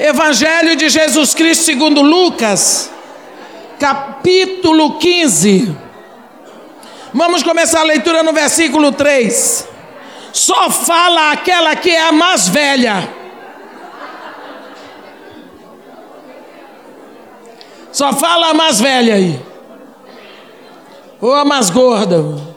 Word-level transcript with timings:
Evangelho 0.00 0.76
de 0.76 0.88
Jesus 0.88 1.34
Cristo 1.34 1.62
segundo 1.62 2.00
Lucas, 2.00 2.90
capítulo 3.78 4.98
15. 4.98 5.76
Vamos 7.12 7.42
começar 7.42 7.80
a 7.80 7.84
leitura 7.84 8.22
no 8.22 8.32
versículo 8.32 8.92
3. 8.92 9.68
Só 10.32 10.70
fala 10.70 11.32
aquela 11.32 11.76
que 11.76 11.90
é 11.90 12.00
a 12.00 12.12
mais 12.12 12.48
velha. 12.48 13.12
Só 17.92 18.14
fala 18.14 18.48
a 18.48 18.54
mais 18.54 18.80
velha 18.80 19.16
aí. 19.16 19.38
Ou 21.20 21.34
a 21.34 21.44
mais 21.44 21.68
gorda. 21.68 22.49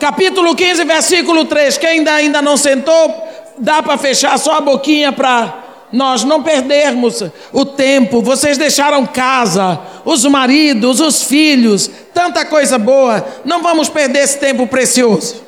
Capítulo 0.00 0.56
15, 0.56 0.84
versículo 0.84 1.44
3. 1.44 1.76
Quem 1.76 1.90
ainda, 1.90 2.14
ainda 2.14 2.40
não 2.40 2.56
sentou, 2.56 3.14
dá 3.58 3.82
para 3.82 3.98
fechar 3.98 4.38
só 4.38 4.56
a 4.56 4.60
boquinha 4.62 5.12
para 5.12 5.62
nós 5.92 6.24
não 6.24 6.42
perdermos 6.42 7.22
o 7.52 7.66
tempo. 7.66 8.22
Vocês 8.22 8.56
deixaram 8.56 9.06
casa, 9.06 9.78
os 10.06 10.24
maridos, 10.24 11.00
os 11.00 11.24
filhos, 11.24 11.90
tanta 12.14 12.46
coisa 12.46 12.78
boa. 12.78 13.26
Não 13.44 13.62
vamos 13.62 13.90
perder 13.90 14.20
esse 14.20 14.38
tempo 14.38 14.66
precioso, 14.66 15.42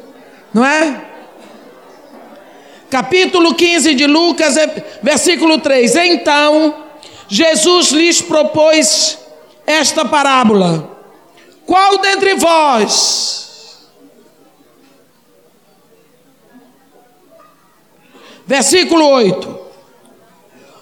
não 0.53 0.63
é? 0.63 1.01
Capítulo 2.91 3.55
15 3.55 3.95
de 3.95 4.07
Lucas, 4.07 4.57
versículo 5.03 5.59
3. 5.61 5.97
Então, 5.97 6.75
Jesus 7.27 7.91
lhes 7.93 8.21
propôs 8.21 9.17
esta 9.67 10.05
parábola: 10.05 10.91
Qual 11.65 11.97
dentre 11.97 12.35
vós 12.35 13.42
Versículo 18.53 19.09
8. 19.09 19.61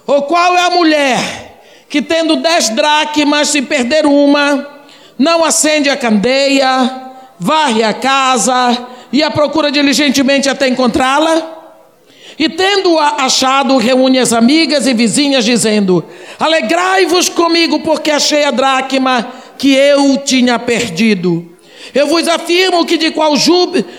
Ou 0.05 0.23
qual 0.23 0.57
é 0.57 0.65
a 0.65 0.71
mulher 0.71 1.61
que, 1.87 2.01
tendo 2.01 2.35
dez 2.35 2.67
dracmas, 2.67 3.47
se 3.47 3.61
perder 3.61 4.05
uma, 4.05 4.67
não 5.17 5.41
acende 5.41 5.89
a 5.89 5.95
candeia, 5.95 7.13
varre 7.39 7.81
a 7.81 7.93
casa 7.93 8.77
e 9.13 9.23
a 9.23 9.31
procura 9.31 9.71
diligentemente 9.71 10.49
até 10.49 10.67
encontrá-la? 10.67 11.59
E 12.37 12.49
tendo-a 12.49 13.23
achado, 13.23 13.77
reúne 13.77 14.19
as 14.19 14.33
amigas 14.33 14.85
e 14.85 14.93
vizinhas, 14.93 15.45
dizendo: 15.45 16.03
Alegrai-vos 16.37 17.29
comigo, 17.29 17.79
porque 17.79 18.11
achei 18.11 18.43
a 18.43 18.51
dracma 18.51 19.31
que 19.57 19.73
eu 19.73 20.17
tinha 20.17 20.59
perdido. 20.59 21.49
Eu 21.95 22.07
vos 22.07 22.27
afirmo 22.27 22.85
que 22.85 22.97
de 22.97 23.05
igual, 23.05 23.33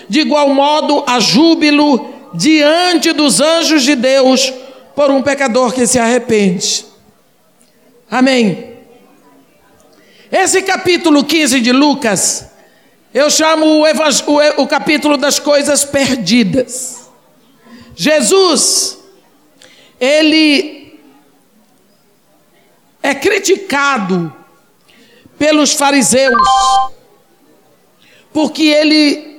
de 0.07 0.19
igual 0.19 0.49
modo 0.49 1.03
há 1.07 1.19
júbilo 1.19 2.12
diante 2.33 3.11
dos 3.11 3.39
anjos 3.39 3.83
de 3.83 3.95
Deus 3.95 4.51
por 4.95 5.11
um 5.11 5.21
pecador 5.21 5.73
que 5.73 5.85
se 5.85 5.99
arrepende. 5.99 6.85
Amém. 8.09 8.73
Esse 10.31 10.61
capítulo 10.63 11.23
15 11.23 11.59
de 11.59 11.71
Lucas, 11.71 12.47
eu 13.13 13.29
chamo 13.29 13.65
o, 13.65 13.83
o, 13.83 14.63
o 14.63 14.67
capítulo 14.67 15.17
das 15.17 15.37
coisas 15.37 15.85
perdidas. 15.85 17.09
Jesus, 17.95 18.97
ele 19.99 20.99
é 23.01 23.13
criticado 23.13 24.33
pelos 25.37 25.73
fariseus, 25.73 26.41
porque 28.31 28.63
ele 28.63 29.32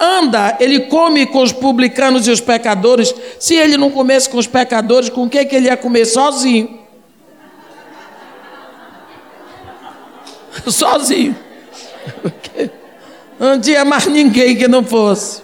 anda, 0.00 0.56
ele 0.58 0.80
come 0.80 1.26
com 1.26 1.42
os 1.42 1.52
publicanos 1.52 2.26
e 2.26 2.30
os 2.30 2.40
pecadores. 2.40 3.14
Se 3.38 3.54
ele 3.54 3.76
não 3.76 3.90
comesse 3.90 4.28
com 4.28 4.38
os 4.38 4.46
pecadores, 4.46 5.10
com 5.10 5.28
quem 5.28 5.46
que 5.46 5.54
ele 5.54 5.66
ia 5.66 5.76
comer 5.76 6.06
sozinho? 6.06 6.80
sozinho. 10.66 11.36
Não 13.38 13.58
tinha 13.58 13.86
mais 13.86 14.06
ninguém 14.06 14.54
que 14.54 14.68
não 14.68 14.84
fosse. 14.84 15.42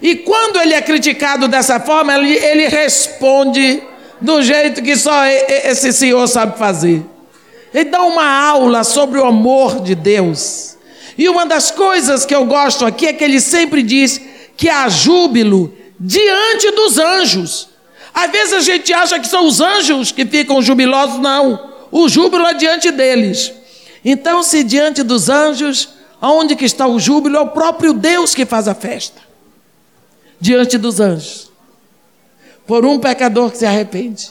E 0.00 0.14
quando 0.14 0.60
ele 0.60 0.74
é 0.74 0.80
criticado 0.80 1.48
dessa 1.48 1.80
forma, 1.80 2.14
ele, 2.14 2.34
ele 2.34 2.68
responde 2.68 3.82
do 4.20 4.40
jeito 4.40 4.80
que 4.80 4.96
só 4.96 5.26
esse 5.26 5.92
senhor 5.92 6.28
sabe 6.28 6.56
fazer. 6.56 7.04
Ele 7.74 7.90
dá 7.90 8.02
uma 8.02 8.24
aula 8.24 8.84
sobre 8.84 9.18
o 9.18 9.24
amor 9.24 9.80
de 9.80 9.96
Deus. 9.96 10.76
E 11.16 11.28
uma 11.28 11.46
das 11.46 11.70
coisas 11.70 12.24
que 12.24 12.34
eu 12.34 12.44
gosto 12.44 12.84
aqui 12.84 13.06
é 13.06 13.12
que 13.12 13.24
ele 13.24 13.40
sempre 13.40 13.82
diz 13.82 14.20
que 14.56 14.68
há 14.68 14.88
júbilo 14.88 15.74
diante 15.98 16.70
dos 16.70 16.98
anjos. 16.98 17.68
Às 18.12 18.30
vezes 18.30 18.54
a 18.54 18.60
gente 18.60 18.92
acha 18.92 19.18
que 19.18 19.28
são 19.28 19.46
os 19.46 19.60
anjos 19.60 20.12
que 20.12 20.24
ficam 20.26 20.60
jubilosos, 20.62 21.18
não. 21.18 21.70
O 21.90 22.08
júbilo 22.08 22.46
é 22.46 22.54
diante 22.54 22.90
deles. 22.90 23.52
Então, 24.04 24.42
se 24.42 24.64
diante 24.64 25.02
dos 25.02 25.28
anjos, 25.28 25.90
aonde 26.20 26.56
que 26.56 26.64
está 26.64 26.86
o 26.86 26.98
júbilo? 26.98 27.36
É 27.36 27.40
o 27.40 27.48
próprio 27.48 27.92
Deus 27.92 28.34
que 28.34 28.46
faz 28.46 28.68
a 28.68 28.74
festa. 28.74 29.20
Diante 30.40 30.78
dos 30.78 31.00
anjos. 31.00 31.50
Por 32.66 32.84
um 32.84 32.98
pecador 32.98 33.50
que 33.50 33.58
se 33.58 33.66
arrepende. 33.66 34.30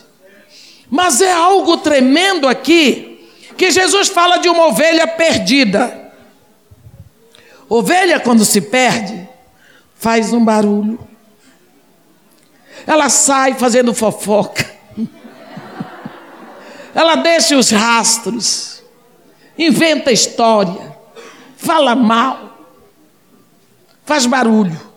Mas 0.89 1.21
é 1.21 1.31
algo 1.31 1.77
tremendo 1.77 2.47
aqui, 2.47 3.27
que 3.55 3.69
Jesus 3.69 4.07
fala 4.07 4.37
de 4.37 4.49
uma 4.49 4.67
ovelha 4.67 5.05
perdida. 5.05 6.08
Ovelha, 7.69 8.19
quando 8.19 8.43
se 8.43 8.59
perde, 8.59 9.29
faz 9.93 10.33
um 10.33 10.43
barulho. 10.43 10.99
Ela 12.87 13.09
sai 13.09 13.53
fazendo 13.53 13.93
fofoca. 13.93 14.67
Ela 16.95 17.15
deixa 17.15 17.55
os 17.55 17.69
rastros, 17.69 18.81
inventa 19.57 20.11
história, 20.11 20.97
fala 21.55 21.95
mal, 21.95 22.57
faz 24.03 24.25
barulho. 24.25 24.89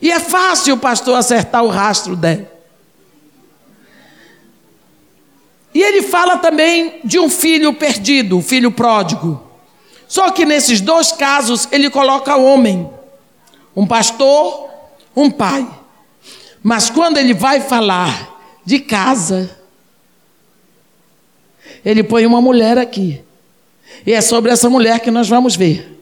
E 0.00 0.10
é 0.10 0.18
fácil 0.18 0.74
o 0.74 0.78
pastor 0.78 1.16
acertar 1.16 1.62
o 1.62 1.68
rastro 1.68 2.16
dela. 2.16 2.50
E 5.72 5.80
ele 5.80 6.02
fala 6.02 6.36
também 6.38 7.00
de 7.04 7.20
um 7.20 7.30
filho 7.30 7.72
perdido, 7.72 8.36
um 8.36 8.42
filho 8.42 8.72
pródigo. 8.72 9.51
Só 10.12 10.30
que 10.30 10.44
nesses 10.44 10.82
dois 10.82 11.10
casos 11.10 11.66
ele 11.72 11.88
coloca 11.88 12.36
homem, 12.36 12.86
um 13.74 13.86
pastor, 13.86 14.68
um 15.16 15.30
pai. 15.30 15.66
Mas 16.62 16.90
quando 16.90 17.16
ele 17.16 17.32
vai 17.32 17.62
falar 17.62 18.38
de 18.62 18.78
casa, 18.80 19.58
ele 21.82 22.04
põe 22.04 22.26
uma 22.26 22.42
mulher 22.42 22.76
aqui. 22.76 23.24
E 24.06 24.12
é 24.12 24.20
sobre 24.20 24.50
essa 24.52 24.68
mulher 24.68 25.00
que 25.00 25.10
nós 25.10 25.30
vamos 25.30 25.56
ver. 25.56 25.98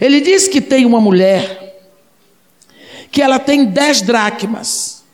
Ele 0.00 0.20
diz 0.20 0.48
que 0.48 0.60
tem 0.60 0.84
uma 0.84 1.00
mulher 1.00 1.86
que 3.12 3.22
ela 3.22 3.38
tem 3.38 3.64
dez 3.64 4.02
dracmas. 4.02 5.04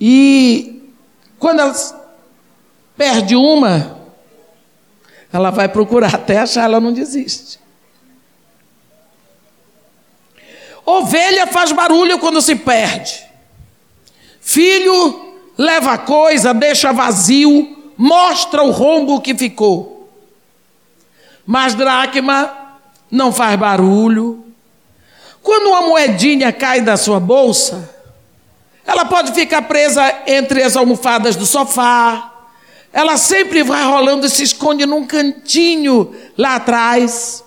E 0.00 0.88
quando 1.36 1.62
ela 1.62 1.74
perde 2.96 3.34
uma, 3.34 4.05
ela 5.36 5.50
vai 5.50 5.68
procurar 5.68 6.14
até 6.14 6.38
achar, 6.38 6.64
ela 6.64 6.80
não 6.80 6.92
desiste. 6.92 7.60
Ovelha 10.84 11.46
faz 11.46 11.72
barulho 11.72 12.18
quando 12.18 12.40
se 12.40 12.56
perde. 12.56 13.22
Filho 14.40 15.34
leva 15.58 15.98
coisa, 15.98 16.54
deixa 16.54 16.92
vazio, 16.92 17.92
mostra 17.98 18.62
o 18.62 18.70
rombo 18.70 19.20
que 19.20 19.34
ficou. 19.34 20.10
Mas 21.44 21.74
dracma 21.74 22.78
não 23.10 23.30
faz 23.30 23.58
barulho. 23.58 24.42
Quando 25.42 25.68
uma 25.68 25.82
moedinha 25.82 26.50
cai 26.50 26.80
da 26.80 26.96
sua 26.96 27.20
bolsa, 27.20 27.94
ela 28.86 29.04
pode 29.04 29.32
ficar 29.32 29.62
presa 29.62 30.22
entre 30.26 30.62
as 30.62 30.76
almofadas 30.76 31.36
do 31.36 31.44
sofá, 31.44 32.35
ela 32.92 33.16
sempre 33.16 33.62
vai 33.62 33.84
rolando 33.84 34.26
e 34.26 34.30
se 34.30 34.42
esconde 34.42 34.86
num 34.86 35.06
cantinho 35.06 36.14
lá 36.36 36.56
atrás. 36.56 37.44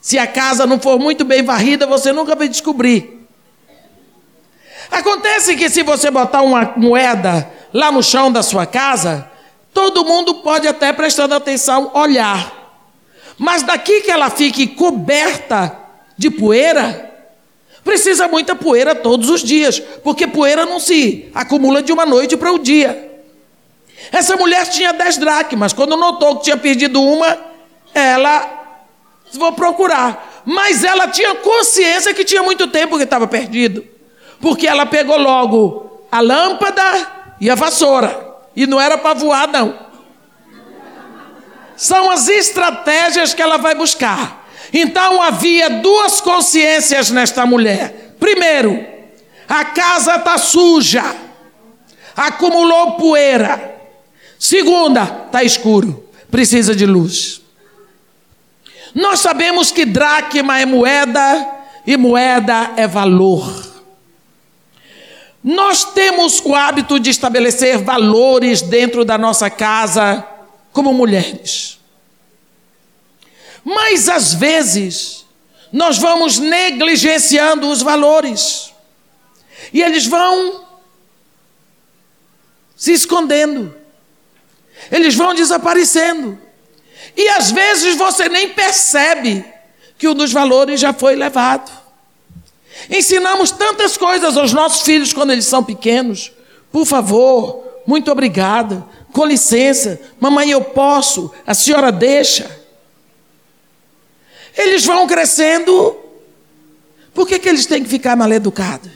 Se 0.00 0.18
a 0.18 0.26
casa 0.26 0.66
não 0.66 0.80
for 0.80 0.98
muito 0.98 1.24
bem 1.24 1.42
varrida, 1.42 1.86
você 1.86 2.12
nunca 2.12 2.34
vai 2.34 2.48
descobrir. 2.48 3.26
Acontece 4.90 5.56
que 5.56 5.70
se 5.70 5.82
você 5.82 6.10
botar 6.10 6.42
uma 6.42 6.74
moeda 6.76 7.48
lá 7.72 7.92
no 7.92 8.02
chão 8.02 8.30
da 8.30 8.42
sua 8.42 8.66
casa, 8.66 9.30
todo 9.72 10.04
mundo 10.04 10.36
pode 10.36 10.66
até 10.66 10.92
prestando 10.92 11.34
atenção 11.34 11.90
olhar. 11.94 12.52
Mas 13.38 13.62
daqui 13.62 14.02
que 14.02 14.10
ela 14.10 14.28
fique 14.28 14.66
coberta 14.66 15.78
de 16.18 16.30
poeira, 16.30 17.10
precisa 17.82 18.28
muita 18.28 18.54
poeira 18.54 18.94
todos 18.94 19.30
os 19.30 19.42
dias, 19.42 19.80
porque 20.02 20.26
poeira 20.26 20.66
não 20.66 20.78
se 20.78 21.30
acumula 21.34 21.82
de 21.82 21.92
uma 21.92 22.04
noite 22.04 22.36
para 22.36 22.52
o 22.52 22.58
dia. 22.58 23.11
Essa 24.12 24.36
mulher 24.36 24.68
tinha 24.68 24.92
dez 24.92 25.16
dracmas. 25.16 25.72
Quando 25.72 25.96
notou 25.96 26.36
que 26.36 26.44
tinha 26.44 26.56
perdido 26.56 27.02
uma, 27.02 27.38
ela 27.94 28.62
vou 29.32 29.52
procurar. 29.52 30.42
mas 30.44 30.82
ela 30.84 31.08
tinha 31.08 31.34
consciência 31.36 32.12
que 32.12 32.24
tinha 32.24 32.42
muito 32.42 32.66
tempo 32.66 32.96
que 32.96 33.04
estava 33.04 33.26
perdido, 33.26 33.84
porque 34.40 34.66
ela 34.66 34.86
pegou 34.86 35.16
logo 35.16 36.06
a 36.10 36.20
lâmpada 36.20 36.82
e 37.40 37.48
a 37.48 37.54
vassoura, 37.54 38.36
e 38.54 38.66
não 38.66 38.80
era 38.80 38.98
para 38.98 39.14
voar, 39.14 39.48
não. 39.48 39.78
São 41.76 42.10
as 42.10 42.28
estratégias 42.28 43.34
que 43.34 43.42
ela 43.42 43.56
vai 43.56 43.74
buscar. 43.74 44.46
Então 44.72 45.20
havia 45.20 45.68
duas 45.68 46.20
consciências 46.20 47.10
nesta 47.10 47.44
mulher. 47.44 48.14
Primeiro, 48.18 48.84
a 49.48 49.64
casa 49.64 50.16
está 50.16 50.38
suja, 50.38 51.04
acumulou 52.16 52.92
poeira. 52.92 53.70
Segunda, 54.42 55.04
está 55.26 55.44
escuro, 55.44 56.04
precisa 56.28 56.74
de 56.74 56.84
luz. 56.84 57.40
Nós 58.92 59.20
sabemos 59.20 59.70
que 59.70 59.86
dracma 59.86 60.58
é 60.58 60.66
moeda 60.66 61.62
e 61.86 61.96
moeda 61.96 62.72
é 62.76 62.88
valor. 62.88 63.64
Nós 65.44 65.84
temos 65.84 66.40
o 66.40 66.56
hábito 66.56 66.98
de 66.98 67.08
estabelecer 67.08 67.78
valores 67.78 68.62
dentro 68.62 69.04
da 69.04 69.16
nossa 69.16 69.48
casa 69.48 70.26
como 70.72 70.92
mulheres. 70.92 71.78
Mas 73.64 74.08
às 74.08 74.34
vezes 74.34 75.24
nós 75.72 75.98
vamos 75.98 76.40
negligenciando 76.40 77.68
os 77.68 77.80
valores. 77.80 78.72
E 79.72 79.80
eles 79.80 80.04
vão 80.04 80.64
se 82.74 82.92
escondendo. 82.92 83.81
Eles 84.90 85.14
vão 85.14 85.34
desaparecendo. 85.34 86.38
E 87.16 87.28
às 87.30 87.50
vezes 87.50 87.96
você 87.96 88.28
nem 88.28 88.50
percebe 88.50 89.44
que 89.98 90.08
um 90.08 90.14
dos 90.14 90.32
valores 90.32 90.80
já 90.80 90.92
foi 90.92 91.14
levado. 91.14 91.70
Ensinamos 92.90 93.50
tantas 93.50 93.96
coisas 93.96 94.36
aos 94.36 94.52
nossos 94.52 94.82
filhos 94.82 95.12
quando 95.12 95.32
eles 95.32 95.46
são 95.46 95.62
pequenos. 95.62 96.32
Por 96.70 96.86
favor, 96.86 97.62
muito 97.86 98.10
obrigada, 98.10 98.84
com 99.12 99.26
licença, 99.26 100.00
mamãe, 100.18 100.50
eu 100.50 100.62
posso, 100.62 101.30
a 101.46 101.52
senhora 101.54 101.92
deixa. 101.92 102.60
Eles 104.56 104.84
vão 104.84 105.06
crescendo, 105.06 105.96
por 107.14 107.26
que, 107.26 107.38
que 107.38 107.48
eles 107.48 107.66
têm 107.66 107.82
que 107.82 107.88
ficar 107.88 108.16
mal 108.16 108.32
educados? 108.32 108.90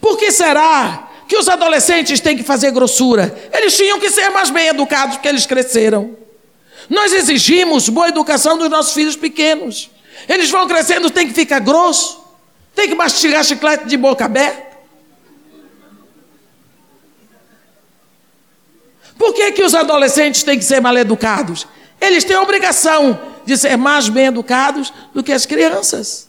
Por 0.00 0.16
que 0.16 0.30
será 0.30 1.09
que 1.30 1.36
os 1.36 1.48
adolescentes 1.48 2.18
têm 2.18 2.36
que 2.36 2.42
fazer 2.42 2.72
grossura? 2.72 3.32
Eles 3.52 3.76
tinham 3.76 4.00
que 4.00 4.10
ser 4.10 4.30
mais 4.30 4.50
bem 4.50 4.66
educados 4.66 5.14
porque 5.14 5.28
eles 5.28 5.46
cresceram. 5.46 6.16
Nós 6.88 7.12
exigimos 7.12 7.88
boa 7.88 8.08
educação 8.08 8.58
dos 8.58 8.68
nossos 8.68 8.92
filhos 8.92 9.14
pequenos. 9.14 9.92
Eles 10.28 10.50
vão 10.50 10.66
crescendo, 10.66 11.08
tem 11.08 11.28
que 11.28 11.32
ficar 11.32 11.60
grosso, 11.60 12.20
tem 12.74 12.88
que 12.88 12.96
mastigar 12.96 13.44
chiclete 13.44 13.86
de 13.86 13.96
boca 13.96 14.24
aberta. 14.24 14.76
Por 19.16 19.32
que, 19.32 19.52
que 19.52 19.62
os 19.62 19.72
adolescentes 19.72 20.42
têm 20.42 20.58
que 20.58 20.64
ser 20.64 20.80
mal 20.80 20.98
educados? 20.98 21.64
Eles 22.00 22.24
têm 22.24 22.34
a 22.34 22.42
obrigação 22.42 23.20
de 23.46 23.56
ser 23.56 23.76
mais 23.76 24.08
bem 24.08 24.26
educados 24.26 24.92
do 25.14 25.22
que 25.22 25.30
as 25.30 25.46
crianças. 25.46 26.28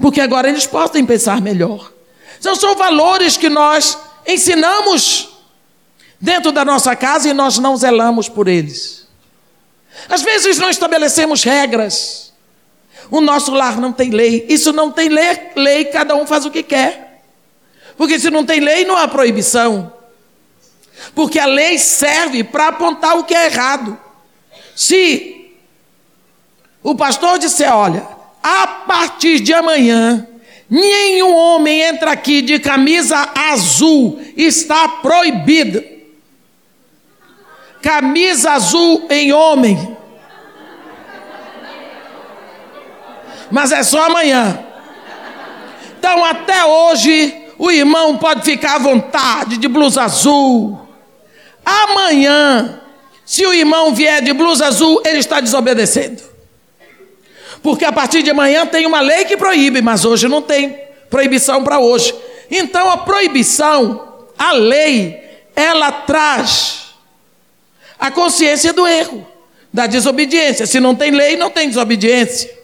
Porque 0.00 0.22
agora 0.22 0.48
eles 0.48 0.66
podem 0.66 1.04
pensar 1.04 1.42
melhor. 1.42 1.97
Então, 2.38 2.54
são 2.54 2.76
valores 2.76 3.36
que 3.36 3.48
nós 3.48 3.98
ensinamos 4.26 5.28
dentro 6.20 6.52
da 6.52 6.64
nossa 6.64 6.94
casa 6.96 7.28
e 7.28 7.32
nós 7.32 7.58
não 7.58 7.76
zelamos 7.76 8.28
por 8.28 8.48
eles. 8.48 9.06
Às 10.08 10.22
vezes 10.22 10.58
não 10.58 10.70
estabelecemos 10.70 11.42
regras. 11.42 12.32
O 13.10 13.20
nosso 13.20 13.52
lar 13.52 13.78
não 13.78 13.92
tem 13.92 14.10
lei. 14.10 14.46
Isso 14.48 14.72
não 14.72 14.90
tem 14.90 15.08
lei, 15.08 15.50
lei, 15.56 15.84
cada 15.86 16.14
um 16.14 16.26
faz 16.26 16.44
o 16.44 16.50
que 16.50 16.62
quer. 16.62 17.22
Porque 17.96 18.18
se 18.18 18.30
não 18.30 18.44
tem 18.44 18.60
lei, 18.60 18.84
não 18.84 18.96
há 18.96 19.08
proibição. 19.08 19.92
Porque 21.14 21.38
a 21.38 21.46
lei 21.46 21.78
serve 21.78 22.44
para 22.44 22.68
apontar 22.68 23.16
o 23.18 23.24
que 23.24 23.34
é 23.34 23.46
errado. 23.46 23.98
Se 24.76 25.52
o 26.82 26.94
pastor 26.94 27.38
disser, 27.38 27.74
olha, 27.74 28.06
a 28.42 28.66
partir 28.66 29.40
de 29.40 29.52
amanhã, 29.52 30.26
nenhum 30.68 31.34
homem 31.34 31.80
entra 31.82 32.12
aqui 32.12 32.42
de 32.42 32.58
camisa 32.58 33.30
azul, 33.34 34.20
está 34.36 34.88
proibido 34.88 35.98
camisa 37.82 38.52
azul 38.52 39.06
em 39.10 39.32
homem. 39.32 39.96
Mas 43.50 43.72
é 43.72 43.82
só 43.82 44.06
amanhã. 44.06 44.62
Então, 45.98 46.24
até 46.24 46.64
hoje, 46.64 47.34
o 47.58 47.70
irmão 47.70 48.18
pode 48.18 48.42
ficar 48.42 48.76
à 48.76 48.78
vontade 48.78 49.56
de 49.56 49.66
blusa 49.66 50.02
azul. 50.02 50.78
Amanhã, 51.64 52.80
se 53.24 53.46
o 53.46 53.52
irmão 53.52 53.94
vier 53.94 54.22
de 54.22 54.32
blusa 54.32 54.66
azul, 54.66 55.00
ele 55.04 55.18
está 55.18 55.40
desobedecendo. 55.40 56.22
Porque 57.62 57.84
a 57.84 57.92
partir 57.92 58.22
de 58.22 58.30
amanhã 58.30 58.66
tem 58.66 58.86
uma 58.86 59.00
lei 59.00 59.24
que 59.24 59.36
proíbe, 59.36 59.82
mas 59.82 60.04
hoje 60.04 60.28
não 60.28 60.42
tem 60.42 60.78
proibição 61.10 61.62
para 61.64 61.78
hoje. 61.78 62.14
Então 62.50 62.90
a 62.90 62.98
proibição, 62.98 64.26
a 64.38 64.52
lei, 64.52 65.20
ela 65.54 65.90
traz 65.90 66.94
a 67.98 68.10
consciência 68.10 68.72
do 68.72 68.86
erro, 68.86 69.26
da 69.72 69.86
desobediência. 69.86 70.66
Se 70.66 70.78
não 70.80 70.94
tem 70.94 71.10
lei, 71.10 71.36
não 71.36 71.50
tem 71.50 71.68
desobediência. 71.68 72.58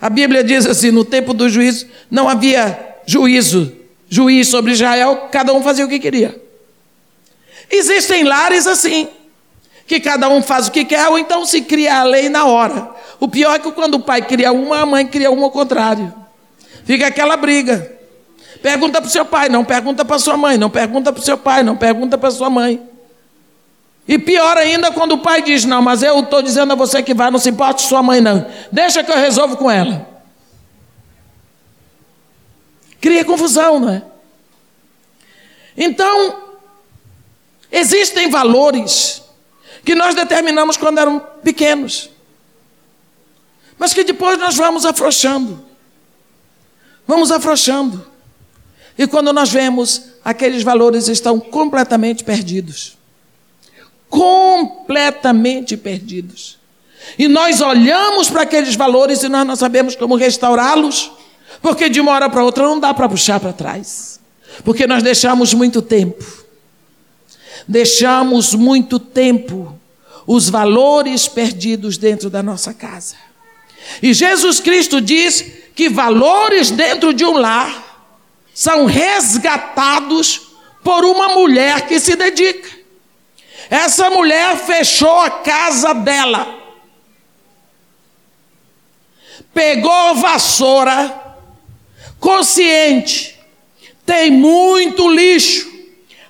A 0.00 0.08
Bíblia 0.08 0.42
diz 0.42 0.66
assim: 0.66 0.90
no 0.90 1.04
tempo 1.04 1.32
do 1.32 1.48
juízo 1.48 1.86
não 2.10 2.28
havia 2.28 2.96
juízo, 3.06 3.72
juiz 4.08 4.48
sobre 4.48 4.72
Israel, 4.72 5.28
cada 5.30 5.52
um 5.52 5.62
fazia 5.62 5.84
o 5.84 5.88
que 5.88 5.98
queria. 5.98 6.40
Existem 7.70 8.24
lares 8.24 8.66
assim, 8.66 9.08
que 9.86 10.00
cada 10.00 10.28
um 10.28 10.42
faz 10.42 10.66
o 10.66 10.72
que 10.72 10.84
quer, 10.84 11.08
ou 11.08 11.18
então 11.18 11.46
se 11.46 11.62
cria 11.62 12.00
a 12.00 12.04
lei 12.04 12.28
na 12.28 12.44
hora. 12.44 12.90
O 13.20 13.28
pior 13.28 13.54
é 13.54 13.58
que 13.58 13.70
quando 13.70 13.94
o 13.94 14.00
pai 14.00 14.22
cria 14.22 14.52
uma, 14.52 14.80
a 14.80 14.86
mãe 14.86 15.06
cria 15.06 15.30
uma 15.30 15.44
ao 15.44 15.50
contrário. 15.50 16.12
Fica 16.84 17.06
aquela 17.06 17.36
briga. 17.36 17.92
Pergunta 18.62 19.00
para 19.00 19.08
o 19.08 19.10
seu 19.10 19.24
pai, 19.24 19.48
não 19.48 19.64
pergunta 19.64 20.04
para 20.04 20.18
sua 20.18 20.36
mãe, 20.36 20.58
não 20.58 20.68
pergunta 20.68 21.12
para 21.12 21.20
o 21.20 21.24
seu 21.24 21.38
pai, 21.38 21.62
não 21.62 21.76
pergunta 21.76 22.18
para 22.18 22.30
sua 22.30 22.50
mãe. 22.50 22.82
E 24.08 24.18
pior 24.18 24.56
ainda 24.56 24.90
quando 24.90 25.12
o 25.12 25.18
pai 25.18 25.42
diz: 25.42 25.64
Não, 25.64 25.80
mas 25.80 26.02
eu 26.02 26.20
estou 26.20 26.42
dizendo 26.42 26.72
a 26.72 26.76
você 26.76 27.02
que 27.02 27.14
vai, 27.14 27.30
não 27.30 27.38
se 27.38 27.50
importe 27.50 27.82
sua 27.82 28.02
mãe, 28.02 28.20
não. 28.20 28.46
Deixa 28.72 29.04
que 29.04 29.10
eu 29.10 29.16
resolvo 29.16 29.56
com 29.56 29.70
ela. 29.70 30.06
Cria 33.00 33.24
confusão, 33.24 33.78
não 33.78 33.90
é? 33.90 34.02
Então, 35.76 36.42
existem 37.70 38.30
valores 38.30 39.25
que 39.86 39.94
nós 39.94 40.14
determinamos 40.14 40.76
quando 40.76 40.98
eram 40.98 41.18
pequenos, 41.42 42.10
mas 43.78 43.94
que 43.94 44.04
depois 44.04 44.38
nós 44.38 44.54
vamos 44.54 44.84
afrouxando. 44.84 45.64
Vamos 47.06 47.30
afrouxando. 47.30 48.06
E 48.98 49.06
quando 49.06 49.32
nós 49.32 49.50
vemos, 49.50 50.02
aqueles 50.24 50.62
valores 50.62 51.08
estão 51.08 51.40
completamente 51.40 52.22
perdidos 52.22 52.96
completamente 54.08 55.76
perdidos. 55.76 56.58
E 57.18 57.28
nós 57.28 57.60
olhamos 57.60 58.28
para 58.28 58.42
aqueles 58.42 58.74
valores 58.74 59.22
e 59.22 59.28
nós 59.28 59.46
não 59.46 59.56
sabemos 59.56 59.94
como 59.94 60.16
restaurá-los, 60.16 61.12
porque 61.62 61.88
de 61.88 62.00
uma 62.00 62.12
hora 62.12 62.28
para 62.28 62.44
outra 62.44 62.64
não 62.64 62.80
dá 62.80 62.92
para 62.92 63.08
puxar 63.08 63.38
para 63.40 63.52
trás. 63.52 64.20
Porque 64.64 64.86
nós 64.86 65.02
deixamos 65.02 65.52
muito 65.54 65.82
tempo. 65.82 66.24
Deixamos 67.68 68.54
muito 68.54 68.98
tempo 68.98 69.75
os 70.26 70.48
valores 70.48 71.28
perdidos 71.28 71.96
dentro 71.96 72.28
da 72.28 72.42
nossa 72.42 72.74
casa. 72.74 73.16
E 74.02 74.12
Jesus 74.12 74.60
Cristo 74.60 75.00
diz 75.00 75.44
que 75.74 75.88
valores 75.88 76.70
dentro 76.70 77.12
de 77.14 77.24
um 77.24 77.36
lar 77.38 77.84
são 78.52 78.86
resgatados 78.86 80.40
por 80.82 81.04
uma 81.04 81.28
mulher 81.28 81.86
que 81.86 82.00
se 82.00 82.16
dedica. 82.16 82.76
Essa 83.68 84.08
mulher 84.10 84.56
fechou 84.56 85.20
a 85.20 85.30
casa 85.30 85.92
dela, 85.92 86.54
pegou 89.52 89.90
a 89.90 90.12
vassoura, 90.12 91.36
consciente, 92.20 93.38
tem 94.04 94.30
muito 94.30 95.10
lixo. 95.10 95.74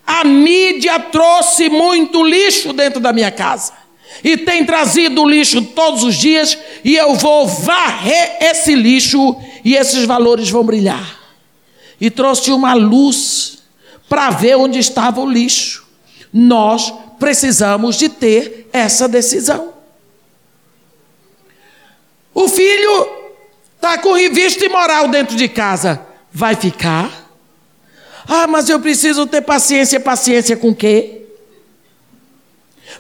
A 0.07 0.25
mídia 0.25 0.99
trouxe 1.01 1.69
muito 1.69 2.23
lixo 2.23 2.73
dentro 2.73 3.01
da 3.01 3.13
minha 3.13 3.31
casa. 3.31 3.86
E 4.23 4.37
tem 4.37 4.65
trazido 4.65 5.25
lixo 5.25 5.63
todos 5.63 6.03
os 6.03 6.15
dias, 6.15 6.57
e 6.85 6.97
eu 6.97 7.15
vou 7.15 7.47
varrer 7.47 8.39
esse 8.41 8.75
lixo, 8.75 9.37
e 9.65 9.75
esses 9.75 10.05
valores 10.05 10.49
vão 10.51 10.65
brilhar. 10.65 11.21
E 12.01 12.11
trouxe 12.11 12.51
uma 12.51 12.75
luz 12.75 13.59
para 14.09 14.31
ver 14.31 14.57
onde 14.57 14.79
estava 14.79 15.21
o 15.21 15.31
lixo. 15.31 15.87
Nós 16.33 16.93
precisamos 17.19 17.97
de 17.97 18.09
ter 18.09 18.69
essa 18.73 19.09
decisão. 19.09 19.73
O 22.35 22.49
filho 22.49 23.09
está 23.77 23.99
com 23.99 24.13
revista 24.13 24.65
imoral 24.65 25.09
dentro 25.09 25.37
de 25.37 25.49
casa. 25.49 26.01
Vai 26.31 26.55
ficar? 26.55 27.27
Ah, 28.29 28.47
mas 28.47 28.69
eu 28.69 28.79
preciso 28.79 29.27
ter 29.27 29.41
paciência. 29.41 29.99
Paciência 29.99 30.57
com 30.57 30.75
quê? 30.75 31.26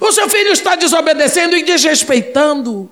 O 0.00 0.12
seu 0.12 0.29
filho 0.29 0.53
está 0.53 0.76
desobedecendo 0.76 1.57
e 1.57 1.62
desrespeitando. 1.62 2.91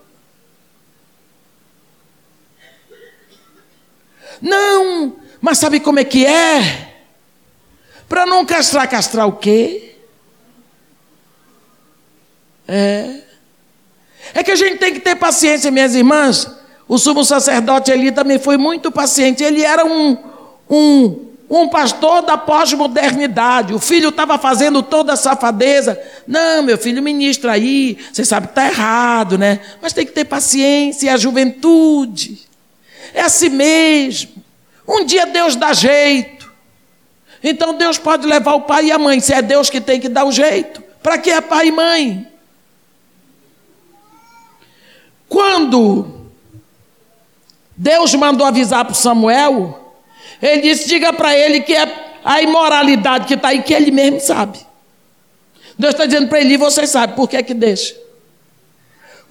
Não, 4.41 5.17
mas 5.41 5.59
sabe 5.59 5.81
como 5.81 5.99
é 5.99 6.05
que 6.05 6.27
é? 6.27 6.93
Para 8.09 8.27
não 8.27 8.45
castrar, 8.45 8.89
castrar 8.89 9.27
o 9.27 9.33
quê? 9.33 9.97
É. 12.67 13.23
É 14.33 14.43
que 14.43 14.51
a 14.51 14.57
gente 14.57 14.79
tem 14.79 14.93
que 14.93 15.01
ter 15.01 15.17
paciência, 15.17 15.71
minhas 15.71 15.95
irmãs. 15.95 16.51
O 16.89 16.99
sumo 16.99 17.25
sacerdote 17.25 17.91
ali 17.93 18.13
também 18.13 18.39
foi 18.39 18.57
muito 18.57 18.91
paciente. 18.91 19.43
Ele 19.43 19.63
era 19.63 19.85
um, 19.85 20.17
um, 20.69 21.34
um 21.49 21.69
pastor 21.69 22.23
da 22.23 22.39
pós-modernidade. 22.39 23.75
O 23.75 23.79
filho 23.79 24.09
estava 24.09 24.39
fazendo 24.39 24.83
toda 24.83 25.13
a 25.13 25.17
safadeza. 25.17 26.01
Não, 26.27 26.63
meu 26.63 26.79
filho, 26.79 27.03
ministra 27.03 27.53
aí. 27.53 27.99
Você 28.13 28.25
sabe 28.25 28.47
que 28.47 28.53
está 28.53 28.67
errado, 28.67 29.37
né? 29.37 29.61
Mas 29.81 29.93
tem 29.93 30.07
que 30.07 30.13
ter 30.13 30.25
paciência. 30.25 31.13
A 31.13 31.17
juventude. 31.17 32.41
É 33.13 33.23
assim 33.23 33.51
mesmo. 33.51 34.31
Um 34.89 35.05
dia 35.05 35.27
Deus 35.27 35.55
dá 35.55 35.73
jeito. 35.73 36.53
Então 37.43 37.75
Deus 37.75 37.99
pode 37.99 38.27
levar 38.27 38.55
o 38.55 38.63
pai 38.63 38.87
e 38.87 38.93
a 38.93 38.99
mãe, 38.99 39.21
se 39.21 39.35
é 39.35 39.43
Deus 39.43 39.69
que 39.69 39.81
tem 39.81 40.01
que 40.01 40.09
dar 40.09 40.25
o 40.25 40.33
jeito. 40.33 40.83
Para 41.03 41.19
que 41.19 41.31
é 41.31 41.43
pai 41.43 41.69
e 41.69 41.73
mãe? 41.73 42.27
Quando 45.29 46.31
Deus 47.77 48.15
mandou 48.15 48.47
avisar 48.47 48.85
para 48.85 48.95
Samuel, 48.95 49.84
ele 50.45 50.61
disse: 50.61 50.87
diga 50.87 51.11
para 51.11 51.35
ele 51.35 51.61
que 51.61 51.75
é 51.75 51.91
a 52.23 52.43
imoralidade 52.43 53.27
que 53.27 53.33
está 53.33 53.49
aí, 53.49 53.63
que 53.63 53.73
ele 53.73 53.91
mesmo 53.91 54.21
sabe. 54.21 54.59
Deus 55.79 55.95
está 55.95 56.05
dizendo 56.05 56.29
para 56.29 56.39
ele: 56.39 56.59
você 56.59 56.87
sabe, 56.87 57.15
por 57.15 57.29
que 57.29 57.39
é 57.39 57.43
que 57.43 57.55
deixa? 57.55 57.97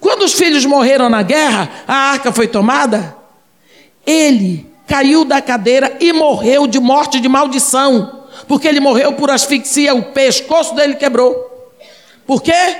Quando 0.00 0.22
os 0.22 0.32
filhos 0.32 0.66
morreram 0.66 1.08
na 1.08 1.22
guerra, 1.22 1.70
a 1.86 1.94
arca 1.94 2.32
foi 2.32 2.48
tomada, 2.48 3.16
ele 4.04 4.66
caiu 4.88 5.24
da 5.24 5.40
cadeira 5.40 5.96
e 6.00 6.12
morreu 6.12 6.66
de 6.66 6.80
morte 6.80 7.20
de 7.20 7.28
maldição, 7.28 8.24
porque 8.48 8.66
ele 8.66 8.80
morreu 8.80 9.12
por 9.12 9.30
asfixia, 9.30 9.94
o 9.94 10.02
pescoço 10.02 10.74
dele 10.74 10.96
quebrou. 10.96 11.72
Por 12.26 12.42
quê? 12.42 12.76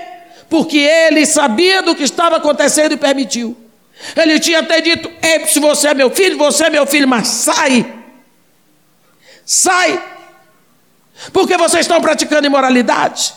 Porque 0.51 0.79
ele 0.79 1.25
sabia 1.25 1.83
do 1.83 1.95
que 1.95 2.03
estava 2.03 2.39
acontecendo 2.39 2.93
e 2.93 2.97
permitiu. 2.97 3.57
Ele 4.17 4.41
tinha 4.41 4.59
até 4.59 4.81
dito: 4.81 5.09
Ei, 5.23 5.47
se 5.47 5.61
você 5.61 5.89
é 5.89 5.95
meu 5.95 6.11
filho, 6.11 6.37
você 6.37 6.65
é 6.65 6.71
meu 6.71 6.85
filho, 6.85 7.07
mas 7.07 7.29
sai. 7.29 8.03
Sai. 9.45 10.03
Porque 11.33 11.57
vocês 11.57 11.83
estão 11.85 12.01
praticando 12.01 12.47
imoralidade. 12.47 13.35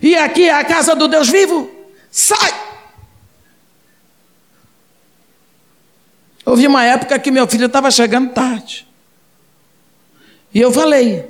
E 0.00 0.14
aqui 0.16 0.48
é 0.48 0.52
a 0.52 0.64
casa 0.64 0.94
do 0.94 1.08
Deus 1.08 1.28
vivo. 1.28 1.70
Sai. 2.10 2.68
Houve 6.44 6.66
uma 6.66 6.84
época 6.84 7.18
que 7.18 7.30
meu 7.30 7.46
filho 7.46 7.66
estava 7.66 7.90
chegando 7.90 8.32
tarde. 8.32 8.86
E 10.54 10.60
eu 10.60 10.72
falei. 10.72 11.28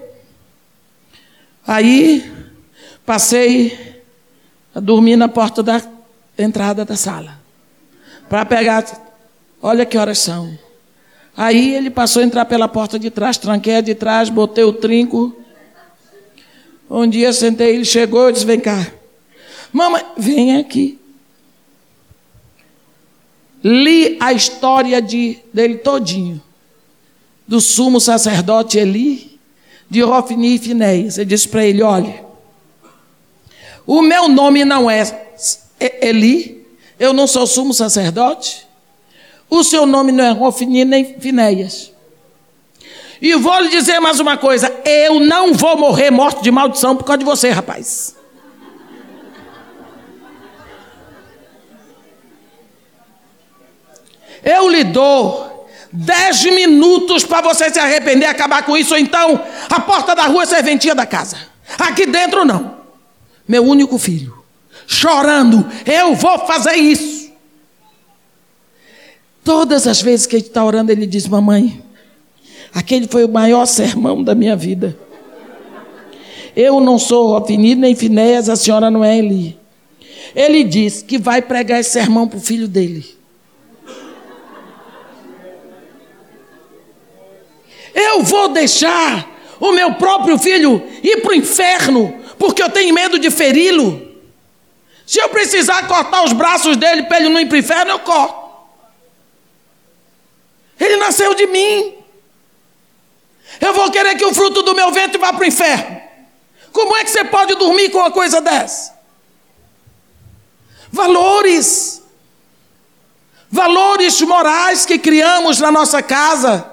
Aí 1.66 2.32
passei 3.04 4.04
a 4.74 4.80
dormir 4.80 5.16
na 5.16 5.28
porta 5.28 5.62
da 5.62 5.82
entrada 6.38 6.84
da 6.84 6.96
sala. 6.96 7.38
Para 8.28 8.44
pegar. 8.44 8.84
Olha 9.60 9.84
que 9.84 9.98
horas 9.98 10.18
são. 10.18 10.56
Aí 11.38 11.74
ele 11.74 11.88
passou 11.88 12.20
a 12.20 12.24
entrar 12.26 12.44
pela 12.44 12.68
porta 12.68 12.98
de 12.98 13.10
trás, 13.10 13.38
tranquei 13.38 13.76
a 13.76 13.80
de 13.80 13.94
trás, 13.94 14.28
botei 14.28 14.64
o 14.64 14.74
trinco. 14.74 15.34
Um 16.90 17.08
dia 17.08 17.32
sentei, 17.32 17.76
ele 17.76 17.84
chegou 17.86 18.28
e 18.28 18.32
disse: 18.32 18.44
Vem 18.44 18.60
cá. 18.60 18.86
Mamãe, 19.72 20.04
vem 20.18 20.56
aqui 20.58 20.98
li 23.62 24.16
a 24.20 24.32
história 24.32 25.00
de, 25.02 25.38
dele 25.52 25.78
todinho. 25.78 26.42
Do 27.46 27.60
sumo 27.60 28.00
sacerdote 28.00 28.78
Eli, 28.78 29.38
de 29.88 30.02
Rofni 30.02 30.56
e 30.56 30.58
Finéias. 30.58 31.16
Ele 31.16 31.26
disse 31.26 31.48
para 31.48 31.64
ele: 31.64 31.82
olha, 31.82 32.24
o 33.86 34.02
meu 34.02 34.28
nome 34.28 34.64
não 34.64 34.90
é 34.90 35.02
Eli, 35.80 36.66
eu 36.98 37.12
não 37.12 37.26
sou 37.26 37.46
sumo 37.46 37.72
sacerdote. 37.72 38.67
O 39.50 39.64
seu 39.64 39.86
nome 39.86 40.12
não 40.12 40.24
é 40.24 40.30
Rofni 40.30 40.84
nem 40.84 41.18
Finéias. 41.18 41.92
E 43.20 43.34
vou 43.34 43.58
lhe 43.60 43.68
dizer 43.68 43.98
mais 44.00 44.20
uma 44.20 44.36
coisa: 44.36 44.72
eu 44.84 45.20
não 45.20 45.54
vou 45.54 45.76
morrer 45.76 46.10
morto 46.10 46.42
de 46.42 46.50
maldição 46.50 46.94
por 46.94 47.04
causa 47.04 47.18
de 47.18 47.24
você, 47.24 47.50
rapaz. 47.50 48.16
Eu 54.44 54.68
lhe 54.68 54.84
dou 54.84 55.68
dez 55.92 56.44
minutos 56.44 57.24
para 57.24 57.42
você 57.42 57.70
se 57.70 57.78
arrepender, 57.78 58.26
acabar 58.26 58.62
com 58.62 58.76
isso, 58.76 58.94
ou 58.94 59.00
então 59.00 59.42
a 59.68 59.80
porta 59.80 60.14
da 60.14 60.24
rua 60.24 60.44
é 60.44 60.46
serventia 60.46 60.94
da 60.94 61.04
casa. 61.04 61.36
Aqui 61.78 62.06
dentro 62.06 62.44
não. 62.44 62.78
Meu 63.46 63.64
único 63.64 63.98
filho, 63.98 64.44
chorando, 64.86 65.66
eu 65.84 66.14
vou 66.14 66.46
fazer 66.46 66.74
isso. 66.76 67.17
Todas 69.48 69.86
as 69.86 70.02
vezes 70.02 70.26
que 70.26 70.36
ele 70.36 70.46
está 70.46 70.62
orando, 70.62 70.92
ele 70.92 71.06
diz: 71.06 71.26
Mamãe, 71.26 71.82
aquele 72.74 73.08
foi 73.08 73.24
o 73.24 73.28
maior 73.30 73.64
sermão 73.64 74.22
da 74.22 74.34
minha 74.34 74.54
vida. 74.54 74.94
Eu 76.54 76.80
não 76.80 76.98
sou 76.98 77.28
Rofini 77.28 77.74
nem 77.74 77.94
Finéias, 77.94 78.50
a 78.50 78.56
senhora 78.56 78.90
não 78.90 79.02
é 79.02 79.16
Eli. 79.16 79.58
Ele 80.36 80.62
diz 80.64 81.00
que 81.00 81.16
vai 81.16 81.40
pregar 81.40 81.80
esse 81.80 81.92
sermão 81.92 82.28
para 82.28 82.36
o 82.36 82.42
filho 82.42 82.68
dele. 82.68 83.06
Eu 87.94 88.22
vou 88.24 88.50
deixar 88.50 89.34
o 89.58 89.72
meu 89.72 89.94
próprio 89.94 90.38
filho 90.38 90.82
ir 91.02 91.22
para 91.22 91.30
o 91.30 91.34
inferno 91.34 92.14
porque 92.38 92.62
eu 92.62 92.68
tenho 92.68 92.94
medo 92.94 93.18
de 93.18 93.30
feri-lo. 93.30 94.12
Se 95.06 95.18
eu 95.18 95.30
precisar 95.30 95.88
cortar 95.88 96.22
os 96.22 96.34
braços 96.34 96.76
dele 96.76 97.04
para 97.04 97.18
ele 97.18 97.30
não 97.30 97.40
ir 97.40 97.46
para 97.46 97.56
o 97.56 97.60
inferno, 97.60 97.92
eu 97.92 97.98
corto. 98.00 98.47
Ele 100.78 100.96
nasceu 100.96 101.34
de 101.34 101.46
mim. 101.46 101.94
Eu 103.60 103.72
vou 103.72 103.90
querer 103.90 104.16
que 104.16 104.24
o 104.24 104.34
fruto 104.34 104.62
do 104.62 104.74
meu 104.74 104.92
ventre 104.92 105.18
vá 105.18 105.32
para 105.32 105.42
o 105.42 105.46
inferno. 105.46 106.00
Como 106.72 106.96
é 106.96 107.04
que 107.04 107.10
você 107.10 107.24
pode 107.24 107.54
dormir 107.54 107.90
com 107.90 107.98
uma 107.98 108.10
coisa 108.10 108.40
dessa? 108.40 108.96
Valores. 110.92 112.02
Valores 113.50 114.20
morais 114.20 114.84
que 114.84 114.98
criamos 114.98 115.58
na 115.58 115.72
nossa 115.72 116.02
casa 116.02 116.72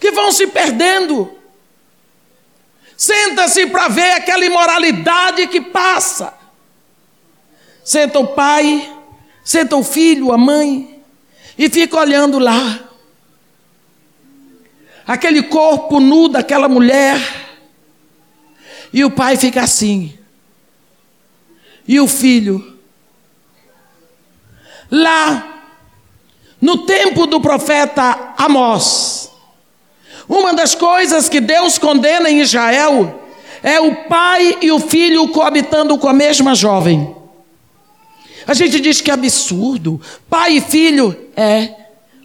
que 0.00 0.10
vão 0.10 0.30
se 0.30 0.46
perdendo. 0.48 1.32
Senta-se 2.96 3.66
para 3.66 3.88
ver 3.88 4.12
aquela 4.12 4.44
imoralidade 4.44 5.46
que 5.46 5.60
passa. 5.60 6.34
Senta 7.82 8.18
o 8.18 8.28
pai, 8.28 8.92
senta 9.44 9.76
o 9.76 9.84
filho, 9.84 10.32
a 10.32 10.38
mãe, 10.38 11.02
e 11.56 11.68
fica 11.70 11.98
olhando 11.98 12.38
lá. 12.38 12.80
Aquele 15.06 15.42
corpo 15.42 16.00
nu 16.00 16.28
daquela 16.28 16.68
mulher. 16.68 17.18
E 18.92 19.04
o 19.04 19.10
pai 19.10 19.36
fica 19.36 19.62
assim. 19.62 20.16
E 21.86 22.00
o 22.00 22.06
filho. 22.06 22.78
Lá, 24.90 25.64
no 26.60 26.86
tempo 26.86 27.26
do 27.26 27.40
profeta 27.40 28.34
Amós, 28.38 29.30
uma 30.28 30.54
das 30.54 30.74
coisas 30.74 31.28
que 31.28 31.40
Deus 31.40 31.78
condena 31.78 32.30
em 32.30 32.40
Israel 32.40 33.22
é 33.62 33.80
o 33.80 33.94
pai 34.04 34.58
e 34.62 34.70
o 34.70 34.78
filho 34.78 35.28
coabitando 35.28 35.98
com 35.98 36.08
a 36.08 36.12
mesma 36.12 36.54
jovem. 36.54 37.14
A 38.46 38.54
gente 38.54 38.78
diz 38.80 39.00
que 39.00 39.10
é 39.10 39.14
absurdo. 39.14 40.00
Pai 40.28 40.58
e 40.58 40.60
filho 40.60 41.30
é. 41.36 41.74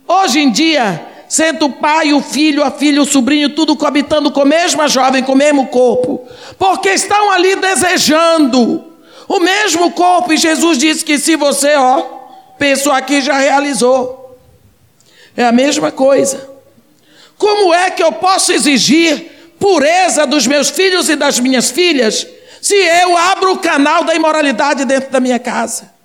Hoje 0.07 0.39
em 0.39 0.51
dia, 0.51 1.05
senta 1.29 1.63
o 1.63 1.71
pai, 1.71 2.12
o 2.12 2.21
filho, 2.21 2.63
a 2.63 2.71
filha, 2.71 3.01
o 3.01 3.05
sobrinho, 3.05 3.51
tudo 3.51 3.75
coabitando 3.75 4.31
com 4.31 4.41
a 4.41 4.45
mesma 4.45 4.88
jovem, 4.88 5.24
com 5.24 5.33
o 5.33 5.38
mesmo 5.38 5.67
corpo. 5.67 6.27
Porque 6.57 6.89
estão 6.89 7.31
ali 7.31 7.55
desejando 7.55 8.83
o 9.27 9.39
mesmo 9.39 9.91
corpo. 9.91 10.33
E 10.33 10.38
Jesus 10.38 10.79
disse 10.79 11.05
que 11.05 11.19
se 11.19 11.36
você, 11.36 11.75
ó, 11.75 12.01
pensou 12.57 12.91
aqui, 12.91 13.21
já 13.21 13.38
realizou. 13.38 14.38
É 15.38 15.45
a 15.45 15.51
mesma 15.51 15.91
coisa. 15.91 16.50
Como 17.38 17.74
é 17.74 17.91
que 17.91 18.03
eu 18.03 18.12
posso 18.12 18.51
exigir 18.51 19.53
pureza 19.59 20.25
dos 20.25 20.48
meus 20.48 20.69
filhos 20.69 21.09
e 21.09 21.15
das 21.15 21.39
minhas 21.39 21.69
filhas 21.69 22.27
se 22.62 22.75
eu 22.75 23.15
abro 23.15 23.53
o 23.53 23.57
canal 23.59 24.03
da 24.03 24.15
imoralidade 24.15 24.83
dentro 24.83 25.12
da 25.12 25.19
minha 25.19 25.39
casa? 25.39 25.98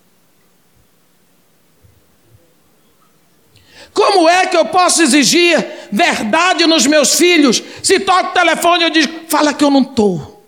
Como 3.94 4.28
é 4.28 4.44
que 4.44 4.56
eu 4.56 4.64
posso 4.64 5.00
exigir 5.02 5.64
verdade 5.92 6.66
nos 6.66 6.84
meus 6.84 7.14
filhos 7.14 7.62
se 7.80 8.00
toca 8.00 8.30
o 8.30 8.32
telefone 8.32 8.82
e 8.82 8.86
eu 8.86 8.90
digo, 8.90 9.20
fala 9.28 9.54
que 9.54 9.62
eu 9.62 9.70
não 9.70 9.82
estou? 9.82 10.44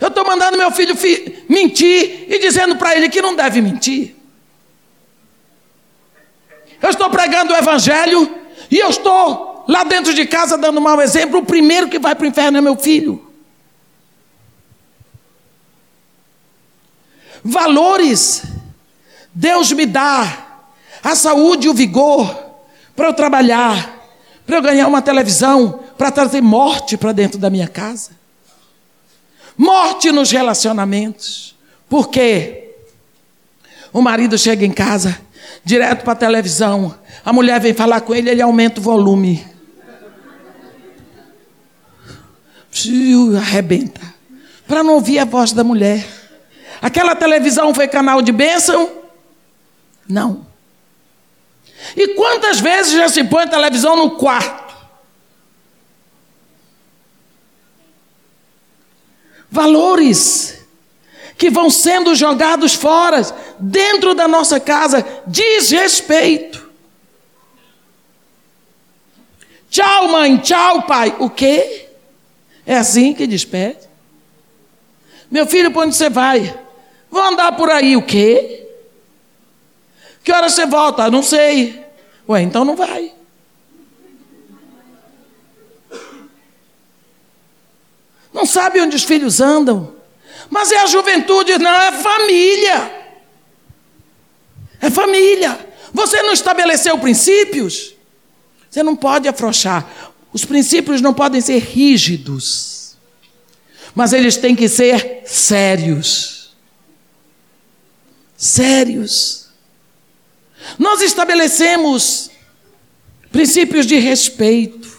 Eu 0.00 0.08
estou 0.08 0.26
mandando 0.26 0.58
meu 0.58 0.72
filho 0.72 0.96
fi 0.96 1.44
mentir 1.48 2.26
e 2.28 2.40
dizendo 2.40 2.74
para 2.74 2.96
ele 2.96 3.08
que 3.08 3.22
não 3.22 3.36
deve 3.36 3.62
mentir. 3.62 4.16
Eu 6.82 6.90
estou 6.90 7.08
pregando 7.08 7.52
o 7.54 7.56
evangelho 7.56 8.34
e 8.68 8.78
eu 8.78 8.90
estou 8.90 9.64
lá 9.68 9.84
dentro 9.84 10.12
de 10.12 10.26
casa 10.26 10.58
dando 10.58 10.80
mau 10.80 11.00
exemplo. 11.00 11.38
O 11.38 11.46
primeiro 11.46 11.88
que 11.88 12.00
vai 12.00 12.16
para 12.16 12.24
o 12.24 12.28
inferno 12.28 12.58
é 12.58 12.60
meu 12.60 12.76
filho. 12.76 13.32
Valores. 17.44 18.42
Deus 19.32 19.70
me 19.72 19.86
dá 19.86 20.45
a 21.06 21.14
saúde 21.14 21.68
e 21.68 21.70
o 21.70 21.74
vigor 21.74 22.36
para 22.96 23.06
eu 23.06 23.14
trabalhar, 23.14 23.96
para 24.44 24.56
eu 24.56 24.62
ganhar 24.62 24.88
uma 24.88 25.00
televisão, 25.00 25.84
para 25.96 26.10
trazer 26.10 26.40
morte 26.40 26.96
para 26.96 27.12
dentro 27.12 27.38
da 27.38 27.48
minha 27.48 27.68
casa. 27.68 28.10
Morte 29.56 30.10
nos 30.10 30.32
relacionamentos. 30.32 31.54
Por 31.88 32.08
quê? 32.08 32.74
O 33.92 34.02
marido 34.02 34.36
chega 34.36 34.66
em 34.66 34.72
casa, 34.72 35.16
direto 35.64 36.02
para 36.02 36.12
a 36.12 36.16
televisão, 36.16 36.92
a 37.24 37.32
mulher 37.32 37.60
vem 37.60 37.72
falar 37.72 38.00
com 38.00 38.12
ele, 38.12 38.28
ele 38.28 38.42
aumenta 38.42 38.80
o 38.80 38.82
volume. 38.82 39.46
Arrebenta. 43.38 44.00
Para 44.66 44.82
não 44.82 44.94
ouvir 44.94 45.20
a 45.20 45.24
voz 45.24 45.52
da 45.52 45.62
mulher. 45.62 46.04
Aquela 46.82 47.14
televisão 47.14 47.72
foi 47.72 47.86
canal 47.86 48.20
de 48.20 48.32
bênção? 48.32 48.90
Não. 50.08 50.45
E 51.96 52.08
quantas 52.14 52.60
vezes 52.60 52.92
já 52.92 53.08
se 53.08 53.24
põe 53.24 53.44
a 53.44 53.48
televisão 53.48 53.96
no 53.96 54.12
quarto? 54.12 54.74
Valores 59.50 60.56
que 61.36 61.50
vão 61.50 61.68
sendo 61.68 62.14
jogados 62.14 62.74
fora, 62.74 63.20
dentro 63.58 64.14
da 64.14 64.26
nossa 64.26 64.58
casa, 64.58 65.06
desrespeito. 65.26 66.66
Tchau, 69.68 70.08
mãe, 70.08 70.38
tchau, 70.38 70.82
pai. 70.82 71.14
O 71.18 71.28
quê? 71.28 71.88
É 72.64 72.76
assim 72.76 73.12
que 73.12 73.26
despede? 73.26 73.80
Meu 75.30 75.46
filho, 75.46 75.70
para 75.70 75.82
onde 75.82 75.94
você 75.94 76.08
vai? 76.08 76.58
Vou 77.10 77.22
andar 77.22 77.52
por 77.52 77.70
aí, 77.70 77.96
o 77.96 78.02
quê? 78.02 78.65
Que 80.26 80.32
hora 80.32 80.48
você 80.48 80.66
volta? 80.66 81.08
Não 81.08 81.22
sei. 81.22 81.86
Ué, 82.28 82.42
então 82.42 82.64
não 82.64 82.74
vai. 82.74 83.14
Não 88.32 88.44
sabe 88.44 88.80
onde 88.80 88.96
os 88.96 89.04
filhos 89.04 89.40
andam. 89.40 89.94
Mas 90.50 90.72
é 90.72 90.78
a 90.80 90.86
juventude, 90.86 91.56
não, 91.58 91.70
é 91.70 91.92
família. 91.92 93.08
É 94.80 94.90
família. 94.90 95.64
Você 95.92 96.20
não 96.22 96.32
estabeleceu 96.32 96.98
princípios? 96.98 97.94
Você 98.68 98.82
não 98.82 98.96
pode 98.96 99.28
afrouxar. 99.28 99.88
Os 100.32 100.44
princípios 100.44 101.00
não 101.00 101.14
podem 101.14 101.40
ser 101.40 101.58
rígidos. 101.58 102.96
Mas 103.94 104.12
eles 104.12 104.36
têm 104.36 104.56
que 104.56 104.68
ser 104.68 105.22
sérios. 105.24 106.52
Sérios. 108.36 109.45
Nós 110.96 111.02
estabelecemos 111.02 112.30
princípios 113.30 113.84
de 113.84 113.96
respeito. 113.96 114.96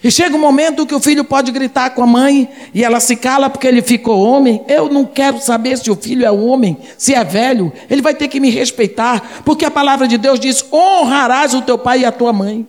E 0.00 0.12
chega 0.12 0.36
um 0.36 0.38
momento 0.38 0.86
que 0.86 0.94
o 0.94 1.00
filho 1.00 1.24
pode 1.24 1.50
gritar 1.50 1.90
com 1.90 2.04
a 2.04 2.06
mãe 2.06 2.48
e 2.72 2.84
ela 2.84 3.00
se 3.00 3.16
cala 3.16 3.50
porque 3.50 3.66
ele 3.66 3.82
ficou 3.82 4.22
homem. 4.22 4.64
Eu 4.68 4.88
não 4.88 5.04
quero 5.04 5.40
saber 5.40 5.76
se 5.76 5.90
o 5.90 5.96
filho 5.96 6.24
é 6.24 6.30
homem, 6.30 6.78
se 6.96 7.12
é 7.12 7.24
velho. 7.24 7.72
Ele 7.90 8.00
vai 8.00 8.14
ter 8.14 8.28
que 8.28 8.38
me 8.38 8.48
respeitar, 8.48 9.42
porque 9.44 9.64
a 9.64 9.72
palavra 9.72 10.06
de 10.06 10.16
Deus 10.16 10.38
diz: 10.38 10.64
honrarás 10.72 11.52
o 11.52 11.62
teu 11.62 11.76
pai 11.76 12.02
e 12.02 12.04
a 12.04 12.12
tua 12.12 12.32
mãe. 12.32 12.64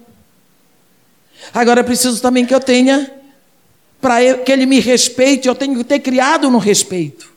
Agora 1.54 1.82
é 1.82 1.84
preciso 1.84 2.20
também 2.20 2.48
que 2.48 2.56
eu 2.56 2.60
tenha, 2.60 3.12
para 4.02 4.40
que 4.40 4.52
ele 4.52 4.66
me 4.66 4.80
respeite, 4.80 5.48
eu 5.48 5.54
tenho 5.54 5.78
que 5.78 5.84
ter 5.84 6.00
criado 6.00 6.50
no 6.50 6.58
respeito. 6.58 7.32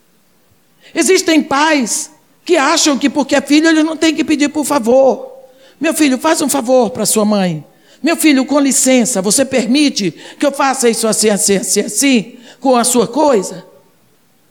Existem 0.94 1.42
pais 1.42 2.16
que 2.48 2.56
acham 2.56 2.96
que 2.96 3.10
porque 3.10 3.36
é 3.36 3.42
filho 3.42 3.68
ele 3.68 3.82
não 3.82 3.94
tem 3.94 4.14
que 4.14 4.24
pedir 4.24 4.48
por 4.48 4.64
favor. 4.64 5.34
Meu 5.78 5.92
filho, 5.92 6.16
faz 6.16 6.40
um 6.40 6.48
favor 6.48 6.88
para 6.88 7.04
sua 7.04 7.22
mãe. 7.22 7.62
Meu 8.02 8.16
filho, 8.16 8.46
com 8.46 8.58
licença, 8.58 9.20
você 9.20 9.44
permite 9.44 10.12
que 10.40 10.46
eu 10.46 10.50
faça 10.50 10.88
isso 10.88 11.06
assim, 11.06 11.28
assim, 11.28 11.56
assim, 11.56 11.80
assim, 11.80 12.38
com 12.58 12.74
a 12.74 12.84
sua 12.84 13.06
coisa? 13.06 13.66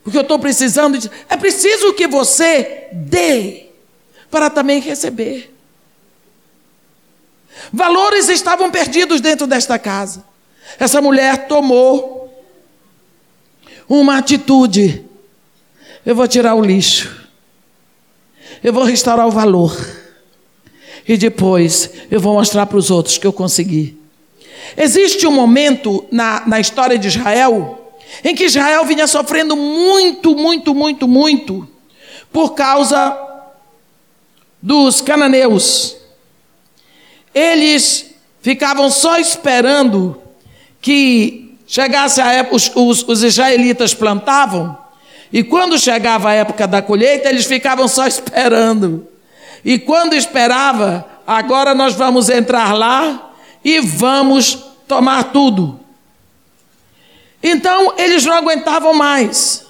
Porque 0.04 0.16
eu 0.16 0.22
estou 0.22 0.38
precisando 0.38 1.00
de. 1.00 1.10
É 1.28 1.36
preciso 1.36 1.92
que 1.96 2.06
você 2.06 2.88
dê 2.92 3.66
para 4.30 4.52
também 4.52 4.80
receber. 4.80 5.52
Valores 7.74 8.30
estavam 8.30 8.70
perdidos 8.70 9.22
dentro 9.22 9.48
desta 9.48 9.80
casa. 9.80 10.24
Essa 10.78 11.02
mulher 11.02 11.48
tomou 11.48 12.46
uma 13.90 14.20
atitude. 14.20 15.04
Eu 16.06 16.16
vou 16.16 16.28
tirar 16.28 16.54
o 16.54 16.62
lixo 16.62 17.26
eu 18.63 18.74
vou 18.74 18.84
restaurar 18.84 19.28
o 19.28 19.32
valor. 19.32 19.76
E 21.08 21.17
depois 21.17 21.89
eu 22.12 22.20
vou 22.20 22.34
mostrar 22.34 22.65
para 22.65 22.78
os 22.78 22.91
outros 22.91 23.17
que 23.17 23.26
eu 23.26 23.34
consegui. 23.34 23.98
Existe 24.76 25.26
um 25.26 25.32
momento 25.32 26.06
na, 26.12 26.46
na 26.46 26.60
história 26.60 26.98
de 26.98 27.08
Israel 27.08 27.78
em 28.24 28.36
que 28.36 28.46
Israel 28.46 28.86
vinha 28.86 29.08
sofrendo 29.08 29.56
muito, 29.56 30.36
muito, 30.36 30.74
muito, 30.74 31.08
muito 31.08 31.67
por 32.32 32.54
causa 32.54 33.17
dos 34.62 35.02
cananeus. 35.02 35.96
Eles 37.34 38.12
ficavam 38.41 38.89
só 38.89 39.17
esperando 39.17 40.22
que 40.82 41.56
chegasse 41.67 42.22
a 42.22 42.32
época, 42.32 42.56
os, 42.56 42.72
os, 42.76 43.04
os 43.08 43.24
israelitas 43.24 43.93
plantavam 43.93 44.78
e 45.32 45.44
quando 45.44 45.78
chegava 45.78 46.30
a 46.30 46.34
época 46.34 46.68
da 46.68 46.82
colheita, 46.82 47.30
eles 47.30 47.46
ficavam 47.46 47.88
só 47.88 48.08
esperando. 48.08 49.08
E 49.63 49.78
quando 49.78 50.13
esperava, 50.13 51.06
agora 51.26 51.76
nós 51.76 51.94
vamos 51.94 52.30
entrar 52.30 52.74
lá 52.74 53.32
e 53.63 53.80
vamos 53.80 54.58
tomar 54.88 55.26
tudo. 55.26 55.80
Então 57.44 57.94
eles 57.98 58.26
não 58.26 58.34
aguentavam 58.34 58.94
mais. 58.94 59.66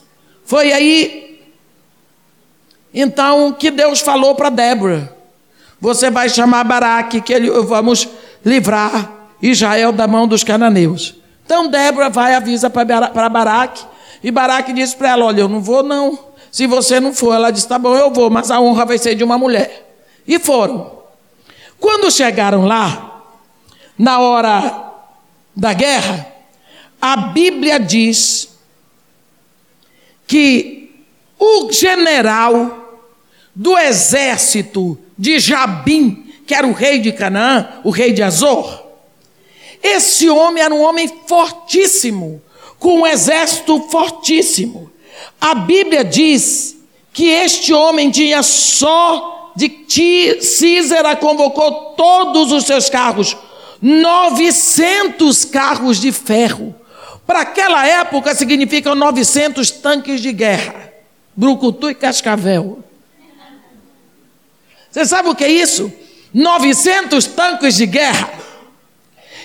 Foi 0.46 0.72
aí 0.72 1.42
então 2.94 3.52
que 3.52 3.72
Deus 3.72 4.00
falou 4.00 4.36
para 4.36 4.50
Débora: 4.50 5.16
Você 5.82 6.10
vai 6.10 6.30
chamar 6.30 6.64
Baraque, 6.64 7.22
que 7.22 7.34
ele, 7.34 7.50
vamos 7.50 8.08
livrar 8.46 9.12
Israel 9.42 9.92
da 9.92 10.08
mão 10.08 10.28
dos 10.28 10.44
cananeus. 10.44 11.16
Então 11.46 11.68
Débora 11.68 12.10
vai 12.10 12.34
e 12.34 12.36
avisa 12.36 12.70
para 12.70 13.30
Baraque 13.30 13.84
e 14.24 14.32
Baraque 14.32 14.74
disse 14.74 14.96
para 14.96 15.12
ela: 15.12 15.26
Olha, 15.26 15.42
eu 15.42 15.50
não 15.50 15.62
vou, 15.62 15.84
não. 15.84 16.18
Se 16.52 16.66
você 16.66 17.00
não 17.00 17.14
for, 17.14 17.34
ela 17.34 17.52
disse: 17.52 17.68
Tá 17.68 17.78
bom, 17.78 17.96
eu 17.96 18.12
vou, 18.12 18.30
mas 18.30 18.50
a 18.52 18.60
honra 18.60 18.86
vai 18.86 18.98
ser 18.98 19.16
de 19.16 19.24
uma 19.24 19.38
mulher. 19.38 20.00
E 20.28 20.40
foram. 20.40 20.98
Quando 21.80 22.12
chegaram 22.12 22.66
lá, 22.66 23.24
na 23.98 24.20
hora 24.20 24.94
da 25.56 25.74
guerra, 25.74 26.28
a 27.02 27.16
Bíblia 27.18 27.80
diz 27.80 28.50
que 30.26 31.06
o 31.40 31.72
general 31.72 33.02
do 33.56 33.78
exército 33.78 34.98
de 35.18 35.40
Jabim, 35.40 36.34
que 36.46 36.54
era 36.54 36.68
o 36.68 36.74
rei 36.74 37.00
de 37.00 37.12
Canaã, 37.12 37.80
o 37.84 37.90
rei 37.90 38.12
de 38.12 38.22
Azor, 38.22 38.86
esse 39.82 40.30
homem 40.30 40.64
era 40.64 40.74
um 40.74 40.82
homem 40.82 41.08
fortíssimo, 41.28 42.42
com 42.80 43.02
um 43.02 43.08
exército 43.08 43.80
fortíssimo. 43.90 44.92
A 45.40 45.56
Bíblia 45.56 46.04
diz 46.04 46.78
que 47.14 47.28
este 47.28 47.74
homem 47.74 48.12
tinha 48.12 48.44
só 48.44 49.52
de 49.58 50.38
Císera 50.40 51.16
convocou 51.16 51.96
todos 51.98 52.52
os 52.52 52.66
seus 52.66 52.92
carros, 52.92 53.36
900 53.82 55.46
carros 55.46 56.00
de 56.00 56.12
ferro. 56.12 56.76
Para 57.26 57.42
aquela 57.42 57.86
época 57.88 58.36
significam 58.36 58.94
900 58.94 59.72
tanques 59.72 60.22
de 60.22 60.32
guerra, 60.32 60.94
brucutu 61.36 61.90
e 61.90 61.96
cascavel. 61.96 62.84
Você 64.92 65.06
sabe 65.06 65.30
o 65.30 65.36
que 65.36 65.44
é 65.44 65.52
isso? 65.52 65.92
900 66.32 67.26
tanques 67.26 67.76
de 67.76 67.88
guerra. 67.88 68.32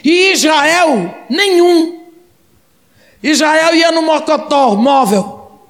E 0.05 0.33
Israel, 0.33 1.15
nenhum. 1.31 2.02
Israel 3.23 3.75
ia 3.75 3.93
no 3.93 4.03
Mocotó, 4.03 4.75
móvel. 4.75 5.61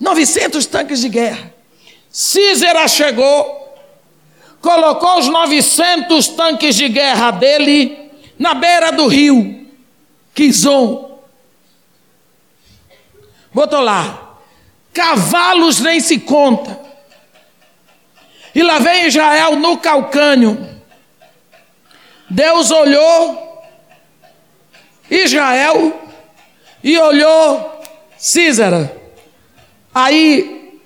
900 0.00 0.66
tanques 0.66 1.00
de 1.00 1.08
guerra. 1.08 1.52
Císera 2.10 2.88
chegou 2.88 3.62
colocou 4.62 5.18
os 5.18 5.26
900 5.26 6.28
tanques 6.28 6.76
de 6.76 6.88
guerra 6.88 7.32
dele 7.32 8.10
na 8.38 8.54
beira 8.54 8.92
do 8.92 9.08
rio 9.08 9.66
Kizom. 10.34 11.20
Botou 13.52 13.80
lá. 13.80 14.36
Cavalos 14.94 15.80
nem 15.80 16.00
se 16.00 16.20
conta. 16.20 16.80
E 18.54 18.62
lá 18.62 18.78
vem 18.78 19.06
Israel 19.06 19.56
no 19.56 19.76
calcânio. 19.76 20.80
Deus 22.30 22.70
olhou 22.70 23.51
Israel 25.12 25.92
e 26.82 26.98
olhou 26.98 27.82
Císara. 28.16 28.96
Aí 29.94 30.80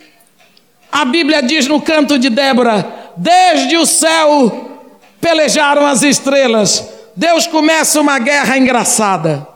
a 0.91 1.05
Bíblia 1.05 1.43
diz 1.43 1.69
no 1.69 1.81
canto 1.81 2.19
de 2.19 2.29
Débora: 2.29 3.12
desde 3.17 3.77
o 3.77 3.87
céu 3.87 4.83
pelejaram 5.21 5.87
as 5.87 6.03
estrelas. 6.03 6.85
Deus 7.15 7.47
começa 7.47 8.01
uma 8.01 8.19
guerra 8.19 8.59
engraçada. 8.59 9.47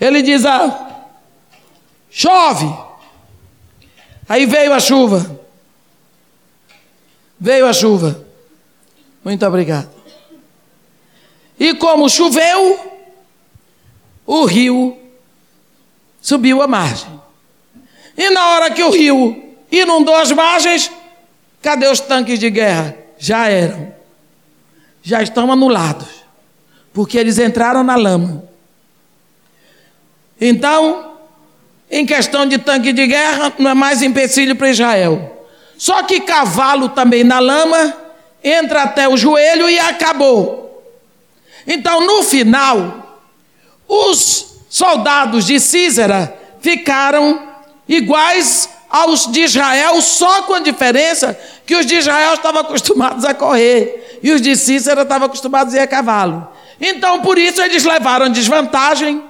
Ele 0.00 0.22
diz: 0.22 0.46
ah, 0.46 1.04
chove. 2.10 2.72
Aí 4.26 4.46
veio 4.46 4.72
a 4.72 4.80
chuva. 4.80 5.40
Veio 7.38 7.66
a 7.66 7.72
chuva. 7.72 8.24
Muito 9.22 9.44
obrigado. 9.46 9.90
E 11.58 11.74
como 11.74 12.08
choveu, 12.08 12.89
o 14.32 14.44
rio 14.44 14.96
subiu 16.20 16.62
a 16.62 16.68
margem. 16.68 17.20
E 18.16 18.30
na 18.30 18.50
hora 18.50 18.70
que 18.70 18.80
o 18.80 18.90
rio 18.90 19.56
inundou 19.72 20.14
as 20.14 20.30
margens, 20.30 20.88
cadê 21.60 21.88
os 21.88 21.98
tanques 21.98 22.38
de 22.38 22.48
guerra? 22.48 22.96
Já 23.18 23.48
eram. 23.48 23.92
Já 25.02 25.20
estão 25.20 25.50
anulados. 25.50 26.06
Porque 26.92 27.18
eles 27.18 27.40
entraram 27.40 27.82
na 27.82 27.96
lama. 27.96 28.44
Então, 30.40 31.16
em 31.90 32.06
questão 32.06 32.46
de 32.46 32.56
tanque 32.56 32.92
de 32.92 33.08
guerra, 33.08 33.52
não 33.58 33.72
é 33.72 33.74
mais 33.74 34.00
empecilho 34.00 34.54
para 34.54 34.70
Israel. 34.70 35.48
Só 35.76 36.04
que 36.04 36.20
cavalo 36.20 36.90
também 36.90 37.24
na 37.24 37.40
lama, 37.40 37.96
entra 38.44 38.84
até 38.84 39.08
o 39.08 39.16
joelho 39.16 39.68
e 39.68 39.76
acabou. 39.80 40.84
Então, 41.66 42.06
no 42.06 42.22
final, 42.22 42.99
os 43.90 44.46
soldados 44.68 45.44
de 45.44 45.58
Císera 45.58 46.38
ficaram 46.60 47.42
iguais 47.88 48.70
aos 48.88 49.26
de 49.26 49.40
Israel, 49.40 50.00
só 50.00 50.42
com 50.42 50.54
a 50.54 50.60
diferença 50.60 51.36
que 51.66 51.74
os 51.74 51.84
de 51.84 51.96
Israel 51.96 52.34
estavam 52.34 52.60
acostumados 52.60 53.24
a 53.24 53.34
correr 53.34 54.20
e 54.22 54.30
os 54.30 54.40
de 54.40 54.54
Cícera 54.54 55.02
estavam 55.02 55.26
acostumados 55.26 55.74
a 55.74 55.78
ir 55.78 55.80
a 55.80 55.86
cavalo. 55.88 56.48
Então, 56.80 57.20
por 57.20 57.36
isso, 57.36 57.60
eles 57.60 57.84
levaram 57.84 58.30
desvantagem 58.30 59.24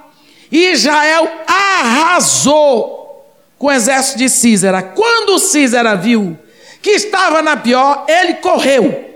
e 0.51 0.71
Israel 0.71 1.27
arrasou 1.47 3.25
com 3.57 3.65
o 3.65 3.71
exército 3.71 4.19
de 4.19 4.29
Císera. 4.29 4.83
Quando 4.83 5.39
Císera 5.39 5.95
viu 5.95 6.37
que 6.83 6.91
estava 6.91 7.41
na 7.41 7.57
pior, 7.57 8.05
ele 8.07 8.35
correu. 8.35 9.09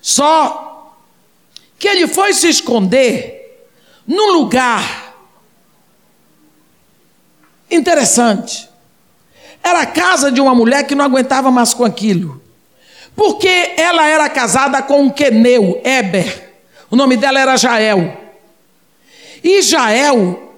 Só 0.00 0.94
que 1.78 1.86
ele 1.86 2.06
foi 2.06 2.32
se 2.32 2.48
esconder 2.48 3.35
num 4.06 4.32
lugar 4.32 5.14
interessante. 7.70 8.68
Era 9.62 9.80
a 9.80 9.86
casa 9.86 10.30
de 10.30 10.40
uma 10.40 10.54
mulher 10.54 10.86
que 10.86 10.94
não 10.94 11.04
aguentava 11.04 11.50
mais 11.50 11.74
com 11.74 11.84
aquilo. 11.84 12.40
Porque 13.16 13.74
ela 13.76 14.06
era 14.06 14.28
casada 14.28 14.82
com 14.82 15.02
um 15.02 15.10
queneu, 15.10 15.80
Eber. 15.84 16.54
O 16.90 16.96
nome 16.96 17.16
dela 17.16 17.40
era 17.40 17.56
Jael. 17.56 18.16
E 19.42 19.62
Jael 19.62 20.54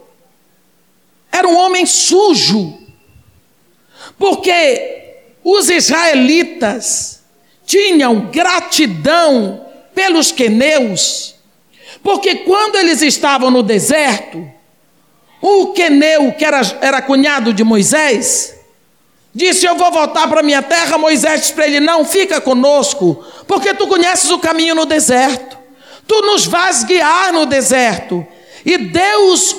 era 1.33 1.49
um 1.49 1.57
homem 1.57 1.87
sujo. 1.87 2.79
Porque 4.19 5.15
os 5.43 5.71
israelitas 5.71 7.23
tinham 7.65 8.27
gratidão 8.31 9.67
pelos 9.95 10.33
queneus, 10.33 11.35
porque 12.09 12.37
quando 12.37 12.77
eles 12.77 13.03
estavam 13.03 13.51
no 13.51 13.63
deserto, 13.63 14.43
o 15.43 15.75
queneu, 15.75 16.33
que 16.33 16.43
era, 16.43 16.63
era 16.81 17.03
cunhado 17.03 17.53
de 17.53 17.63
Moisés, 17.63 18.55
disse: 19.35 19.67
Eu 19.67 19.77
vou 19.77 19.93
voltar 19.93 20.27
para 20.27 20.43
minha 20.43 20.63
terra. 20.63 20.97
Moisés 20.97 21.43
disse 21.43 21.53
para 21.53 21.67
ele: 21.67 21.81
Não, 21.81 22.07
fica 22.07 22.41
conosco, 22.41 23.23
porque 23.47 23.75
tu 23.75 23.87
conheces 23.87 24.31
o 24.31 24.39
caminho 24.39 24.75
no 24.75 24.87
deserto, 24.87 25.59
tu 26.07 26.23
nos 26.23 26.47
vais 26.47 26.83
guiar 26.83 27.31
no 27.31 27.45
deserto, 27.45 28.27
e 28.65 28.79
Deus 28.79 29.55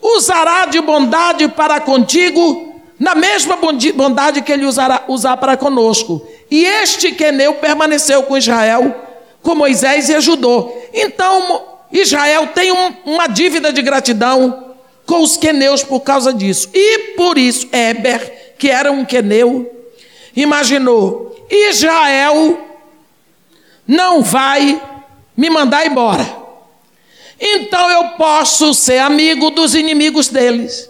usará 0.00 0.64
de 0.64 0.80
bondade 0.80 1.46
para 1.48 1.78
contigo, 1.78 2.74
na 2.98 3.14
mesma 3.14 3.58
bondade 3.94 4.40
que 4.40 4.50
ele 4.50 4.64
usará 4.64 5.04
usar 5.08 5.36
para 5.36 5.58
conosco. 5.58 6.26
E 6.50 6.64
este 6.64 7.12
queneu 7.12 7.52
permaneceu 7.56 8.22
com 8.22 8.38
Israel 8.38 8.94
com 9.42 9.54
Moisés 9.54 10.08
e 10.08 10.14
ajudou. 10.14 10.88
Então, 10.94 11.71
Israel 11.92 12.48
tem 12.48 12.72
um, 12.72 12.94
uma 13.04 13.26
dívida 13.26 13.72
de 13.72 13.82
gratidão 13.82 14.74
com 15.04 15.22
os 15.22 15.36
queneus 15.36 15.82
por 15.82 16.00
causa 16.00 16.32
disso. 16.32 16.70
E 16.72 17.14
por 17.16 17.36
isso, 17.36 17.68
Eber, 17.72 18.54
que 18.58 18.70
era 18.70 18.90
um 18.90 19.04
queneu, 19.04 19.70
imaginou: 20.34 21.46
Israel 21.50 22.58
não 23.86 24.22
vai 24.22 24.80
me 25.36 25.50
mandar 25.50 25.86
embora. 25.86 26.42
Então 27.38 27.90
eu 27.90 28.10
posso 28.10 28.72
ser 28.72 28.98
amigo 28.98 29.50
dos 29.50 29.74
inimigos 29.74 30.28
deles. 30.28 30.88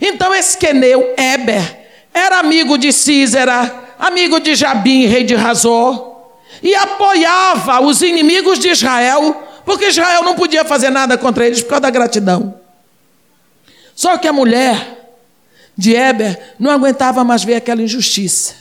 Então 0.00 0.34
esse 0.34 0.56
queneu, 0.56 1.14
Eber, 1.16 1.88
era 2.14 2.38
amigo 2.38 2.78
de 2.78 2.92
Císera, 2.92 3.94
amigo 3.98 4.38
de 4.38 4.54
Jabim, 4.54 5.06
rei 5.06 5.24
de 5.24 5.34
Razor 5.34 6.08
e 6.62 6.74
apoiava 6.74 7.80
os 7.80 8.02
inimigos 8.02 8.58
de 8.58 8.70
Israel, 8.70 9.44
porque 9.68 9.88
Israel 9.88 10.22
não 10.22 10.34
podia 10.34 10.64
fazer 10.64 10.88
nada 10.88 11.18
contra 11.18 11.46
eles 11.46 11.60
por 11.60 11.68
causa 11.68 11.82
da 11.82 11.90
gratidão. 11.90 12.58
Só 13.94 14.16
que 14.16 14.26
a 14.26 14.32
mulher 14.32 15.12
de 15.76 15.94
Eber 15.94 16.54
não 16.58 16.70
aguentava 16.70 17.22
mais 17.22 17.44
ver 17.44 17.56
aquela 17.56 17.82
injustiça, 17.82 18.54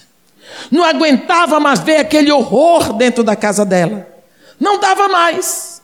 não 0.70 0.84
aguentava 0.84 1.62
mais 1.62 1.80
ver 1.80 1.96
aquele 1.96 2.30
horror 2.30 2.92
dentro 2.92 3.24
da 3.24 3.38
casa 3.38 3.64
dela, 3.64 4.06
não 4.60 4.82
dava 4.82 5.08
mais. 5.08 5.82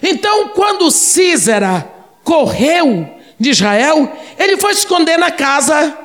Então, 0.00 0.50
quando 0.50 0.88
Císera 0.92 1.84
correu 2.22 3.12
de 3.40 3.50
Israel, 3.50 4.08
ele 4.38 4.56
foi 4.56 4.70
esconder 4.70 5.18
na 5.18 5.32
casa 5.32 5.98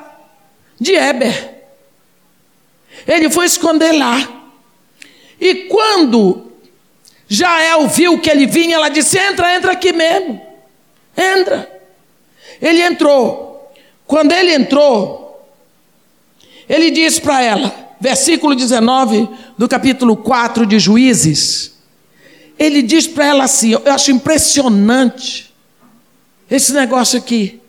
de 0.80 0.96
Eber. 0.96 1.68
Ele 3.08 3.30
foi 3.30 3.46
esconder 3.46 3.92
lá. 3.92 4.28
E 5.40 5.66
quando 5.66 6.49
Jael 7.30 7.88
viu 7.88 8.20
que 8.20 8.28
ele 8.28 8.48
vinha, 8.48 8.76
ela 8.76 8.90
disse: 8.90 9.20
Entra, 9.20 9.56
entra 9.56 9.72
aqui 9.74 9.94
mesmo. 9.94 10.42
Entra. 11.16 11.70
Ele 12.60 12.82
entrou. 12.82 13.72
Quando 14.08 14.32
ele 14.32 14.52
entrou, 14.52 15.48
ele 16.68 16.90
disse 16.90 17.22
para 17.22 17.44
ela, 17.44 17.96
versículo 18.02 18.56
19 18.56 19.30
do 19.56 19.68
capítulo 19.68 20.18
4 20.18 20.66
de 20.66 20.80
Juízes. 20.80 21.78
Ele 22.58 22.82
diz 22.82 23.06
para 23.06 23.28
ela 23.28 23.44
assim: 23.44 23.74
Eu 23.74 23.94
acho 23.94 24.12
impressionante 24.12 25.54
esse 26.50 26.74
negócio 26.74 27.20
aqui. 27.20 27.62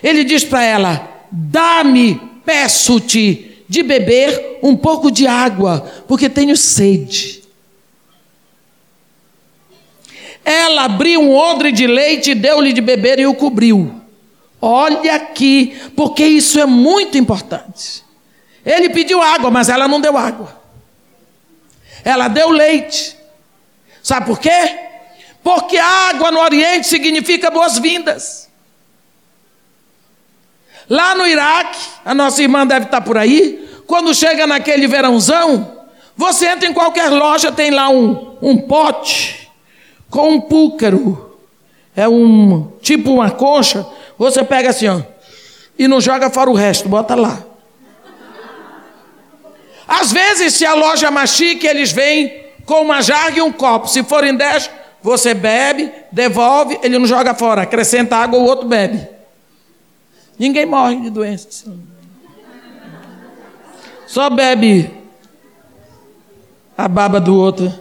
Ele 0.00 0.22
diz 0.22 0.44
para 0.44 0.62
ela: 0.62 1.26
Dá-me, 1.32 2.20
peço-te, 2.44 3.64
de 3.68 3.82
beber 3.82 4.60
um 4.62 4.76
pouco 4.76 5.10
de 5.10 5.26
água, 5.26 5.90
porque 6.06 6.28
tenho 6.28 6.56
sede. 6.56 7.41
Ela 10.44 10.84
abriu 10.84 11.20
um 11.20 11.34
odre 11.34 11.70
de 11.70 11.86
leite, 11.86 12.34
deu-lhe 12.34 12.72
de 12.72 12.80
beber 12.80 13.18
e 13.18 13.26
o 13.26 13.34
cobriu. 13.34 14.00
Olha 14.60 15.16
aqui, 15.16 15.76
porque 15.96 16.24
isso 16.24 16.58
é 16.58 16.66
muito 16.66 17.16
importante. 17.16 18.04
Ele 18.64 18.90
pediu 18.90 19.20
água, 19.20 19.50
mas 19.50 19.68
ela 19.68 19.88
não 19.88 20.00
deu 20.00 20.16
água. 20.16 20.60
Ela 22.04 22.28
deu 22.28 22.50
leite. 22.50 23.16
Sabe 24.02 24.26
por 24.26 24.38
quê? 24.38 24.78
Porque 25.42 25.78
água 25.78 26.30
no 26.30 26.40
Oriente 26.40 26.86
significa 26.86 27.50
boas-vindas. 27.50 28.48
Lá 30.88 31.14
no 31.14 31.26
Iraque, 31.26 31.78
a 32.04 32.14
nossa 32.14 32.42
irmã 32.42 32.66
deve 32.66 32.86
estar 32.86 33.00
por 33.00 33.16
aí, 33.16 33.68
quando 33.86 34.14
chega 34.14 34.46
naquele 34.46 34.86
verãozão, 34.86 35.78
você 36.16 36.46
entra 36.48 36.68
em 36.68 36.72
qualquer 36.72 37.08
loja, 37.08 37.50
tem 37.50 37.70
lá 37.70 37.88
um, 37.88 38.36
um 38.42 38.58
pote 38.58 39.41
com 40.12 40.28
um 40.28 40.40
púcaro. 40.40 41.38
É 41.96 42.06
um 42.06 42.70
tipo 42.80 43.10
uma 43.10 43.30
concha. 43.30 43.84
Você 44.18 44.44
pega 44.44 44.70
assim, 44.70 44.86
ó, 44.86 45.00
e 45.76 45.88
não 45.88 46.00
joga 46.00 46.30
fora 46.30 46.50
o 46.50 46.54
resto, 46.54 46.88
bota 46.88 47.14
lá. 47.14 47.42
Às 49.88 50.12
vezes, 50.12 50.54
se 50.54 50.64
a 50.64 50.74
loja 50.74 51.08
é 51.08 51.10
mais 51.10 51.30
chique, 51.30 51.66
eles 51.66 51.90
vêm 51.90 52.44
com 52.64 52.82
uma 52.82 53.02
jarra 53.02 53.30
e 53.30 53.42
um 53.42 53.50
copo. 53.50 53.88
Se 53.88 54.02
forem 54.04 54.36
dez, 54.36 54.70
você 55.02 55.34
bebe, 55.34 55.90
devolve, 56.12 56.78
ele 56.82 56.98
não 56.98 57.06
joga 57.06 57.34
fora, 57.34 57.62
acrescenta 57.62 58.16
água, 58.16 58.38
o 58.38 58.44
outro 58.44 58.68
bebe. 58.68 59.06
Ninguém 60.38 60.66
morre 60.66 60.96
de 60.96 61.10
doença. 61.10 61.72
Só 64.06 64.28
bebe 64.28 64.90
a 66.76 66.86
baba 66.86 67.18
do 67.18 67.34
outro. 67.34 67.72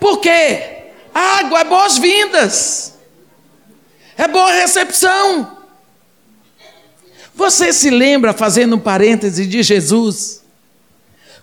Por 0.00 0.18
quê? 0.18 0.78
Água 1.14 1.60
é 1.60 1.64
boas-vindas. 1.64 2.94
É 4.16 4.26
boa 4.26 4.50
recepção. 4.52 5.58
Você 7.34 7.72
se 7.72 7.90
lembra, 7.90 8.32
fazendo 8.32 8.76
um 8.76 8.78
parêntese, 8.78 9.46
de 9.46 9.62
Jesus? 9.62 10.42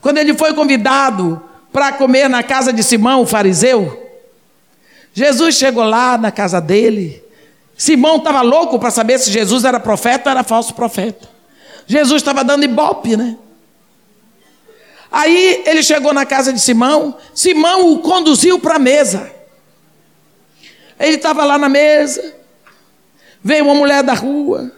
Quando 0.01 0.17
ele 0.17 0.33
foi 0.33 0.53
convidado 0.53 1.41
para 1.71 1.91
comer 1.93 2.29
na 2.29 2.43
casa 2.43 2.73
de 2.73 2.83
Simão, 2.83 3.21
o 3.21 3.27
fariseu. 3.27 4.03
Jesus 5.13 5.55
chegou 5.55 5.83
lá 5.83 6.17
na 6.17 6.31
casa 6.31 6.59
dele. 6.61 7.23
Simão 7.75 8.17
estava 8.17 8.41
louco 8.41 8.79
para 8.79 8.91
saber 8.91 9.19
se 9.19 9.31
Jesus 9.31 9.63
era 9.63 9.79
profeta 9.79 10.29
ou 10.29 10.31
era 10.31 10.43
falso 10.43 10.73
profeta. 10.73 11.27
Jesus 11.85 12.21
estava 12.21 12.43
dando 12.43 12.65
ibope, 12.65 13.15
né? 13.15 13.37
Aí 15.11 15.63
ele 15.65 15.81
chegou 15.81 16.13
na 16.13 16.25
casa 16.25 16.51
de 16.51 16.59
Simão, 16.59 17.17
Simão 17.33 17.93
o 17.93 17.99
conduziu 17.99 18.59
para 18.59 18.75
a 18.75 18.79
mesa. 18.79 19.31
Ele 20.99 21.15
estava 21.15 21.45
lá 21.45 21.57
na 21.57 21.69
mesa, 21.69 22.35
veio 23.43 23.65
uma 23.65 23.75
mulher 23.75 24.03
da 24.03 24.13
rua, 24.13 24.71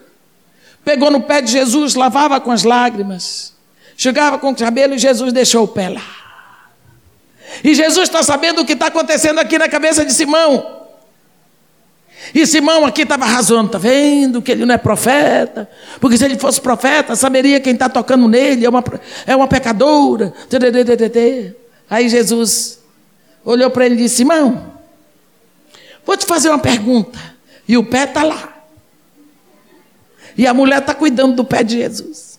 pegou 0.84 1.10
no 1.10 1.22
pé 1.22 1.40
de 1.40 1.50
Jesus, 1.50 1.94
lavava 1.94 2.40
com 2.40 2.52
as 2.52 2.62
lágrimas, 2.62 3.54
chegava 3.96 4.38
com 4.38 4.50
o 4.50 4.56
cabelo 4.56 4.94
e 4.94 4.98
Jesus 4.98 5.32
deixou 5.32 5.64
o 5.64 5.68
pé 5.68 5.88
lá. 5.88 6.20
E 7.64 7.74
Jesus 7.74 8.08
está 8.08 8.22
sabendo 8.22 8.62
o 8.62 8.64
que 8.64 8.74
está 8.74 8.86
acontecendo 8.86 9.38
aqui 9.40 9.58
na 9.58 9.68
cabeça 9.68 10.04
de 10.04 10.12
Simão. 10.12 10.79
E 12.34 12.46
Simão 12.46 12.86
aqui 12.86 13.02
estava 13.02 13.24
razão, 13.24 13.66
está 13.66 13.78
vendo 13.78 14.40
que 14.40 14.52
ele 14.52 14.64
não 14.64 14.74
é 14.74 14.78
profeta? 14.78 15.68
Porque 16.00 16.16
se 16.16 16.24
ele 16.24 16.38
fosse 16.38 16.60
profeta, 16.60 17.16
saberia 17.16 17.60
quem 17.60 17.72
está 17.72 17.88
tocando 17.88 18.28
nele, 18.28 18.64
é 18.64 18.68
uma, 18.68 18.84
é 19.26 19.34
uma 19.34 19.48
pecadora. 19.48 20.32
Aí 21.88 22.08
Jesus 22.08 22.78
olhou 23.44 23.70
para 23.70 23.86
ele 23.86 23.96
e 23.96 23.98
disse: 23.98 24.16
Simão, 24.16 24.74
vou 26.04 26.16
te 26.16 26.24
fazer 26.24 26.48
uma 26.48 26.58
pergunta. 26.58 27.18
E 27.66 27.76
o 27.76 27.84
pé 27.84 28.04
está 28.04 28.22
lá. 28.22 28.62
E 30.36 30.46
a 30.46 30.54
mulher 30.54 30.78
está 30.78 30.94
cuidando 30.94 31.34
do 31.34 31.44
pé 31.44 31.62
de 31.62 31.78
Jesus. 31.78 32.38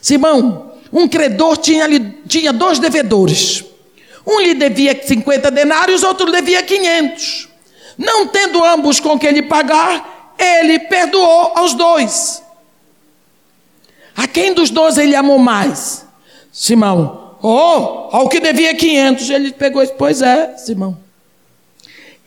Simão, 0.00 0.72
um 0.92 1.08
credor 1.08 1.56
tinha, 1.56 1.86
tinha 2.26 2.52
dois 2.52 2.78
devedores. 2.78 3.64
Um 4.26 4.40
lhe 4.40 4.54
devia 4.54 4.98
50 5.00 5.50
denários, 5.50 6.02
outro 6.02 6.26
lhe 6.26 6.32
devia 6.32 6.62
500. 6.62 7.47
Não 7.98 8.28
tendo 8.28 8.64
ambos 8.64 9.00
com 9.00 9.18
quem 9.18 9.32
lhe 9.32 9.42
pagar, 9.42 10.34
ele 10.38 10.78
perdoou 10.78 11.52
aos 11.56 11.74
dois. 11.74 12.40
A 14.16 14.28
quem 14.28 14.54
dos 14.54 14.70
dois 14.70 14.96
ele 14.96 15.16
amou 15.16 15.38
mais? 15.38 16.06
Simão. 16.52 17.36
Oh, 17.42 18.08
ao 18.16 18.28
que 18.28 18.40
devia 18.40 18.74
500. 18.74 19.30
Ele 19.30 19.52
pegou 19.52 19.86
Pois 19.88 20.22
é, 20.22 20.56
Simão. 20.56 20.98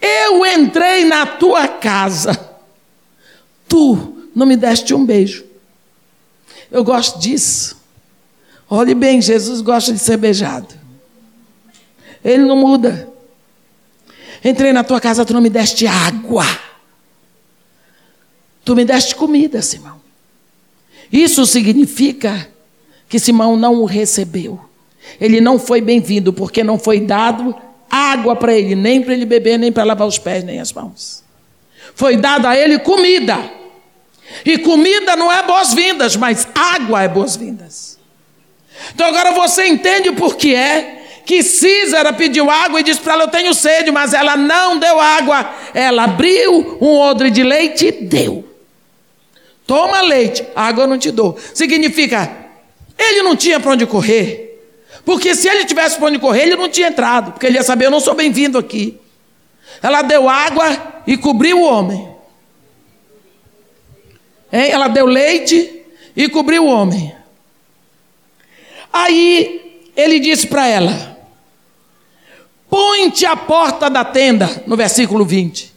Eu 0.02 0.46
entrei 0.46 1.06
na 1.06 1.26
tua 1.26 1.68
casa. 1.68 2.38
Tu 3.68 4.28
não 4.36 4.46
me 4.46 4.58
deste 4.58 4.94
um 4.94 5.06
beijo. 5.06 5.46
Eu 6.70 6.84
gosto 6.84 7.20
disso. 7.20 7.80
Olhe 8.70 8.96
bem, 8.96 9.22
Jesus 9.22 9.62
gosta 9.62 9.92
de 9.92 10.00
ser 10.00 10.18
beijado. 10.18 10.74
Ele 12.24 12.44
não 12.44 12.56
muda. 12.56 13.10
Entrei 14.44 14.74
na 14.74 14.84
tua 14.84 15.00
casa, 15.00 15.26
tu 15.26 15.34
não 15.34 15.42
me 15.42 15.50
deste 15.50 15.86
água. 15.86 16.46
Tu 18.66 18.76
me 18.76 18.86
deste 18.86 19.16
comida, 19.16 19.62
Simão. 19.62 20.02
Isso 21.12 21.46
significa 21.46 22.50
que 23.08 23.20
Simão 23.20 23.56
não 23.56 23.76
o 23.76 23.86
recebeu. 23.86 24.60
Ele 25.20 25.42
não 25.42 25.60
foi 25.60 25.82
bem-vindo, 25.82 26.32
porque 26.32 26.64
não 26.64 26.80
foi 26.80 27.02
dado 27.02 27.56
água 27.90 28.36
para 28.36 28.54
ele, 28.54 28.76
nem 28.76 29.02
para 29.02 29.14
ele 29.14 29.26
beber, 29.26 29.60
nem 29.60 29.72
para 29.72 29.84
lavar 29.84 30.08
os 30.08 30.18
pés, 30.18 30.44
nem 30.44 30.60
as 30.60 30.72
mãos. 30.72 31.24
Foi 31.94 32.16
dado 32.16 32.48
a 32.48 32.56
ele 32.56 32.80
comida. 32.80 33.38
E 34.46 34.58
comida 34.60 35.16
não 35.16 35.32
é 35.32 35.44
boas-vindas, 35.44 36.16
mas 36.16 36.48
água 36.56 37.04
é 37.04 37.08
boas-vindas. 37.08 38.00
Então 38.94 39.08
agora 39.08 39.34
você 39.34 39.68
entende 39.68 40.12
por 40.14 40.36
que 40.36 40.56
é 40.56 41.01
que 41.26 41.44
Císara 41.44 42.14
pediu 42.14 42.50
água 42.50 42.80
e 42.80 42.84
disse 42.84 43.00
para 43.00 43.14
ela: 43.14 43.24
Eu 43.24 43.30
tenho 43.30 43.54
sede, 43.54 43.92
mas 43.92 44.14
ela 44.14 44.36
não 44.36 44.78
deu 44.78 45.00
água. 45.00 45.54
Ela 45.74 46.04
abriu 46.06 46.78
um 46.82 46.98
odre 46.98 47.30
de 47.30 47.44
leite 47.44 47.88
e 47.88 47.92
deu. 47.92 48.48
Toma 49.66 50.02
leite, 50.02 50.44
água 50.56 50.84
eu 50.84 50.88
não 50.88 50.98
te 50.98 51.12
dou. 51.12 51.38
Significa, 51.54 52.30
ele 52.98 53.22
não 53.22 53.36
tinha 53.36 53.60
para 53.60 53.72
onde 53.72 53.86
correr. 53.86 54.50
Porque 55.06 55.34
se 55.34 55.48
ele 55.48 55.66
tivesse 55.66 55.98
para 55.98 56.08
onde 56.08 56.20
correr, 56.20 56.44
ele 56.44 56.56
não 56.56 56.70
tinha 56.70 56.90
entrado. 56.90 57.32
Porque 57.32 57.46
ele 57.46 57.58
ia 57.58 57.64
saber: 57.64 57.86
Eu 57.86 57.92
não 57.92 58.00
sou 58.00 58.14
bem-vindo 58.14 58.58
aqui. 58.58 59.00
Ela 59.82 60.02
deu 60.02 60.30
água 60.30 61.02
e 61.08 61.18
cobriu 61.18 61.60
o 61.60 61.64
homem. 61.64 62.10
Hein? 64.52 64.70
Ela 64.72 64.88
deu 64.88 65.06
leite 65.06 65.84
e 66.16 66.28
cobriu 66.30 66.66
o 66.66 66.68
homem. 66.68 67.16
Aí 68.92 69.80
ele 69.96 70.20
disse 70.20 70.48
para 70.48 70.68
ela: 70.68 71.11
Põe-te 72.72 73.26
à 73.26 73.36
porta 73.36 73.90
da 73.90 74.06
tenda, 74.06 74.64
no 74.66 74.78
versículo 74.78 75.26
20. 75.26 75.74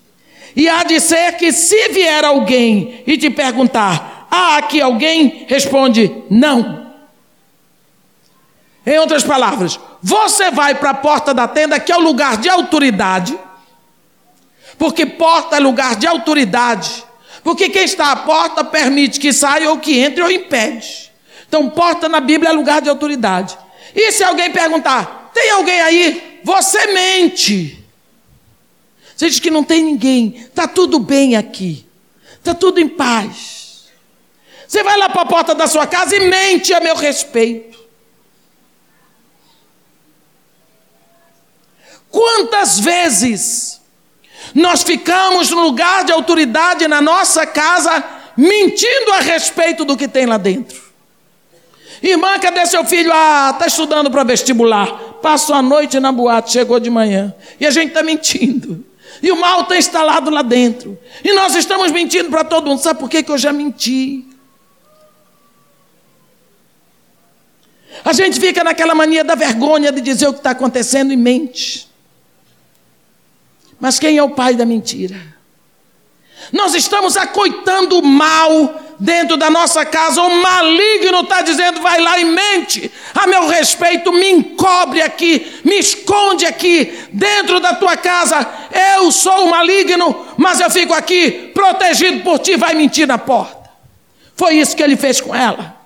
E 0.55 0.69
há 0.69 0.85
de 0.85 1.01
ser 1.01 1.33
que 1.33 1.51
se 1.51 1.89
vier 1.89 2.25
alguém 2.25 3.03
e 3.05 3.19
te 3.19 3.29
perguntar, 3.29 4.29
há 4.31 4.59
aqui 4.59 4.81
alguém? 4.81 5.45
Responde, 5.49 6.09
não. 6.31 6.93
Em 8.87 8.97
outras 9.01 9.25
palavras, 9.25 9.81
você 10.01 10.53
vai 10.53 10.77
para 10.77 10.91
a 10.91 10.95
porta 10.95 11.35
da 11.35 11.49
tenda, 11.49 11.81
que 11.81 11.91
é 11.91 11.97
o 11.97 12.01
lugar 12.01 12.37
de 12.37 12.49
autoridade, 12.49 13.37
porque 14.79 15.05
porta 15.05 15.57
é 15.57 15.59
lugar 15.59 15.97
de 15.97 16.07
autoridade, 16.07 17.05
porque 17.43 17.71
quem 17.71 17.83
está 17.83 18.13
à 18.13 18.17
porta 18.17 18.63
permite 18.63 19.19
que 19.19 19.33
saia 19.33 19.69
ou 19.69 19.79
que 19.79 19.99
entre 19.99 20.23
ou 20.23 20.31
impede. 20.31 21.11
Então, 21.49 21.69
porta 21.71 22.09
na 22.09 22.21
Bíblia 22.21 22.51
é 22.51 22.53
lugar 22.53 22.81
de 22.81 22.89
autoridade. 22.89 23.59
E 23.93 24.13
se 24.13 24.23
alguém 24.23 24.53
perguntar, 24.53 25.33
tem 25.35 25.51
alguém 25.51 25.81
aí? 25.81 26.34
Você 26.45 26.87
mente. 26.89 27.83
Você 29.17 29.29
diz 29.31 29.41
que 29.41 29.51
não 29.51 29.65
tem 29.65 29.83
ninguém, 29.83 30.37
está 30.37 30.69
tudo 30.69 30.99
bem 30.99 31.37
aqui, 31.37 31.87
está 32.35 32.55
tudo 32.55 32.81
em 32.81 32.89
paz. 32.89 33.85
Você 34.69 34.83
vai 34.83 34.99
lá 34.99 35.09
para 35.09 35.23
a 35.23 35.27
porta 35.27 35.55
da 35.55 35.67
sua 35.67 35.87
casa 35.87 36.17
e 36.17 36.29
mente 36.29 36.75
a 36.75 36.81
meu 36.81 36.97
respeito. 36.97 37.79
Quantas 42.11 42.79
vezes 42.79 43.81
nós 44.55 44.83
ficamos 44.83 45.51
no 45.51 45.63
lugar 45.63 46.05
de 46.05 46.13
autoridade 46.13 46.87
na 46.87 47.01
nossa 47.01 47.47
casa 47.47 48.05
mentindo 48.37 49.13
a 49.13 49.21
respeito 49.21 49.85
do 49.85 49.97
que 49.97 50.09
tem 50.09 50.27
lá 50.27 50.37
dentro? 50.37 50.83
Irmã, 52.03 52.39
cadê 52.39 52.67
seu 52.67 52.85
filho? 52.85 53.11
Ah, 53.13 53.51
está 53.55 53.67
estudando 53.67 54.11
para 54.11 54.25
vestibular 54.25 55.14
passou 55.25 55.55
a 55.55 55.63
noite 55.63 55.99
na 55.99 56.13
boate, 56.13 56.53
chegou 56.53 56.79
de 56.79 56.91
manhã. 56.91 57.35
E 57.59 57.65
a 57.65 57.71
gente 57.71 57.89
está 57.89 58.03
mentindo. 58.03 58.85
E 59.23 59.33
o 59.33 59.41
mal 59.41 59.63
está 59.63 59.75
instalado 59.79 60.29
lá 60.29 60.43
dentro. 60.43 60.99
E 61.25 61.33
nós 61.33 61.55
estamos 61.55 61.91
mentindo 61.91 62.29
para 62.29 62.45
todo 62.45 62.67
mundo. 62.67 62.83
Sabe 62.83 63.01
por 63.01 63.09
quê? 63.09 63.23
que 63.23 63.31
eu 63.31 63.39
já 63.39 63.51
menti? 63.51 64.27
A 68.05 68.13
gente 68.13 68.39
fica 68.39 68.63
naquela 68.63 68.95
mania 68.95 69.25
da 69.25 69.35
vergonha 69.35 69.91
de 69.91 70.03
dizer 70.03 70.29
o 70.29 70.33
que 70.35 70.41
está 70.41 70.51
acontecendo 70.51 71.11
e 71.11 71.17
mente. 71.17 71.89
Mas 73.81 73.99
quem 73.99 74.19
é 74.19 74.23
o 74.23 74.29
pai 74.29 74.55
da 74.55 74.67
mentira? 74.67 75.19
Nós 76.53 76.75
estamos 76.75 77.17
acoitando 77.17 77.99
o 77.99 78.07
mal 78.07 78.79
dentro 78.99 79.37
da 79.37 79.51
nossa 79.51 79.85
casa, 79.85 80.23
o 80.23 80.43
maligno 80.43 81.21
está 81.21 81.43
dizendo: 81.43 81.81
vai 81.81 82.01
lá 82.01 82.19
e 82.19 82.25
mente 82.25 82.91
a 83.15 83.27
meu 83.27 83.47
respeito, 83.49 84.13
me 84.13 84.31
encobre 84.31 85.03
aqui, 85.03 85.61
me 85.65 85.79
esconde 85.79 86.47
aqui, 86.47 87.07
dentro 87.13 87.61
da 87.61 87.75
tua 87.75 87.97
casa. 87.97 88.47
Eu 88.97 89.11
sou 89.13 89.47
o 89.47 89.51
maligno, 89.51 90.27
mas 90.37 90.61
eu 90.61 90.71
fico 90.71 90.93
aqui 90.93 91.51
protegido 91.55 92.23
por 92.23 92.39
ti, 92.39 92.57
vai 92.57 92.75
mentir 92.75 93.07
na 93.07 93.19
porta. 93.19 93.71
Foi 94.37 94.55
isso 94.55 94.77
que 94.77 94.83
ele 94.83 94.97
fez 94.97 95.21
com 95.21 95.35
ela 95.35 95.77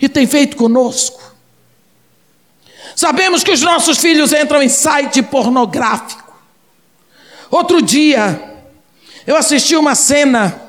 e 0.00 0.08
tem 0.08 0.26
feito 0.26 0.56
conosco. 0.56 1.20
Sabemos 2.96 3.42
que 3.42 3.50
os 3.50 3.62
nossos 3.62 3.98
filhos 3.98 4.32
entram 4.32 4.62
em 4.62 4.68
site 4.68 5.22
pornográfico. 5.22 6.32
Outro 7.50 7.82
dia, 7.82 8.60
eu 9.26 9.36
assisti 9.36 9.76
uma 9.76 9.94
cena 9.94 10.61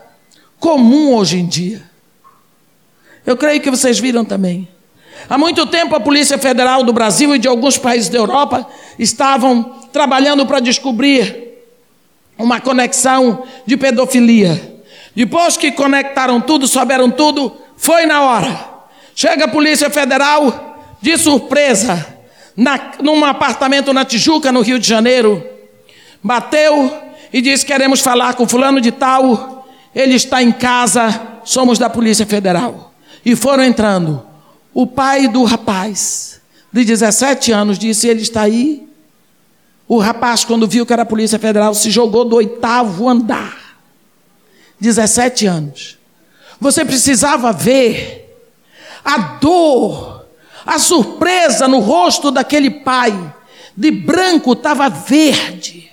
comum 0.63 1.13
hoje 1.13 1.39
em 1.39 1.45
dia. 1.45 1.83
Eu 3.25 3.35
creio 3.35 3.59
que 3.59 3.69
vocês 3.69 3.99
viram 3.99 4.23
também. 4.23 4.65
Há 5.29 5.37
muito 5.37 5.65
tempo 5.65 5.93
a 5.93 5.99
Polícia 5.99 6.37
Federal 6.37 6.85
do 6.85 6.93
Brasil 6.93 7.35
e 7.35 7.39
de 7.39 7.49
alguns 7.49 7.77
países 7.77 8.07
da 8.07 8.17
Europa 8.17 8.65
estavam 8.97 9.61
trabalhando 9.91 10.45
para 10.45 10.61
descobrir 10.61 11.49
uma 12.37 12.61
conexão 12.61 13.43
de 13.65 13.75
pedofilia. 13.75 14.79
Depois 15.13 15.57
que 15.57 15.69
conectaram 15.69 16.39
tudo, 16.39 16.65
souberam 16.65 17.11
tudo, 17.11 17.57
foi 17.75 18.05
na 18.05 18.21
hora. 18.21 18.69
Chega 19.13 19.43
a 19.43 19.49
Polícia 19.49 19.89
Federal, 19.89 20.77
de 21.01 21.17
surpresa, 21.17 22.07
na, 22.55 22.93
num 23.01 23.25
apartamento 23.25 23.91
na 23.91 24.05
Tijuca, 24.05 24.49
no 24.49 24.61
Rio 24.61 24.79
de 24.79 24.87
Janeiro. 24.87 25.45
Bateu 26.23 26.89
e 27.33 27.41
disse: 27.41 27.65
Queremos 27.65 27.99
falar 27.99 28.35
com 28.35 28.47
Fulano 28.47 28.79
de 28.79 28.93
Tal. 28.93 29.62
Ele 29.95 30.15
está 30.15 30.41
em 30.41 30.51
casa, 30.51 31.39
somos 31.43 31.77
da 31.77 31.89
Polícia 31.89 32.25
Federal. 32.25 32.93
E 33.25 33.35
foram 33.35 33.63
entrando. 33.63 34.25
O 34.73 34.87
pai 34.87 35.27
do 35.27 35.43
rapaz, 35.43 36.41
de 36.71 36.83
17 36.83 37.51
anos, 37.51 37.77
disse: 37.77 38.07
Ele 38.07 38.21
está 38.21 38.41
aí. 38.41 38.87
O 39.87 39.99
rapaz, 39.99 40.43
quando 40.43 40.67
viu 40.67 40.85
que 40.85 40.93
era 40.93 41.03
a 41.03 41.05
Polícia 41.05 41.37
Federal, 41.37 41.75
se 41.75 41.91
jogou 41.91 42.25
do 42.25 42.35
oitavo 42.35 43.07
andar. 43.07 43.77
17 44.79 45.45
anos. 45.45 45.97
Você 46.59 46.83
precisava 46.83 47.51
ver 47.53 48.23
a 49.03 49.17
dor, 49.17 50.25
a 50.65 50.79
surpresa 50.79 51.67
no 51.67 51.79
rosto 51.79 52.31
daquele 52.31 52.69
pai. 52.69 53.33
De 53.75 53.91
branco 53.91 54.53
estava 54.53 54.89
verde. 54.89 55.91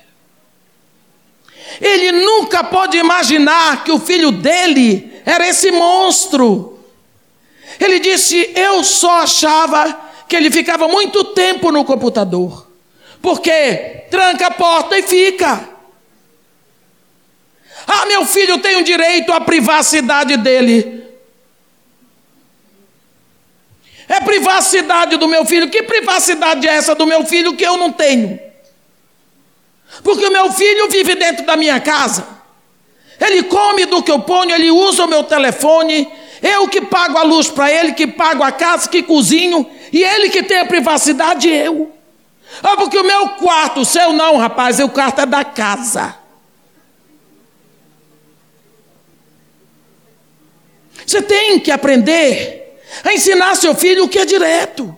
Ele 1.80 2.12
nunca 2.12 2.62
pode 2.62 2.98
imaginar 2.98 3.82
que 3.84 3.90
o 3.90 3.98
filho 3.98 4.30
dele 4.30 5.10
era 5.24 5.48
esse 5.48 5.70
monstro. 5.70 6.78
Ele 7.78 7.98
disse: 7.98 8.52
Eu 8.54 8.84
só 8.84 9.22
achava 9.22 9.98
que 10.28 10.36
ele 10.36 10.50
ficava 10.50 10.86
muito 10.86 11.24
tempo 11.24 11.72
no 11.72 11.84
computador. 11.84 12.68
Porque 13.22 14.04
tranca 14.10 14.48
a 14.48 14.50
porta 14.50 14.98
e 14.98 15.02
fica. 15.02 15.68
Ah, 17.86 18.06
meu 18.06 18.26
filho 18.26 18.58
tem 18.58 18.76
o 18.76 18.84
direito 18.84 19.32
à 19.32 19.40
privacidade 19.40 20.36
dele. 20.36 21.00
É 24.06 24.20
privacidade 24.20 25.16
do 25.16 25.26
meu 25.26 25.46
filho. 25.46 25.70
Que 25.70 25.82
privacidade 25.82 26.68
é 26.68 26.72
essa 26.72 26.94
do 26.94 27.06
meu 27.06 27.24
filho 27.24 27.56
que 27.56 27.64
eu 27.64 27.76
não 27.76 27.90
tenho? 27.90 28.49
Porque 30.02 30.24
o 30.24 30.32
meu 30.32 30.50
filho 30.52 30.88
vive 30.88 31.14
dentro 31.14 31.44
da 31.44 31.56
minha 31.56 31.80
casa. 31.80 32.26
Ele 33.20 33.42
come 33.44 33.84
do 33.86 34.02
que 34.02 34.10
eu 34.10 34.20
ponho, 34.20 34.54
ele 34.54 34.70
usa 34.70 35.04
o 35.04 35.08
meu 35.08 35.24
telefone. 35.24 36.08
Eu 36.42 36.68
que 36.68 36.80
pago 36.80 37.18
a 37.18 37.22
luz 37.22 37.48
para 37.48 37.70
ele, 37.70 37.92
que 37.92 38.06
pago 38.06 38.42
a 38.42 38.50
casa, 38.50 38.88
que 38.88 39.02
cozinho. 39.02 39.68
E 39.92 40.02
ele 40.02 40.30
que 40.30 40.42
tem 40.42 40.58
a 40.58 40.64
privacidade, 40.64 41.48
eu. 41.48 41.92
Ah, 42.62 42.76
porque 42.76 42.98
o 42.98 43.04
meu 43.04 43.28
quarto, 43.30 43.80
o 43.80 43.84
seu 43.84 44.12
não, 44.12 44.36
rapaz, 44.36 44.80
o 44.80 44.88
quarto 44.88 45.20
é 45.20 45.26
da 45.26 45.44
casa. 45.44 46.16
Você 51.06 51.20
tem 51.22 51.58
que 51.58 51.70
aprender 51.70 52.78
a 53.04 53.12
ensinar 53.12 53.56
seu 53.56 53.74
filho 53.74 54.04
o 54.04 54.08
que 54.08 54.18
é 54.18 54.24
direto, 54.24 54.96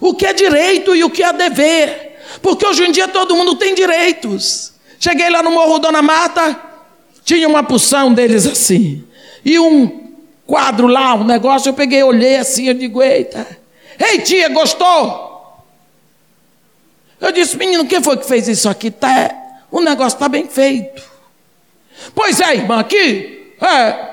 o 0.00 0.14
que 0.14 0.24
é 0.24 0.32
direito 0.32 0.94
e 0.94 1.02
o 1.04 1.10
que 1.10 1.22
é 1.22 1.32
dever. 1.32 2.17
Porque 2.42 2.66
hoje 2.66 2.84
em 2.84 2.92
dia 2.92 3.08
todo 3.08 3.34
mundo 3.34 3.54
tem 3.54 3.74
direitos. 3.74 4.72
Cheguei 4.98 5.30
lá 5.30 5.42
no 5.42 5.50
Morro 5.50 5.78
Dona 5.78 6.02
Marta, 6.02 6.60
tinha 7.24 7.48
uma 7.48 7.62
porção 7.62 8.12
deles 8.12 8.46
assim. 8.46 9.04
E 9.44 9.58
um 9.58 10.14
quadro 10.46 10.86
lá, 10.86 11.14
um 11.14 11.24
negócio, 11.24 11.68
eu 11.68 11.74
peguei, 11.74 12.02
olhei 12.02 12.36
assim, 12.36 12.68
eu 12.68 12.74
digo, 12.74 13.02
eita. 13.02 13.46
Ei 13.98 14.20
tia, 14.20 14.48
gostou? 14.48 15.28
Eu 17.20 17.32
disse, 17.32 17.56
menino, 17.56 17.86
quem 17.86 18.02
foi 18.02 18.16
que 18.16 18.26
fez 18.26 18.48
isso 18.48 18.68
aqui? 18.68 18.90
Tá, 18.90 19.34
o 19.70 19.80
negócio 19.80 20.16
está 20.16 20.28
bem 20.28 20.48
feito. 20.48 21.02
Pois 22.14 22.40
é, 22.40 22.54
irmã, 22.54 22.80
aqui 22.80 23.54
é 23.60 24.08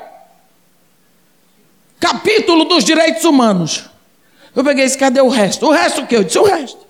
capítulo 2.00 2.66
dos 2.66 2.84
direitos 2.84 3.24
humanos. 3.24 3.86
Eu 4.56 4.64
peguei 4.64 4.86
esse, 4.86 4.98
cadê 4.98 5.22
o 5.22 5.30
resto? 5.30 5.66
O 5.68 5.72
resto 5.72 6.02
o 6.02 6.08
que? 6.08 6.16
Eu 6.16 6.24
disse, 6.24 6.40
o 6.40 6.44
resto. 6.44 6.85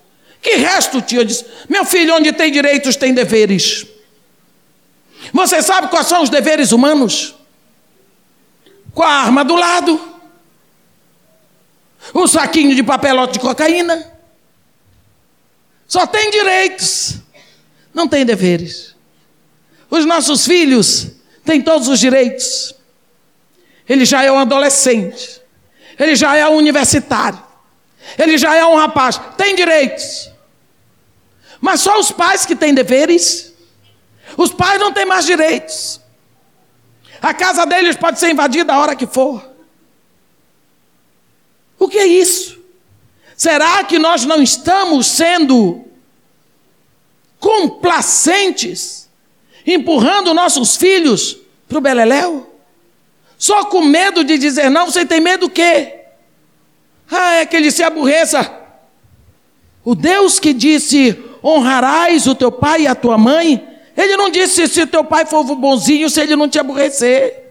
Que 0.45 0.57
resto, 0.57 1.01
tio? 1.01 1.21
Eu 1.21 1.25
disse, 1.25 1.43
meu 1.67 1.83
filho, 1.83 2.13
onde 2.13 2.31
tem 2.31 2.51
direitos 2.51 2.95
tem 2.95 3.15
deveres. 3.15 3.87
Você 5.33 5.59
sabe 5.63 5.87
quais 5.87 6.05
são 6.05 6.21
os 6.21 6.29
deveres 6.29 6.71
humanos? 6.71 7.33
Com 8.93 9.01
a 9.01 9.09
arma 9.09 9.43
do 9.43 9.55
lado, 9.55 9.99
o 12.13 12.27
saquinho 12.27 12.75
de 12.75 12.83
papelote 12.83 13.33
de 13.33 13.39
cocaína. 13.39 14.13
Só 15.87 16.05
tem 16.05 16.29
direitos, 16.29 17.15
não 17.91 18.07
tem 18.07 18.23
deveres. 18.23 18.95
Os 19.89 20.05
nossos 20.05 20.45
filhos 20.45 21.07
têm 21.43 21.59
todos 21.59 21.87
os 21.87 21.99
direitos. 21.99 22.75
Ele 23.89 24.05
já 24.05 24.23
é 24.23 24.31
um 24.31 24.37
adolescente, 24.37 25.41
ele 25.97 26.15
já 26.15 26.37
é 26.37 26.47
um 26.47 26.55
universitário, 26.55 27.41
ele 28.15 28.37
já 28.37 28.55
é 28.55 28.63
um 28.63 28.75
rapaz, 28.75 29.19
tem 29.35 29.55
direitos. 29.55 30.34
Mas 31.65 31.81
só 31.81 31.99
os 31.99 32.11
pais 32.11 32.45
que 32.45 32.55
têm 32.55 32.75
deveres. 32.75 33.51
Os 34.37 34.51
pais 34.51 34.79
não 34.79 34.93
têm 34.93 35.03
mais 35.03 35.25
direitos. 35.25 35.99
A 37.19 37.33
casa 37.33 37.65
deles 37.65 37.95
pode 37.95 38.19
ser 38.19 38.29
invadida 38.29 38.71
a 38.71 38.79
hora 38.79 38.95
que 38.95 39.07
for. 39.07 39.43
O 41.79 41.87
que 41.87 41.97
é 41.97 42.05
isso? 42.05 42.59
Será 43.35 43.83
que 43.83 43.97
nós 43.97 44.25
não 44.25 44.43
estamos 44.43 45.07
sendo 45.07 45.85
complacentes, 47.39 49.09
empurrando 49.65 50.35
nossos 50.35 50.77
filhos 50.77 51.35
para 51.67 51.79
o 51.79 51.81
beleléu? 51.81 52.59
Só 53.39 53.65
com 53.65 53.81
medo 53.81 54.23
de 54.23 54.37
dizer 54.37 54.69
não, 54.69 54.85
você 54.85 55.03
tem 55.03 55.19
medo 55.19 55.47
do 55.47 55.49
quê? 55.49 56.01
Ah, 57.09 57.37
é 57.37 57.45
que 57.47 57.55
ele 57.55 57.71
se 57.71 57.81
aborreça. 57.81 58.53
O 59.83 59.95
Deus 59.95 60.39
que 60.39 60.53
disse: 60.53 61.24
honrarás 61.45 62.25
o 62.25 62.33
teu 62.33 62.51
pai 62.51 62.81
e 62.81 62.87
a 62.87 62.95
tua 62.95 63.17
mãe, 63.17 63.67
ele 63.95 64.17
não 64.17 64.29
disse 64.29 64.67
se 64.67 64.87
teu 64.87 65.03
pai 65.03 65.25
for 65.25 65.43
bonzinho, 65.55 66.09
se 66.09 66.19
ele 66.19 66.35
não 66.35 66.49
te 66.49 66.57
aborrecer. 66.57 67.43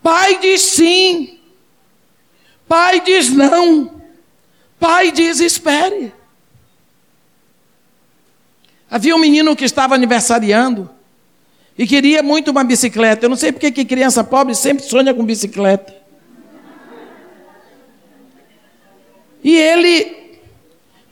Pai 0.00 0.38
diz 0.38 0.62
sim, 0.62 1.38
pai 2.68 3.00
diz 3.00 3.28
não. 3.30 4.00
Pai 4.78 5.12
diz: 5.12 5.40
espere. 5.40 6.12
Havia 8.90 9.14
um 9.14 9.18
menino 9.18 9.56
que 9.56 9.64
estava 9.64 9.94
aniversariando 9.94 10.90
e 11.78 11.86
queria 11.86 12.22
muito 12.22 12.50
uma 12.50 12.64
bicicleta. 12.64 13.24
Eu 13.24 13.30
não 13.30 13.36
sei 13.36 13.52
porque 13.52 13.70
que 13.70 13.84
criança 13.84 14.22
pobre 14.22 14.54
sempre 14.54 14.84
sonha 14.84 15.14
com 15.14 15.24
bicicleta. 15.24 15.94
E 19.42 19.56
ele 19.56 20.21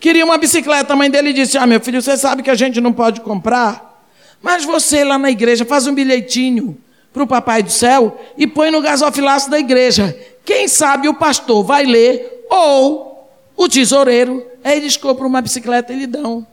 queria 0.01 0.25
uma 0.25 0.39
bicicleta. 0.39 0.93
A 0.93 0.97
mãe 0.97 1.11
dele 1.11 1.33
disse: 1.33 1.59
Ah, 1.59 1.67
meu 1.67 1.81
filho, 1.81 2.01
você 2.01 2.17
sabe 2.17 2.43
que 2.43 2.51
a 2.51 2.55
gente 2.55 2.81
não 2.81 2.93
pode 2.93 3.21
comprar, 3.21 4.05
mas 4.43 4.65
você 4.65 5.05
lá 5.05 5.19
na 5.19 5.31
igreja 5.31 5.65
faz 5.65 5.87
um 5.87 5.95
bilhetinho 5.95 6.77
para 7.13 7.23
o 7.23 7.27
Papai 7.27 7.63
do 7.63 7.71
Céu 7.71 8.19
e 8.37 8.47
põe 8.47 8.71
no 8.71 8.81
gasofilaço 8.81 9.51
da 9.51 9.59
igreja. 9.59 10.19
Quem 10.45 10.67
sabe 10.67 11.09
o 11.09 11.15
pastor 11.15 11.63
vai 11.63 11.85
ler 11.85 12.47
ou 12.49 13.31
o 13.57 13.69
tesoureiro, 13.69 14.45
aí 14.65 14.79
eles 14.79 14.97
compram 14.97 15.29
uma 15.29 15.43
bicicleta 15.43 15.93
e 15.93 15.97
lhe 15.97 16.07
dão. 16.07 16.47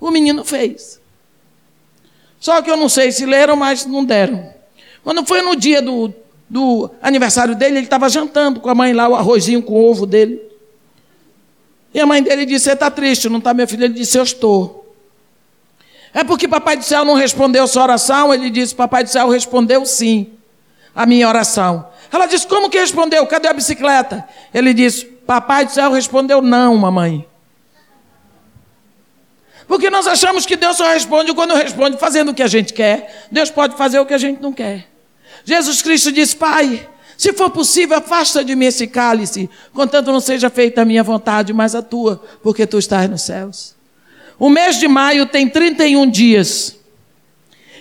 O 0.00 0.10
menino 0.10 0.44
fez. 0.44 1.00
Só 2.38 2.62
que 2.62 2.70
eu 2.70 2.76
não 2.76 2.88
sei 2.88 3.10
se 3.10 3.26
leram, 3.26 3.56
mas 3.56 3.84
não 3.84 4.04
deram. 4.04 4.48
Quando 5.02 5.26
foi 5.26 5.42
no 5.42 5.56
dia 5.56 5.82
do, 5.82 6.12
do 6.48 6.88
aniversário 7.02 7.56
dele, 7.56 7.78
ele 7.78 7.86
estava 7.86 8.08
jantando 8.08 8.60
com 8.60 8.68
a 8.68 8.74
mãe 8.74 8.92
lá, 8.92 9.08
o 9.08 9.16
arrozinho 9.16 9.62
com 9.62 9.72
o 9.72 9.90
ovo 9.90 10.06
dele. 10.06 10.40
E 11.92 12.00
a 12.00 12.06
mãe 12.06 12.22
dele 12.22 12.46
disse: 12.46 12.66
Você 12.66 12.72
está 12.72 12.90
triste, 12.90 13.28
não 13.28 13.38
está, 13.38 13.52
meu 13.54 13.66
filho? 13.66 13.84
Ele 13.84 13.94
disse: 13.94 14.18
Eu 14.18 14.22
estou. 14.22 14.94
É 16.12 16.24
porque 16.24 16.48
Papai 16.48 16.76
do 16.76 16.84
Céu 16.84 17.04
não 17.04 17.14
respondeu 17.14 17.66
sua 17.66 17.84
oração? 17.84 18.32
Ele 18.32 18.50
disse: 18.50 18.74
Papai 18.74 19.04
do 19.04 19.10
Céu 19.10 19.28
respondeu 19.28 19.84
sim 19.86 20.32
a 20.94 21.06
minha 21.06 21.28
oração. 21.28 21.86
Ela 22.12 22.26
disse: 22.26 22.46
Como 22.46 22.70
que 22.70 22.78
respondeu? 22.78 23.26
Cadê 23.26 23.48
a 23.48 23.52
bicicleta? 23.52 24.26
Ele 24.52 24.72
disse: 24.74 25.04
Papai 25.04 25.66
do 25.66 25.72
céu 25.72 25.92
respondeu: 25.92 26.40
Não, 26.40 26.76
mamãe. 26.76 27.26
Porque 29.66 29.90
nós 29.90 30.06
achamos 30.06 30.46
que 30.46 30.56
Deus 30.56 30.78
só 30.78 30.90
responde 30.92 31.34
quando 31.34 31.54
responde 31.54 31.98
fazendo 31.98 32.30
o 32.30 32.34
que 32.34 32.42
a 32.42 32.46
gente 32.46 32.72
quer. 32.72 33.26
Deus 33.30 33.50
pode 33.50 33.76
fazer 33.76 34.00
o 34.00 34.06
que 34.06 34.14
a 34.14 34.18
gente 34.18 34.40
não 34.40 34.52
quer. 34.52 34.88
Jesus 35.44 35.82
Cristo 35.82 36.10
disse: 36.10 36.34
Pai, 36.34 36.88
se 37.18 37.32
for 37.32 37.50
possível, 37.50 37.98
afasta 37.98 38.44
de 38.44 38.54
mim 38.54 38.66
esse 38.66 38.86
cálice, 38.86 39.50
contanto 39.74 40.12
não 40.12 40.20
seja 40.20 40.48
feita 40.48 40.82
a 40.82 40.84
minha 40.84 41.02
vontade, 41.02 41.52
mas 41.52 41.74
a 41.74 41.82
tua, 41.82 42.22
porque 42.44 42.64
tu 42.64 42.78
estás 42.78 43.10
nos 43.10 43.22
céus. 43.22 43.74
O 44.38 44.48
mês 44.48 44.78
de 44.78 44.86
maio 44.86 45.26
tem 45.26 45.48
31 45.48 46.08
dias. 46.08 46.76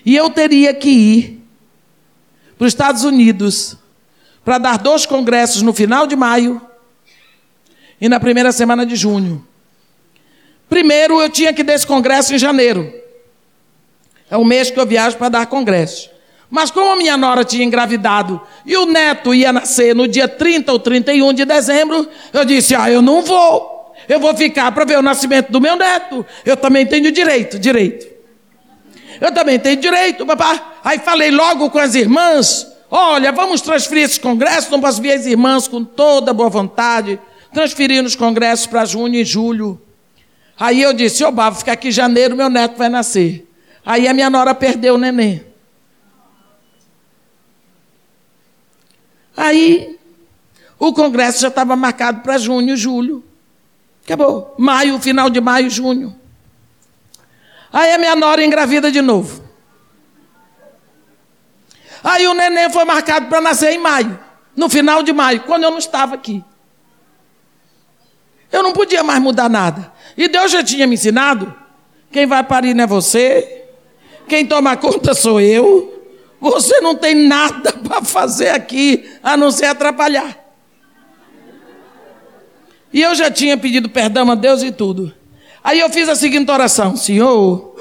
E 0.03 0.15
eu 0.15 0.31
teria 0.31 0.73
que 0.73 0.89
ir 0.89 1.43
para 2.57 2.65
os 2.65 2.73
Estados 2.73 3.03
Unidos 3.03 3.77
para 4.43 4.57
dar 4.57 4.79
dois 4.79 5.05
congressos 5.05 5.61
no 5.61 5.71
final 5.71 6.07
de 6.07 6.15
maio 6.15 6.59
e 8.01 8.09
na 8.09 8.19
primeira 8.19 8.51
semana 8.51 8.87
de 8.87 8.95
junho. 8.95 9.45
Primeiro, 10.67 11.21
eu 11.21 11.29
tinha 11.29 11.53
que 11.53 11.61
dar 11.61 11.75
esse 11.75 11.85
congresso 11.85 12.33
em 12.33 12.39
janeiro. 12.39 12.91
É 14.31 14.35
o 14.35 14.43
mês 14.43 14.71
que 14.71 14.79
eu 14.79 14.85
viajo 14.85 15.15
para 15.15 15.29
dar 15.29 15.45
congresso. 15.45 16.09
Mas 16.49 16.71
como 16.71 16.91
a 16.91 16.95
minha 16.95 17.17
nora 17.17 17.43
tinha 17.43 17.63
engravidado 17.63 18.41
e 18.65 18.77
o 18.77 18.85
neto 18.85 19.33
ia 19.33 19.51
nascer 19.51 19.93
no 19.93 20.07
dia 20.07 20.27
30 20.27 20.71
ou 20.71 20.79
31 20.79 21.33
de 21.33 21.45
dezembro, 21.45 22.07
eu 22.31 22.45
disse: 22.45 22.73
Ah, 22.73 22.89
eu 22.89 23.01
não 23.01 23.21
vou. 23.21 23.95
Eu 24.07 24.19
vou 24.19 24.33
ficar 24.33 24.71
para 24.71 24.85
ver 24.85 24.97
o 24.97 25.01
nascimento 25.01 25.51
do 25.51 25.59
meu 25.59 25.75
neto. 25.75 26.25
Eu 26.45 26.55
também 26.55 26.85
tenho 26.85 27.11
direito, 27.11 27.59
direito. 27.59 28.07
Eu 29.19 29.33
também 29.33 29.59
tenho 29.59 29.77
direito, 29.77 30.25
papai. 30.25 30.61
Aí 30.83 30.99
falei 30.99 31.31
logo 31.31 31.69
com 31.69 31.79
as 31.79 31.95
irmãs: 31.95 32.65
Olha, 32.89 33.33
vamos 33.33 33.59
transferir 33.59 34.05
esse 34.05 34.19
congresso. 34.19 34.71
Não 34.71 34.79
posso 34.79 35.01
ver 35.01 35.13
as 35.13 35.25
irmãs 35.25 35.67
com 35.67 35.83
toda 35.83 36.33
boa 36.33 36.49
vontade. 36.49 37.19
Transferir 37.53 38.03
os 38.03 38.15
congressos 38.15 38.67
para 38.67 38.85
junho 38.85 39.15
e 39.15 39.25
julho. 39.25 39.81
Aí 40.57 40.81
eu 40.81 40.93
disse: 40.93 41.25
Ô, 41.25 41.31
Bava, 41.31 41.57
ficar 41.57 41.73
aqui 41.73 41.89
em 41.89 41.91
janeiro, 41.91 42.37
meu 42.37 42.49
neto 42.49 42.77
vai 42.77 42.87
nascer. 42.87 43.45
Aí 43.85 44.07
a 44.07 44.13
minha 44.13 44.29
nora 44.29 44.55
perdeu 44.55 44.95
o 44.95 44.97
neném. 44.97 45.46
Aí, 49.37 49.99
o 50.79 50.91
congresso 50.91 51.39
já 51.39 51.47
estava 51.47 51.75
marcado 51.75 52.21
para 52.21 52.39
junho, 52.39 52.75
julho. 52.75 53.23
Acabou. 54.03 54.55
Maio, 54.57 54.99
final 54.99 55.29
de 55.29 55.39
maio, 55.39 55.69
junho. 55.69 56.15
Aí 57.71 57.93
a 57.93 57.97
minha 57.99 58.15
nora 58.15 58.43
engravida 58.43 58.91
de 58.91 59.01
novo. 59.01 59.43
Aí 62.03 62.27
o 62.27 62.33
neném 62.33 62.71
foi 62.71 62.85
marcado 62.85 63.27
para 63.27 63.41
nascer 63.41 63.73
em 63.73 63.77
maio, 63.77 64.17
no 64.55 64.69
final 64.69 65.03
de 65.03 65.11
maio, 65.11 65.41
quando 65.41 65.63
eu 65.63 65.71
não 65.71 65.77
estava 65.77 66.15
aqui. 66.15 66.43
Eu 68.51 68.63
não 68.63 68.71
podia 68.71 69.03
mais 69.03 69.21
mudar 69.21 69.49
nada. 69.49 69.91
E 70.15 70.27
Deus 70.27 70.51
já 70.51 70.63
tinha 70.63 70.87
me 70.87 70.95
ensinado: 70.95 71.53
quem 72.11 72.25
vai 72.25 72.43
parir 72.43 72.73
não 72.73 72.85
é 72.85 72.87
você, 72.87 73.65
quem 74.27 74.45
toma 74.45 74.77
conta 74.77 75.13
sou 75.13 75.41
eu. 75.41 75.96
Você 76.39 76.79
não 76.81 76.95
tem 76.95 77.15
nada 77.15 77.73
para 77.83 78.01
fazer 78.03 78.49
aqui 78.49 79.09
a 79.23 79.35
não 79.35 79.51
ser 79.51 79.65
atrapalhar. 79.65 80.45
E 82.93 83.01
eu 83.01 83.13
já 83.15 83.29
tinha 83.29 83.57
pedido 83.57 83.89
perdão 83.89 84.31
a 84.31 84.35
Deus 84.35 84.63
e 84.63 84.71
tudo. 84.71 85.13
Aí 85.63 85.79
eu 85.79 85.89
fiz 85.89 86.07
a 86.07 86.15
seguinte 86.15 86.49
oração: 86.49 86.95
Senhor, 86.95 87.75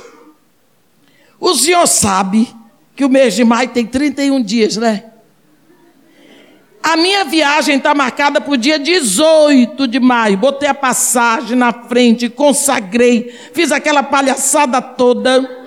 o 1.38 1.54
Senhor 1.54 1.86
sabe 1.86 2.48
que 2.94 3.04
o 3.04 3.08
mês 3.08 3.34
de 3.34 3.44
maio 3.44 3.68
tem 3.68 3.86
31 3.86 4.42
dias, 4.42 4.76
né? 4.76 5.04
A 6.82 6.96
minha 6.96 7.24
viagem 7.24 7.78
está 7.78 7.94
marcada 7.94 8.40
para 8.40 8.52
o 8.52 8.56
dia 8.56 8.78
18 8.78 9.88
de 9.88 9.98
maio. 9.98 10.38
Botei 10.38 10.68
a 10.68 10.74
passagem 10.74 11.56
na 11.56 11.72
frente, 11.72 12.28
consagrei, 12.28 13.34
fiz 13.52 13.72
aquela 13.72 14.04
palhaçada 14.04 14.80
toda. 14.80 15.65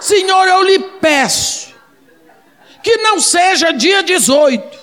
Senhor, 0.00 0.48
eu 0.48 0.62
lhe 0.62 0.78
peço 0.78 1.74
que 2.82 2.96
não 2.98 3.20
seja 3.20 3.72
dia 3.72 4.02
18. 4.02 4.78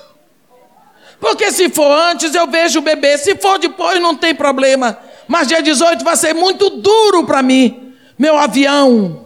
Porque 1.20 1.52
se 1.52 1.70
for 1.70 1.92
antes 1.92 2.36
eu 2.36 2.48
vejo 2.48 2.80
o 2.80 2.84
bebê, 2.84 3.18
se 3.18 3.36
for 3.36 3.58
depois 3.58 4.00
não 4.00 4.16
tem 4.16 4.36
problema. 4.36 4.98
Mas 5.28 5.48
dia 5.48 5.62
18 5.62 6.04
vai 6.04 6.16
ser 6.16 6.34
muito 6.34 6.70
duro 6.70 7.26
para 7.26 7.42
mim. 7.42 7.96
Meu 8.18 8.38
avião 8.38 9.26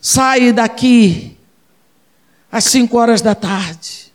sai 0.00 0.52
daqui 0.52 1.36
às 2.50 2.64
5 2.64 2.96
horas 2.96 3.20
da 3.20 3.34
tarde. 3.34 4.12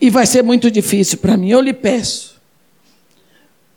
E 0.00 0.10
vai 0.10 0.26
ser 0.26 0.42
muito 0.42 0.70
difícil 0.70 1.18
para 1.18 1.36
mim. 1.36 1.50
Eu 1.50 1.60
lhe 1.60 1.72
peço 1.72 2.35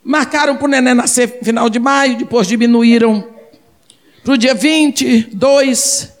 Marcaram 0.02 0.56
para 0.56 0.64
o 0.64 0.68
neném 0.68 0.94
nascer 0.94 1.40
final 1.42 1.68
de 1.68 1.78
maio, 1.78 2.16
depois 2.16 2.46
diminuíram 2.46 3.28
para 4.24 4.34
o 4.34 4.38
dia 4.38 4.54
22. 4.54 6.12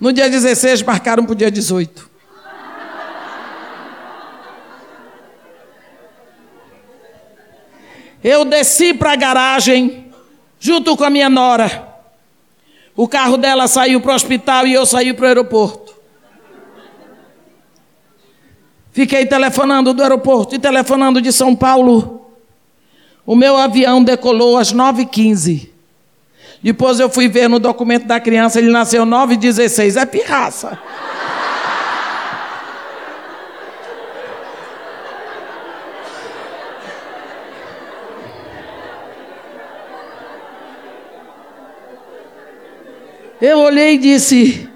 No 0.00 0.12
dia 0.12 0.28
16, 0.28 0.82
marcaram 0.82 1.24
para 1.24 1.32
o 1.32 1.36
dia 1.36 1.50
18. 1.50 2.10
Eu 8.22 8.44
desci 8.46 8.94
para 8.94 9.12
a 9.12 9.16
garagem, 9.16 10.10
junto 10.58 10.96
com 10.96 11.04
a 11.04 11.10
minha 11.10 11.28
nora. 11.28 11.86
O 12.96 13.06
carro 13.06 13.36
dela 13.36 13.68
saiu 13.68 14.00
para 14.00 14.12
o 14.12 14.14
hospital 14.14 14.66
e 14.66 14.72
eu 14.72 14.86
saí 14.86 15.12
para 15.12 15.24
o 15.24 15.28
aeroporto. 15.28 15.94
Fiquei 18.92 19.26
telefonando 19.26 19.92
do 19.92 20.02
aeroporto 20.02 20.54
e 20.54 20.58
telefonando 20.58 21.20
de 21.20 21.32
São 21.32 21.54
Paulo 21.54 22.13
o 23.26 23.34
meu 23.34 23.56
avião 23.56 24.02
decolou 24.02 24.58
às 24.58 24.72
9h15. 24.72 25.68
Depois 26.62 26.98
eu 26.98 27.10
fui 27.10 27.28
ver 27.28 27.48
no 27.48 27.58
documento 27.58 28.06
da 28.06 28.18
criança, 28.18 28.58
ele 28.58 28.70
nasceu 28.70 29.04
9h16. 29.04 30.00
É 30.00 30.06
pirraça. 30.06 30.78
Eu 43.40 43.58
olhei 43.58 43.94
e 43.94 43.98
disse: 43.98 44.66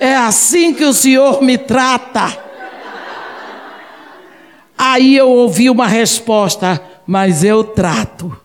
É 0.00 0.16
assim 0.16 0.72
que 0.72 0.84
o 0.84 0.94
Senhor 0.94 1.42
me 1.42 1.58
trata. 1.58 2.38
Aí 4.78 5.14
eu 5.14 5.28
ouvi 5.28 5.68
uma 5.68 5.86
resposta: 5.86 6.80
mas 7.06 7.44
eu 7.44 7.64
trato. 7.64 8.36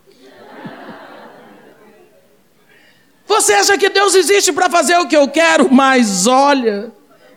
Você 3.26 3.52
acha 3.52 3.78
que 3.78 3.88
Deus 3.88 4.14
existe 4.14 4.52
para 4.52 4.68
fazer 4.68 4.98
o 4.98 5.06
que 5.06 5.16
eu 5.16 5.28
quero? 5.28 5.72
Mas 5.72 6.26
olha, 6.26 6.92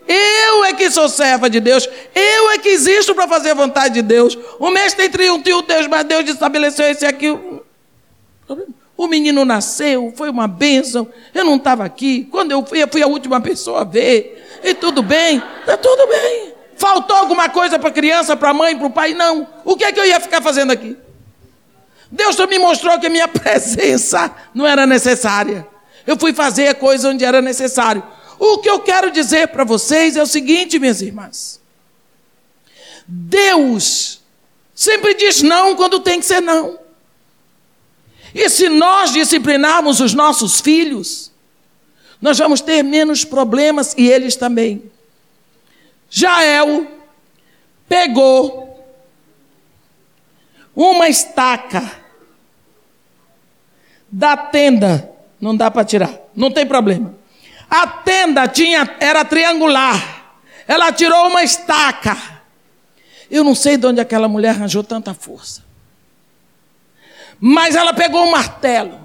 eu 0.08 0.66
é 0.66 0.74
que 0.74 0.90
sou 0.90 1.08
serva 1.08 1.50
de 1.50 1.60
Deus, 1.60 1.88
eu 2.14 2.50
é 2.52 2.58
que 2.58 2.70
existo 2.70 3.14
para 3.14 3.28
fazer 3.28 3.52
a 3.52 3.56
vontade 3.56 3.94
de 3.94 4.02
Deus. 4.02 4.38
O 4.60 4.70
mês 4.70 4.94
tem 4.94 5.10
31 5.10 5.62
Deus, 5.62 5.88
mas 5.88 6.04
Deus 6.06 6.28
estabeleceu 6.30 6.90
esse 6.90 7.06
aqui. 7.06 7.30
O 8.98 9.08
menino 9.08 9.46
nasceu, 9.46 10.12
foi 10.16 10.30
uma 10.30 10.48
bênção. 10.48 11.08
Eu 11.34 11.46
não 11.46 11.56
estava 11.56 11.86
aqui. 11.86 12.28
Quando 12.30 12.52
eu 12.52 12.66
fui, 12.66 12.82
eu 12.82 12.88
fui 12.88 13.02
a 13.02 13.08
última 13.08 13.40
pessoa 13.40 13.82
a 13.82 13.84
ver. 13.84 14.60
E 14.64 14.74
tudo 14.74 15.02
bem, 15.02 15.42
está 15.60 15.78
tudo 15.78 16.08
bem. 16.08 16.54
Faltou 16.76 17.16
alguma 17.16 17.50
coisa 17.50 17.80
para 17.80 17.90
a 17.90 17.94
criança, 17.94 18.36
para 18.36 18.50
a 18.50 18.54
mãe, 18.54 18.76
para 18.76 18.88
o 18.88 18.92
pai? 18.92 19.14
Não. 19.14 19.48
O 19.64 19.78
que 19.78 19.86
é 19.86 19.92
que 19.92 20.00
eu 20.00 20.06
ia 20.06 20.20
ficar 20.20 20.42
fazendo 20.42 20.72
aqui? 20.72 20.98
Deus 22.14 22.38
me 22.48 22.60
mostrou 22.60 23.00
que 23.00 23.08
a 23.08 23.10
minha 23.10 23.28
presença 23.28 24.32
não 24.54 24.68
era 24.68 24.86
necessária. 24.86 25.68
Eu 26.06 26.16
fui 26.16 26.32
fazer 26.32 26.68
a 26.68 26.76
coisa 26.76 27.10
onde 27.10 27.26
era 27.26 27.42
necessário. 27.42 28.04
O 28.38 28.60
que 28.60 28.70
eu 28.70 28.80
quero 28.82 29.10
dizer 29.10 29.48
para 29.48 29.64
vocês 29.64 30.16
é 30.16 30.22
o 30.22 30.28
seguinte, 30.28 30.78
minhas 30.78 31.02
irmãs. 31.02 31.60
Deus 33.08 34.22
sempre 34.76 35.16
diz 35.16 35.42
não 35.42 35.76
quando 35.76 36.00
tem 36.02 36.20
que 36.20 36.26
ser 36.26 36.40
não. 36.40 36.78
E 38.34 38.48
se 38.48 38.70
nós 38.70 39.12
disciplinarmos 39.12 40.00
os 40.00 40.14
nossos 40.14 40.62
filhos, 40.62 41.32
nós 42.22 42.38
vamos 42.38 42.62
ter 42.62 42.84
menos 42.84 43.26
problemas 43.26 43.96
e 43.98 44.08
eles 44.08 44.36
também. 44.36 44.92
Jael 46.12 46.86
pegou 47.90 48.86
uma 50.76 51.08
estaca 51.08 52.03
da 54.14 54.38
tenda. 54.38 55.10
Não 55.42 55.58
dá 55.58 55.72
para 55.72 55.84
tirar, 55.84 56.14
não 56.36 56.52
tem 56.52 56.66
problema. 56.66 57.16
A 57.70 57.88
tenda 57.88 58.48
tinha, 58.48 58.96
era 59.00 59.26
triangular. 59.26 60.24
Ela 60.68 60.92
tirou 60.94 61.28
uma 61.28 61.44
estaca. 61.44 62.16
Eu 63.30 63.44
não 63.44 63.56
sei 63.56 63.76
de 63.76 63.88
onde 63.88 64.00
aquela 64.00 64.28
mulher 64.28 64.52
arranjou 64.52 64.84
tanta 64.84 65.14
força. 65.14 65.64
Mas 67.40 67.76
ela 67.76 67.94
pegou 67.94 68.24
um 68.24 68.32
martelo. 68.32 69.02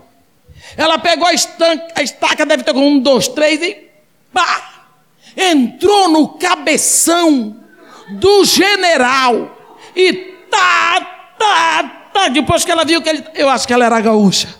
Ela 0.76 0.98
pegou 0.98 1.26
a, 1.26 1.32
estanca, 1.32 1.94
a 1.96 2.02
estaca, 2.02 2.44
deve 2.44 2.62
ter 2.62 2.74
com 2.74 2.86
um, 2.86 3.00
dois, 3.00 3.26
três, 3.26 3.60
e 3.62 3.88
pá! 4.32 4.84
Entrou 5.34 6.10
no 6.10 6.28
cabeção 6.28 7.56
do 8.10 8.44
general. 8.44 9.56
E 9.96 10.12
tá, 10.50 11.34
tá, 11.38 12.10
tá. 12.12 12.28
Depois 12.28 12.64
que 12.64 12.70
ela 12.70 12.84
viu 12.84 13.00
que 13.00 13.08
ele. 13.08 13.24
Eu 13.34 13.48
acho 13.48 13.66
que 13.66 13.72
ela 13.72 13.86
era 13.86 14.00
gaúcha. 14.00 14.57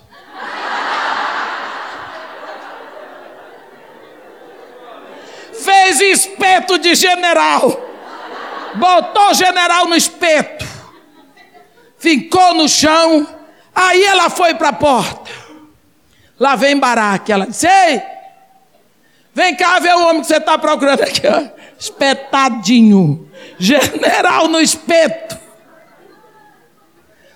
Fez 5.53 6.01
espeto 6.01 6.79
de 6.79 6.95
general. 6.95 7.87
Botou 8.75 9.35
general 9.35 9.87
no 9.87 9.97
espeto. 9.97 10.67
Ficou 11.99 12.55
no 12.55 12.69
chão. 12.69 13.27
Aí 13.75 14.03
ela 14.05 14.31
foi 14.31 14.55
para 14.55 14.69
a 14.69 14.73
porta. 14.73 15.31
Lá 16.39 16.57
vem 16.57 16.79
Baraque. 16.79 17.33
Ela 17.33 17.47
disse: 17.47 17.67
Ei, 17.67 18.03
Vem 19.39 19.55
cá 19.55 19.79
ver 19.79 19.95
o 19.95 20.09
homem 20.09 20.21
que 20.21 20.27
você 20.27 20.39
está 20.39 20.59
procurando 20.59 21.03
aqui, 21.03 21.23
ó. 21.25 21.45
Espetadinho. 21.79 23.31
General 23.57 24.49
no 24.49 24.61
espeto. 24.61 25.39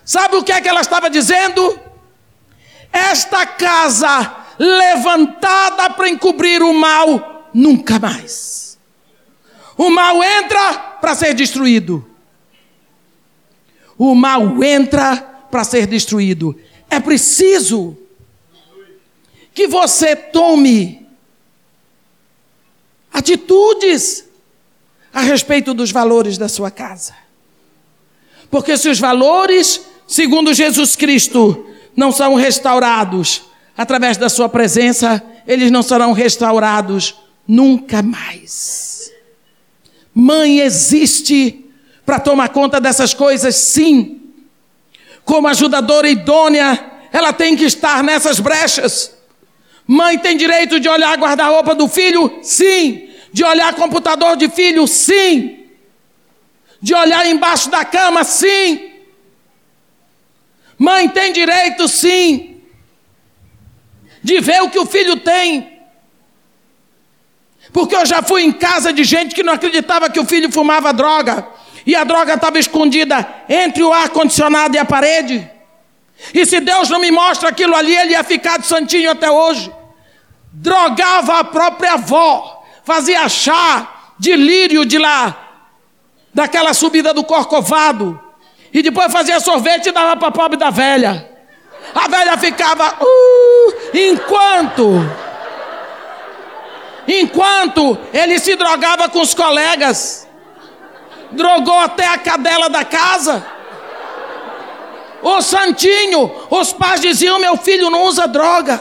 Sabe 0.04 0.34
o 0.34 0.42
que 0.42 0.50
é 0.50 0.60
que 0.60 0.68
ela 0.68 0.80
estava 0.80 1.08
dizendo? 1.08 1.78
Esta 2.92 3.46
casa 3.46 4.44
levantada 4.58 5.90
para 5.90 6.08
encobrir 6.08 6.62
o 6.62 6.74
mal, 6.74 7.48
nunca 7.54 7.98
mais. 7.98 8.78
O 9.76 9.90
mal 9.90 10.22
entra 10.22 10.74
para 11.00 11.14
ser 11.14 11.34
destruído. 11.34 12.06
O 13.96 14.14
mal 14.14 14.62
entra 14.62 15.16
para 15.50 15.64
ser 15.64 15.86
destruído. 15.86 16.58
É 16.90 17.00
preciso 17.00 17.96
que 19.54 19.66
você 19.66 20.14
tome 20.14 21.06
atitudes 23.12 24.24
a 25.12 25.20
respeito 25.20 25.74
dos 25.74 25.90
valores 25.90 26.38
da 26.38 26.48
sua 26.48 26.70
casa. 26.70 27.14
Porque 28.50 28.76
se 28.76 28.88
os 28.88 28.98
valores, 28.98 29.80
segundo 30.06 30.54
Jesus 30.54 30.96
Cristo, 30.96 31.66
não 31.96 32.12
são 32.12 32.34
restaurados 32.34 33.42
através 33.76 34.16
da 34.16 34.28
sua 34.28 34.48
presença, 34.48 35.22
eles 35.46 35.70
não 35.70 35.82
serão 35.82 36.12
restaurados 36.12 37.14
nunca 37.46 38.02
mais. 38.02 39.10
Mãe 40.14 40.60
existe 40.60 41.64
para 42.04 42.20
tomar 42.20 42.50
conta 42.50 42.80
dessas 42.80 43.14
coisas, 43.14 43.54
sim. 43.54 44.20
Como 45.24 45.48
ajudadora 45.48 46.08
idônea, 46.08 46.92
ela 47.12 47.32
tem 47.32 47.56
que 47.56 47.64
estar 47.64 48.02
nessas 48.02 48.40
brechas. 48.40 49.12
Mãe 49.86 50.18
tem 50.18 50.36
direito 50.36 50.78
de 50.78 50.88
olhar 50.88 51.16
guarda-roupa 51.18 51.74
do 51.74 51.88
filho? 51.88 52.40
Sim. 52.42 53.08
De 53.32 53.44
olhar 53.44 53.74
computador 53.74 54.36
de 54.36 54.48
filho? 54.48 54.86
Sim. 54.86 55.66
De 56.80 56.94
olhar 56.94 57.26
embaixo 57.26 57.70
da 57.70 57.84
cama? 57.84 58.24
Sim. 58.24 58.91
Mãe 60.82 61.08
tem 61.08 61.32
direito, 61.32 61.86
sim, 61.86 62.60
de 64.20 64.40
ver 64.40 64.62
o 64.62 64.68
que 64.68 64.80
o 64.80 64.84
filho 64.84 65.14
tem. 65.20 65.78
Porque 67.72 67.94
eu 67.94 68.04
já 68.04 68.20
fui 68.20 68.42
em 68.42 68.50
casa 68.50 68.92
de 68.92 69.04
gente 69.04 69.32
que 69.32 69.44
não 69.44 69.52
acreditava 69.52 70.10
que 70.10 70.18
o 70.18 70.26
filho 70.26 70.50
fumava 70.50 70.92
droga. 70.92 71.46
E 71.86 71.94
a 71.94 72.02
droga 72.02 72.34
estava 72.34 72.58
escondida 72.58 73.16
entre 73.48 73.84
o 73.84 73.92
ar-condicionado 73.92 74.74
e 74.74 74.78
a 74.80 74.84
parede. 74.84 75.48
E 76.34 76.44
se 76.44 76.58
Deus 76.58 76.90
não 76.90 76.98
me 76.98 77.12
mostra 77.12 77.50
aquilo 77.50 77.76
ali, 77.76 77.94
ele 77.94 78.10
ia 78.10 78.24
ficar 78.24 78.58
de 78.58 78.66
santinho 78.66 79.12
até 79.12 79.30
hoje. 79.30 79.72
Drogava 80.52 81.38
a 81.38 81.44
própria 81.44 81.92
avó, 81.92 82.66
fazia 82.82 83.28
chá 83.28 84.14
de 84.18 84.34
lírio 84.34 84.84
de 84.84 84.98
lá, 84.98 85.48
daquela 86.34 86.74
subida 86.74 87.14
do 87.14 87.22
Corcovado. 87.22 88.31
E 88.72 88.82
depois 88.82 89.12
fazia 89.12 89.38
sorvete 89.38 89.88
e 89.88 89.92
dava 89.92 90.16
para 90.16 90.30
pobre 90.30 90.56
da 90.56 90.70
velha. 90.70 91.28
A 91.94 92.08
velha 92.08 92.38
ficava, 92.38 92.96
uh, 93.00 93.74
enquanto, 93.92 94.94
enquanto 97.06 97.98
ele 98.14 98.38
se 98.38 98.56
drogava 98.56 99.10
com 99.10 99.20
os 99.20 99.34
colegas, 99.34 100.26
drogou 101.32 101.78
até 101.80 102.06
a 102.06 102.16
cadela 102.16 102.70
da 102.70 102.82
casa. 102.84 103.44
Ô 105.20 105.42
santinho, 105.42 106.32
os 106.48 106.72
pais 106.72 107.00
diziam: 107.00 107.38
meu 107.38 107.58
filho 107.58 107.90
não 107.90 108.04
usa 108.04 108.26
droga. 108.26 108.80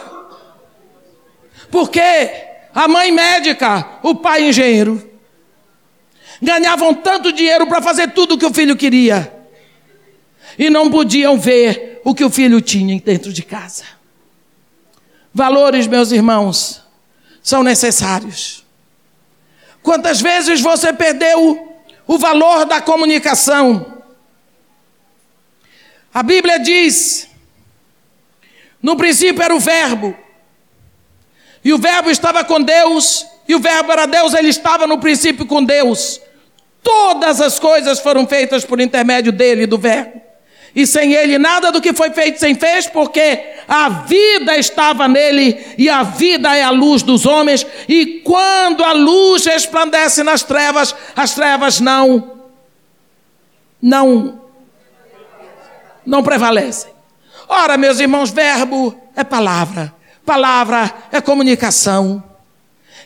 Porque 1.69 2.29
a 2.73 2.87
mãe 2.87 3.11
médica, 3.11 3.99
o 4.01 4.15
pai 4.15 4.43
engenheiro, 4.43 5.11
ganhavam 6.41 6.93
tanto 6.93 7.33
dinheiro 7.33 7.67
para 7.67 7.81
fazer 7.81 8.11
tudo 8.11 8.35
o 8.35 8.37
que 8.37 8.45
o 8.45 8.53
filho 8.53 8.75
queria 8.77 9.40
e 10.61 10.69
não 10.69 10.91
podiam 10.91 11.39
ver 11.39 11.99
o 12.05 12.13
que 12.13 12.23
o 12.23 12.29
filho 12.29 12.61
tinha 12.61 12.99
dentro 12.99 13.33
de 13.33 13.41
casa. 13.41 13.83
Valores, 15.33 15.87
meus 15.87 16.11
irmãos, 16.11 16.83
são 17.41 17.63
necessários. 17.63 18.63
Quantas 19.81 20.21
vezes 20.21 20.61
você 20.61 20.93
perdeu 20.93 21.75
o 22.05 22.17
valor 22.19 22.65
da 22.65 22.79
comunicação? 22.79 24.03
A 26.13 26.21
Bíblia 26.21 26.59
diz: 26.59 27.27
no 28.83 28.95
princípio 28.95 29.41
era 29.41 29.55
o 29.55 29.59
Verbo, 29.59 30.15
e 31.65 31.73
o 31.73 31.79
Verbo 31.79 32.11
estava 32.11 32.43
com 32.43 32.61
Deus, 32.61 33.25
e 33.47 33.55
o 33.55 33.59
Verbo 33.59 33.91
era 33.93 34.05
Deus, 34.05 34.35
ele 34.35 34.49
estava 34.49 34.85
no 34.85 34.99
princípio 34.99 35.47
com 35.47 35.63
Deus. 35.63 36.21
Todas 36.83 37.41
as 37.41 37.57
coisas 37.57 37.99
foram 37.99 38.27
feitas 38.27 38.63
por 38.63 38.79
intermédio 38.79 39.31
dele, 39.31 39.65
do 39.65 39.79
Verbo. 39.79 40.20
E 40.75 40.87
sem 40.87 41.13
ele 41.13 41.37
nada 41.37 41.71
do 41.71 41.81
que 41.81 41.93
foi 41.93 42.11
feito 42.11 42.39
sem 42.39 42.55
fez, 42.55 42.87
porque 42.87 43.55
a 43.67 43.89
vida 43.89 44.57
estava 44.57 45.07
nele 45.07 45.59
e 45.77 45.89
a 45.89 46.03
vida 46.03 46.55
é 46.55 46.63
a 46.63 46.69
luz 46.69 47.03
dos 47.03 47.25
homens. 47.25 47.65
E 47.87 48.21
quando 48.23 48.83
a 48.83 48.93
luz 48.93 49.45
resplandece 49.45 50.23
nas 50.23 50.43
trevas, 50.43 50.95
as 51.15 51.33
trevas 51.35 51.79
não 51.79 52.39
não 53.81 54.41
não 56.05 56.23
prevalecem. 56.23 56.91
Ora, 57.47 57.77
meus 57.77 57.99
irmãos, 57.99 58.29
verbo 58.29 58.95
é 59.15 59.23
palavra, 59.23 59.93
palavra 60.25 60.89
é 61.11 61.19
comunicação. 61.19 62.23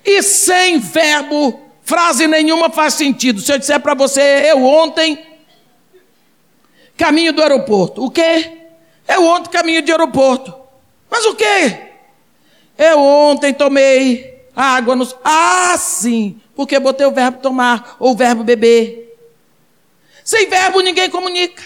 E 0.03 0.21
sem 0.21 0.77
verbo, 0.77 1.59
frase 1.83 2.27
nenhuma 2.27 2.69
faz 2.69 2.93
sentido. 2.93 3.41
Se 3.41 3.51
eu 3.51 3.57
disser 3.57 3.79
para 3.79 3.95
você, 3.95 4.21
eu 4.51 4.63
ontem 4.63 5.34
caminho 6.97 7.33
do 7.33 7.41
aeroporto. 7.41 8.03
O 8.03 8.11
quê? 8.11 8.51
Eu 9.07 9.25
ontem 9.25 9.49
caminho 9.49 9.81
de 9.81 9.91
aeroporto. 9.91 10.53
Mas 11.09 11.25
o 11.25 11.35
quê? 11.35 11.79
Eu 12.77 12.99
ontem 12.99 13.53
tomei 13.53 14.47
água 14.55 14.95
nos. 14.95 15.15
Ah, 15.23 15.75
sim, 15.77 16.39
porque 16.55 16.79
botei 16.79 17.05
o 17.05 17.11
verbo 17.11 17.39
tomar 17.39 17.97
ou 17.99 18.11
o 18.11 18.15
verbo 18.15 18.43
beber. 18.43 19.15
Sem 20.23 20.49
verbo 20.49 20.81
ninguém 20.81 21.09
comunica. 21.09 21.63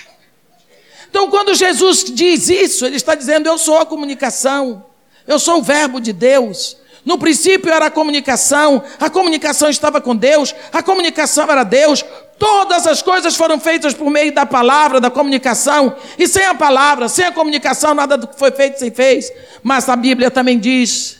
Então, 1.09 1.29
quando 1.29 1.55
Jesus 1.55 2.03
diz 2.03 2.49
isso, 2.49 2.85
ele 2.85 2.97
está 2.97 3.15
dizendo: 3.15 3.47
Eu 3.47 3.57
sou 3.57 3.79
a 3.79 3.85
comunicação, 3.85 4.85
eu 5.25 5.39
sou 5.39 5.59
o 5.59 5.63
verbo 5.63 5.99
de 5.99 6.13
Deus. 6.13 6.77
No 7.05 7.17
princípio 7.17 7.71
era 7.71 7.85
a 7.85 7.91
comunicação, 7.91 8.83
a 8.99 9.09
comunicação 9.09 9.69
estava 9.69 10.01
com 10.01 10.15
Deus, 10.15 10.53
a 10.71 10.83
comunicação 10.83 11.49
era 11.49 11.63
Deus, 11.63 12.03
Todas 12.39 12.87
as 12.87 13.01
coisas 13.01 13.35
foram 13.35 13.59
feitas 13.59 13.93
por 13.93 14.09
meio 14.09 14.33
da 14.33 14.45
palavra, 14.45 15.01
da 15.01 15.11
comunicação, 15.11 15.93
e 16.17 16.25
sem 16.25 16.45
a 16.45 16.55
palavra, 16.55 17.09
sem 17.09 17.25
a 17.25 17.33
comunicação, 17.33 17.93
nada 17.93 18.17
do 18.17 18.27
que 18.27 18.39
foi 18.39 18.49
feito 18.51 18.79
se 18.79 18.89
fez. 18.91 19.29
Mas 19.61 19.89
a 19.89 19.95
Bíblia 19.97 20.31
também 20.31 20.57
diz 20.57 21.19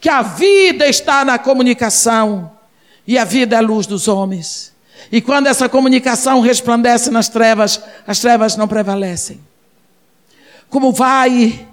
que 0.00 0.08
a 0.08 0.22
vida 0.22 0.88
está 0.88 1.24
na 1.24 1.38
comunicação, 1.38 2.50
e 3.06 3.16
a 3.16 3.24
vida 3.24 3.54
é 3.54 3.58
a 3.60 3.62
luz 3.62 3.86
dos 3.86 4.08
homens. 4.08 4.74
E 5.12 5.20
quando 5.20 5.46
essa 5.46 5.68
comunicação 5.68 6.40
resplandece 6.40 7.10
nas 7.10 7.28
trevas, 7.28 7.80
as 8.04 8.18
trevas 8.18 8.56
não 8.56 8.66
prevalecem. 8.66 9.40
Como 10.68 10.92
vai 10.92 11.66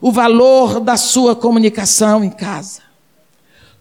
o 0.00 0.10
valor 0.10 0.80
da 0.80 0.96
sua 0.96 1.36
comunicação 1.36 2.24
em 2.24 2.30
casa? 2.30 2.80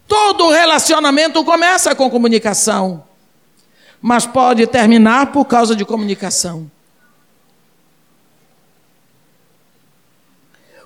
Todo 0.07 0.49
relacionamento 0.49 1.41
começa 1.45 1.95
com 1.95 2.09
comunicação 2.09 3.10
mas 4.01 4.25
pode 4.25 4.65
terminar 4.65 5.31
por 5.31 5.45
causa 5.45 5.75
de 5.75 5.85
comunicação. 5.85 6.69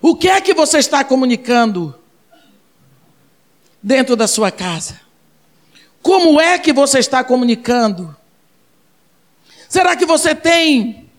O 0.01 0.16
que 0.16 0.28
é 0.28 0.41
que 0.41 0.53
você 0.53 0.80
está 0.80 1.03
comunicando 1.03 1.95
dentro 3.82 4.16
da 4.16 4.28
sua 4.28 4.51
casa? 4.51 4.99
Como 6.01 6.39
é 6.39 6.59
que 6.59 6.74
você 6.74 6.99
está 6.99 7.24
comunicando? 7.24 8.16
Será 9.68 9.95
que 9.95 10.05
você 10.05 10.36
tem 10.36 11.09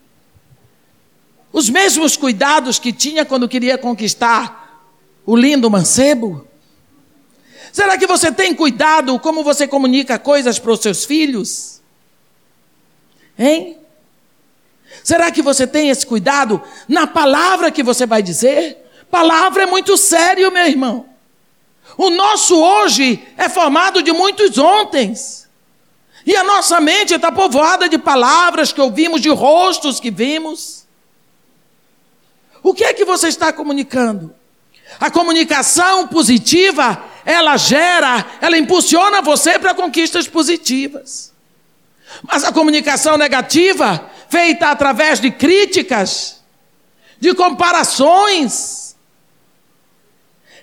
os 1.51 1.69
mesmos 1.69 2.15
cuidados 2.15 2.79
que 2.79 2.93
tinha 2.93 3.25
quando 3.25 3.49
queria 3.49 3.77
conquistar 3.77 4.85
o 5.25 5.35
lindo 5.35 5.69
mancebo? 5.69 6.47
Será 7.73 7.97
que 7.97 8.07
você 8.07 8.31
tem 8.31 8.55
cuidado 8.55 9.19
como 9.19 9.43
você 9.43 9.67
comunica 9.67 10.17
coisas 10.17 10.57
para 10.57 10.71
os 10.71 10.79
seus 10.79 11.03
filhos? 11.03 11.76
Hein? 13.37 13.77
Será 15.03 15.31
que 15.31 15.41
você 15.41 15.67
tem 15.67 15.89
esse 15.89 16.05
cuidado 16.05 16.61
na 16.87 17.05
palavra 17.05 17.71
que 17.71 17.83
você 17.83 18.05
vai 18.05 18.21
dizer? 18.21 18.77
Palavra 19.11 19.63
é 19.63 19.65
muito 19.65 19.97
sério, 19.97 20.51
meu 20.51 20.65
irmão. 20.65 21.05
O 21.97 22.09
nosso 22.09 22.55
hoje 22.59 23.25
é 23.37 23.47
formado 23.47 24.01
de 24.01 24.11
muitos 24.11 24.57
ontens. 24.57 25.47
E 26.25 26.35
a 26.35 26.43
nossa 26.43 26.81
mente 26.81 27.13
está 27.13 27.31
povoada 27.31 27.87
de 27.87 27.97
palavras 27.97 28.73
que 28.73 28.81
ouvimos, 28.81 29.21
de 29.21 29.29
rostos 29.29 29.99
que 29.99 30.11
vimos. 30.11 30.85
O 32.61 32.73
que 32.73 32.83
é 32.83 32.93
que 32.93 33.05
você 33.05 33.29
está 33.29 33.53
comunicando? 33.53 34.35
A 34.99 35.09
comunicação 35.09 36.07
positiva 36.07 37.01
ela 37.23 37.57
gera, 37.57 38.25
ela 38.41 38.57
impulsiona 38.57 39.21
você 39.21 39.59
para 39.59 39.73
conquistas 39.73 40.27
positivas. 40.27 41.33
Mas 42.23 42.43
a 42.43 42.51
comunicação 42.51 43.17
negativa, 43.17 44.09
feita 44.29 44.69
através 44.69 45.19
de 45.19 45.31
críticas, 45.31 46.41
de 47.19 47.33
comparações, 47.33 48.95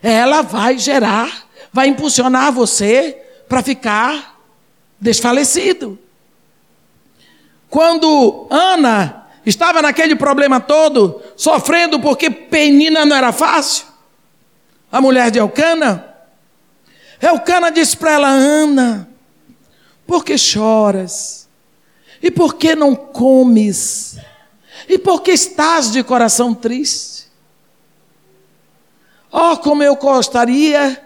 ela 0.02 0.42
vai 0.42 0.78
gerar, 0.78 1.46
vai 1.72 1.88
impulsionar 1.88 2.52
você 2.52 3.18
para 3.48 3.62
ficar 3.62 4.40
desfalecido. 5.00 5.98
Quando 7.68 8.46
Ana 8.50 9.26
estava 9.44 9.82
naquele 9.82 10.14
problema 10.14 10.60
todo, 10.60 11.22
sofrendo 11.36 11.98
porque 12.00 12.30
Penina 12.30 13.04
não 13.04 13.16
era 13.16 13.32
fácil, 13.32 13.86
a 14.90 15.00
mulher 15.00 15.30
de 15.30 15.38
Elcana, 15.38 16.14
Elcana 17.20 17.70
disse 17.70 17.96
para 17.96 18.12
ela: 18.12 18.28
Ana, 18.28 19.08
por 20.06 20.24
que 20.24 20.36
choras? 20.36 21.48
E 22.22 22.30
por 22.30 22.54
que 22.54 22.74
não 22.74 22.94
comes? 22.94 24.16
E 24.88 24.98
por 24.98 25.22
que 25.22 25.32
estás 25.32 25.92
de 25.92 26.02
coração 26.02 26.54
triste? 26.54 27.24
Oh, 29.30 29.56
como 29.56 29.82
eu 29.82 29.96
gostaria 29.96 31.02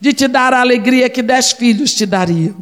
de 0.00 0.14
te 0.14 0.26
dar 0.26 0.54
a 0.54 0.60
alegria 0.60 1.10
que 1.10 1.22
dez 1.22 1.52
filhos 1.52 1.92
te 1.92 2.06
dariam. 2.06 2.56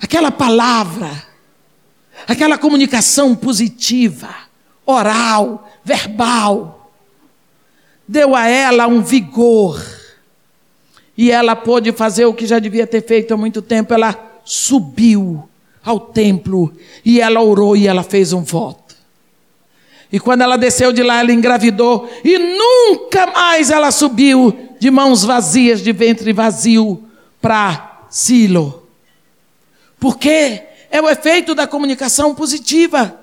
Aquela 0.00 0.30
palavra, 0.30 1.10
aquela 2.28 2.58
comunicação 2.58 3.34
positiva, 3.34 4.28
oral, 4.84 5.70
verbal, 5.82 6.92
deu 8.06 8.36
a 8.36 8.46
ela 8.46 8.86
um 8.86 9.00
vigor. 9.02 9.80
E 11.22 11.30
ela 11.30 11.54
pôde 11.54 11.92
fazer 11.92 12.24
o 12.24 12.34
que 12.34 12.44
já 12.44 12.58
devia 12.58 12.84
ter 12.84 13.00
feito 13.00 13.32
há 13.32 13.36
muito 13.36 13.62
tempo. 13.62 13.94
Ela 13.94 14.40
subiu 14.44 15.48
ao 15.84 16.00
templo 16.00 16.72
e 17.04 17.20
ela 17.20 17.40
orou 17.40 17.76
e 17.76 17.86
ela 17.86 18.02
fez 18.02 18.32
um 18.32 18.42
voto. 18.42 18.96
E 20.10 20.18
quando 20.18 20.40
ela 20.40 20.58
desceu 20.58 20.92
de 20.92 21.00
lá, 21.00 21.20
ela 21.20 21.30
engravidou 21.30 22.10
e 22.24 22.36
nunca 22.36 23.28
mais 23.28 23.70
ela 23.70 23.92
subiu 23.92 24.74
de 24.80 24.90
mãos 24.90 25.22
vazias, 25.22 25.80
de 25.80 25.92
ventre 25.92 26.32
vazio 26.32 27.04
para 27.40 28.00
Silo. 28.10 28.88
Porque 30.00 30.60
é 30.90 31.00
o 31.00 31.08
efeito 31.08 31.54
da 31.54 31.68
comunicação 31.68 32.34
positiva. 32.34 33.16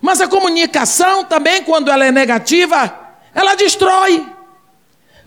Mas 0.00 0.20
a 0.20 0.26
comunicação 0.26 1.24
também, 1.24 1.62
quando 1.62 1.92
ela 1.92 2.04
é 2.04 2.10
negativa, 2.10 2.92
ela 3.32 3.54
destrói. 3.54 4.39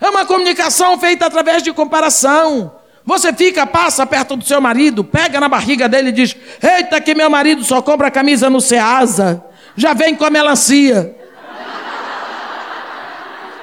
É 0.04 0.10
uma 0.10 0.26
comunicação 0.26 0.98
feita 0.98 1.24
através 1.24 1.62
de 1.62 1.72
comparação. 1.72 2.76
Você 3.06 3.32
fica, 3.32 3.66
passa 3.66 4.04
perto 4.04 4.36
do 4.36 4.44
seu 4.44 4.60
marido, 4.60 5.02
pega 5.02 5.40
na 5.40 5.48
barriga 5.48 5.88
dele 5.88 6.10
e 6.10 6.12
diz: 6.12 6.36
Eita, 6.62 7.00
que 7.00 7.14
meu 7.14 7.30
marido 7.30 7.64
só 7.64 7.80
compra 7.80 8.10
camisa 8.10 8.50
no 8.50 8.60
Ceasa 8.60 9.42
já 9.74 9.94
vem 9.94 10.14
com 10.14 10.26
a 10.26 10.30
melancia. 10.30 11.16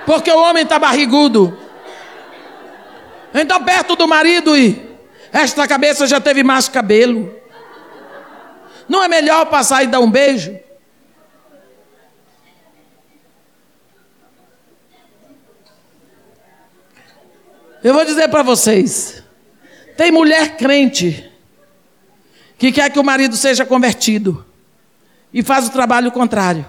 Porque 0.04 0.32
o 0.32 0.42
homem 0.42 0.64
está 0.64 0.80
barrigudo. 0.80 1.56
Então, 3.36 3.64
perto 3.64 3.96
do 3.96 4.08
marido 4.08 4.58
e 4.58 4.98
esta 5.32 5.68
cabeça 5.68 6.08
já 6.08 6.20
teve 6.20 6.42
mais 6.44 6.68
cabelo. 6.68 7.32
Não 8.90 9.04
é 9.04 9.08
melhor 9.08 9.46
passar 9.46 9.84
e 9.84 9.88
dar 9.88 10.00
um 10.00 10.10
beijo? 10.10 10.60
Eu 17.84 17.94
vou 17.94 18.06
dizer 18.06 18.28
para 18.30 18.44
vocês: 18.44 19.24
tem 19.98 20.12
mulher 20.12 20.56
crente 20.58 21.30
que 22.58 22.72
quer 22.72 22.92
que 22.92 23.00
o 23.00 23.04
marido 23.04 23.36
seja 23.36 23.66
convertido 23.66 24.46
e 25.34 25.42
faz 25.42 25.68
o 25.68 25.72
trabalho 25.72 26.12
contrário. 26.12 26.66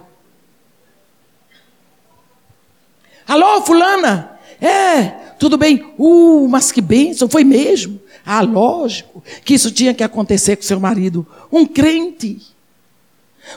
Alô, 3.27 3.63
fulana? 3.63 4.39
É, 4.61 5.07
tudo 5.39 5.57
bem. 5.57 5.93
Uh, 5.99 6.49
mas 6.49 6.73
que 6.73 6.81
bênção, 6.81 7.29
foi 7.29 7.45
mesmo. 7.45 8.01
Ah, 8.25 8.41
lógico 8.41 9.23
que 9.45 9.55
isso 9.55 9.71
tinha 9.71 9.93
que 9.93 10.03
acontecer 10.03 10.57
com 10.57 10.63
seu 10.63 10.81
marido. 10.81 11.27
Um 11.51 11.67
crente. 11.67 12.52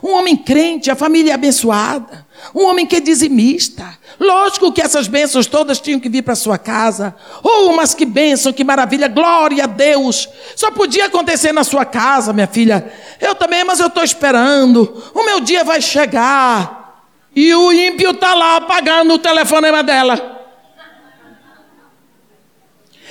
Um 0.04 0.12
homem 0.14 0.36
crente, 0.36 0.92
a 0.92 0.96
família 0.96 1.32
é 1.32 1.36
abençoada. 1.36 2.26
Um 2.54 2.66
homem 2.66 2.86
que 2.86 2.96
é 2.96 3.00
dizimista. 3.00 3.98
Lógico 4.20 4.72
que 4.72 4.82
essas 4.82 5.08
bênçãos 5.08 5.46
todas 5.46 5.80
tinham 5.80 6.00
que 6.00 6.10
vir 6.10 6.22
para 6.22 6.36
sua 6.36 6.58
casa. 6.58 7.16
Oh, 7.44 7.72
mas 7.74 7.94
que 7.94 8.06
bênção, 8.06 8.54
que 8.54 8.64
maravilha, 8.64 9.08
glória 9.08 9.64
a 9.64 9.68
Deus. 9.68 10.28
Só 10.56 10.72
podia 10.72 11.06
acontecer 11.06 11.52
na 11.52 11.64
sua 11.64 11.86
casa, 11.86 12.34
minha 12.34 12.48
filha. 12.48 12.92
Eu 13.20 13.36
também, 13.36 13.64
mas 13.64 13.80
eu 13.80 13.88
estou 13.88 14.04
esperando. 14.04 15.04
O 15.14 15.24
meu 15.24 15.40
dia 15.40 15.64
vai 15.64 15.82
chegar. 15.82 17.04
E 17.36 17.54
o 17.54 17.72
ímpio 17.72 18.12
está 18.12 18.34
lá 18.34 18.58
apagando 18.58 19.14
o 19.14 19.20
telefonema 19.20 19.84
dela. 19.84 20.34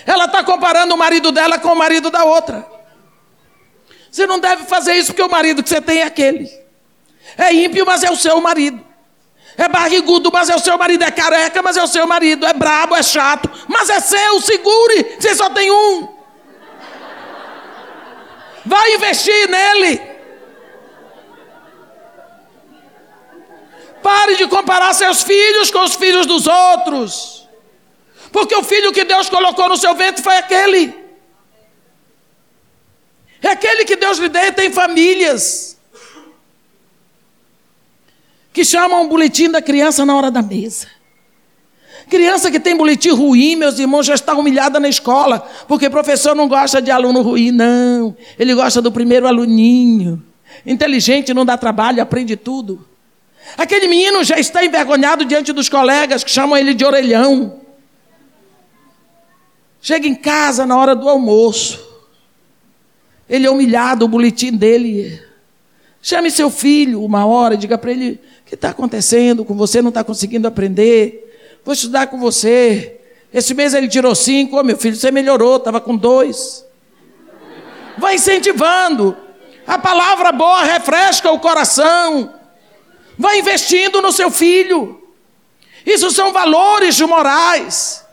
Ela 0.07 0.27
está 0.27 0.45
comparando 0.45 0.95
o 0.95 0.99
marido 0.99 1.33
dela 1.33 1.59
com 1.59 1.69
o 1.69 1.77
marido 1.77 2.11
da 2.11 2.25
outra. 2.25 2.67
Você 4.11 4.27
não 4.27 4.39
deve 4.39 4.65
fazer 4.65 4.95
isso 4.95 5.13
porque 5.13 5.23
o 5.23 5.31
marido 5.31 5.63
que 5.63 5.69
você 5.69 5.81
tem 5.81 6.01
é 6.01 6.05
aquele. 6.05 6.64
É 7.37 7.53
ímpio, 7.53 7.85
mas 7.87 8.03
é 8.03 8.11
o 8.11 8.17
seu 8.17 8.41
marido. 8.41 8.85
É 9.57 9.69
barrigudo, 9.69 10.31
mas 10.33 10.49
é 10.51 10.55
o 10.55 10.59
seu 10.59 10.77
marido. 10.77 11.05
É 11.05 11.11
careca, 11.11 11.63
mas 11.63 11.77
é 11.77 11.83
o 11.83 11.87
seu 11.87 12.07
marido. 12.07 12.47
É 12.47 12.53
brabo, 12.53 12.95
é 12.95 13.03
chato, 13.03 13.51
mas 13.69 13.89
é 13.89 14.01
seu. 14.01 14.41
Segure. 14.41 15.17
Você 15.19 15.35
só 15.35 15.51
tem 15.51 15.71
um. 15.71 16.09
Vai 18.65 18.95
investir 18.95 19.49
nele. 19.49 20.01
Pare 24.03 24.37
de 24.37 24.47
comparar 24.49 24.93
seus 24.93 25.23
filhos 25.23 25.71
com 25.71 25.81
os 25.81 25.95
filhos 25.95 26.27
dos 26.27 26.47
outros. 26.47 27.49
Porque 28.33 28.55
o 28.55 28.63
filho 28.63 28.93
que 28.93 29.05
Deus 29.05 29.29
colocou 29.29 29.69
no 29.69 29.77
seu 29.77 29.95
ventre 29.95 30.23
foi 30.23 30.37
aquele. 30.37 31.05
É 33.43 33.49
aquele 33.49 33.85
que 33.85 33.97
Deus 33.97 34.19
lhe 34.19 34.29
deu, 34.29 34.53
tem 34.53 34.73
famílias 34.73 35.74
que 38.55 38.65
chamam 38.65 39.05
o 39.05 39.09
boletim 39.09 39.51
da 39.51 39.61
criança 39.61 40.07
na 40.07 40.17
hora 40.17 40.31
da 40.31 40.41
mesa. 40.41 40.87
Criança 42.09 42.53
que 42.53 42.61
tem 42.61 42.77
boletim 42.77 43.11
ruim, 43.11 43.57
meus 43.57 43.81
irmãos, 43.81 44.07
já 44.07 44.15
está 44.15 44.33
humilhada 44.33 44.79
na 44.79 44.89
escola, 44.89 45.41
porque 45.67 45.91
professor 45.91 46.37
não 46.37 46.47
gosta 46.47 46.81
de 46.81 46.89
aluno 46.89 47.21
ruim, 47.21 47.51
não. 47.51 48.17
Ele 48.39 48.55
gosta 48.55 48.81
do 48.81 48.93
primeiro 48.93 49.27
aluninho. 49.27 50.23
Inteligente, 50.65 51.35
não 51.35 51.45
dá 51.45 51.59
trabalho, 51.59 52.01
aprende 52.01 52.37
tudo. 52.37 52.87
Aquele 53.59 53.89
menino 53.89 54.23
já 54.23 54.39
está 54.39 54.65
envergonhado 54.65 55.25
diante 55.25 55.53
dos 55.53 55.69
colegas 55.69 56.23
que 56.23 56.31
chamam 56.31 56.57
ele 56.57 56.75
de 56.75 56.85
orelhão. 56.85 57.61
Chega 59.81 60.07
em 60.07 60.15
casa 60.15 60.65
na 60.65 60.77
hora 60.77 60.95
do 60.95 61.09
almoço. 61.09 61.85
Ele 63.29 63.47
é 63.47 63.51
humilhado, 63.51 64.05
o 64.05 64.09
boletim 64.09 64.53
dele. 64.53 65.21
Chame 66.05 66.31
seu 66.31 66.51
filho 66.51 67.03
uma 67.03 67.25
hora, 67.25 67.57
diga 67.57 67.79
para 67.79 67.91
ele: 67.91 68.21
que 68.55 68.57
está 68.57 68.71
acontecendo 68.71 69.45
com 69.45 69.55
você? 69.55 69.83
Não 69.83 69.89
está 69.89 70.05
conseguindo 70.05 70.47
aprender? 70.47 71.59
Vou 71.65 71.75
estudar 71.75 72.07
com 72.07 72.19
você. 72.19 73.01
Esse 73.33 73.53
mês 73.53 73.75
ele 73.75 73.89
tirou 73.89 74.15
cinco. 74.15 74.57
Ô, 74.57 74.61
oh, 74.61 74.63
meu 74.63 74.77
filho, 74.77 74.95
você 74.95 75.11
melhorou, 75.11 75.57
estava 75.57 75.81
com 75.81 75.97
dois. 75.97 76.65
Vai 77.99 78.15
incentivando. 78.15 79.17
A 79.67 79.77
palavra 79.77 80.31
boa 80.31 80.63
refresca 80.63 81.33
o 81.33 81.41
coração. 81.41 82.33
Vai 83.19 83.41
investindo 83.41 84.01
no 84.01 84.13
seu 84.13 84.31
filho. 84.31 85.03
Isso 85.85 86.11
são 86.13 86.33
valores 86.33 87.01
morais. 87.01 88.05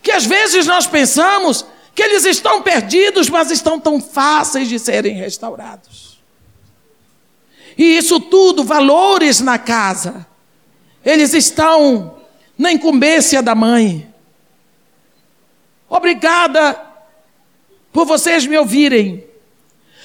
Que 0.00 0.12
às 0.12 0.24
vezes 0.24 0.66
nós 0.66 0.86
pensamos 0.86 1.66
que 1.92 2.02
eles 2.02 2.24
estão 2.24 2.62
perdidos, 2.62 3.28
mas 3.28 3.50
estão 3.50 3.80
tão 3.80 4.00
fáceis 4.00 4.68
de 4.68 4.78
serem 4.78 5.16
restaurados. 5.16 6.05
E 7.76 7.96
isso 7.96 8.18
tudo, 8.18 8.64
valores 8.64 9.40
na 9.40 9.58
casa, 9.58 10.26
eles 11.04 11.34
estão 11.34 12.16
na 12.56 12.72
incumbência 12.72 13.42
da 13.42 13.54
mãe. 13.54 14.08
Obrigada 15.88 16.80
por 17.92 18.06
vocês 18.06 18.46
me 18.46 18.58
ouvirem, 18.58 19.24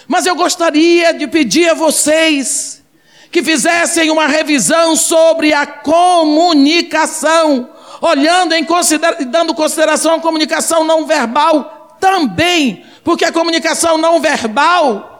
mas 0.08 0.26
eu 0.26 0.36
gostaria 0.36 1.14
de 1.14 1.28
pedir 1.28 1.70
a 1.70 1.74
vocês 1.74 2.84
que 3.32 3.42
fizessem 3.42 4.12
uma 4.12 4.28
revisão 4.28 4.96
sobre 4.96 5.54
a 5.54 5.66
comunicação, 5.66 6.10
olhando 8.02 8.54
em 8.54 8.64
considera 8.64 9.24
dando 9.26 9.56
consideração 9.56 10.16
à 10.16 10.20
comunicação 10.20 10.84
não 10.84 11.08
verbal 11.08 11.98
também, 12.00 12.86
porque 13.04 13.24
a 13.24 13.32
comunicação 13.32 13.98
não 13.98 14.20
verbal 14.20 15.11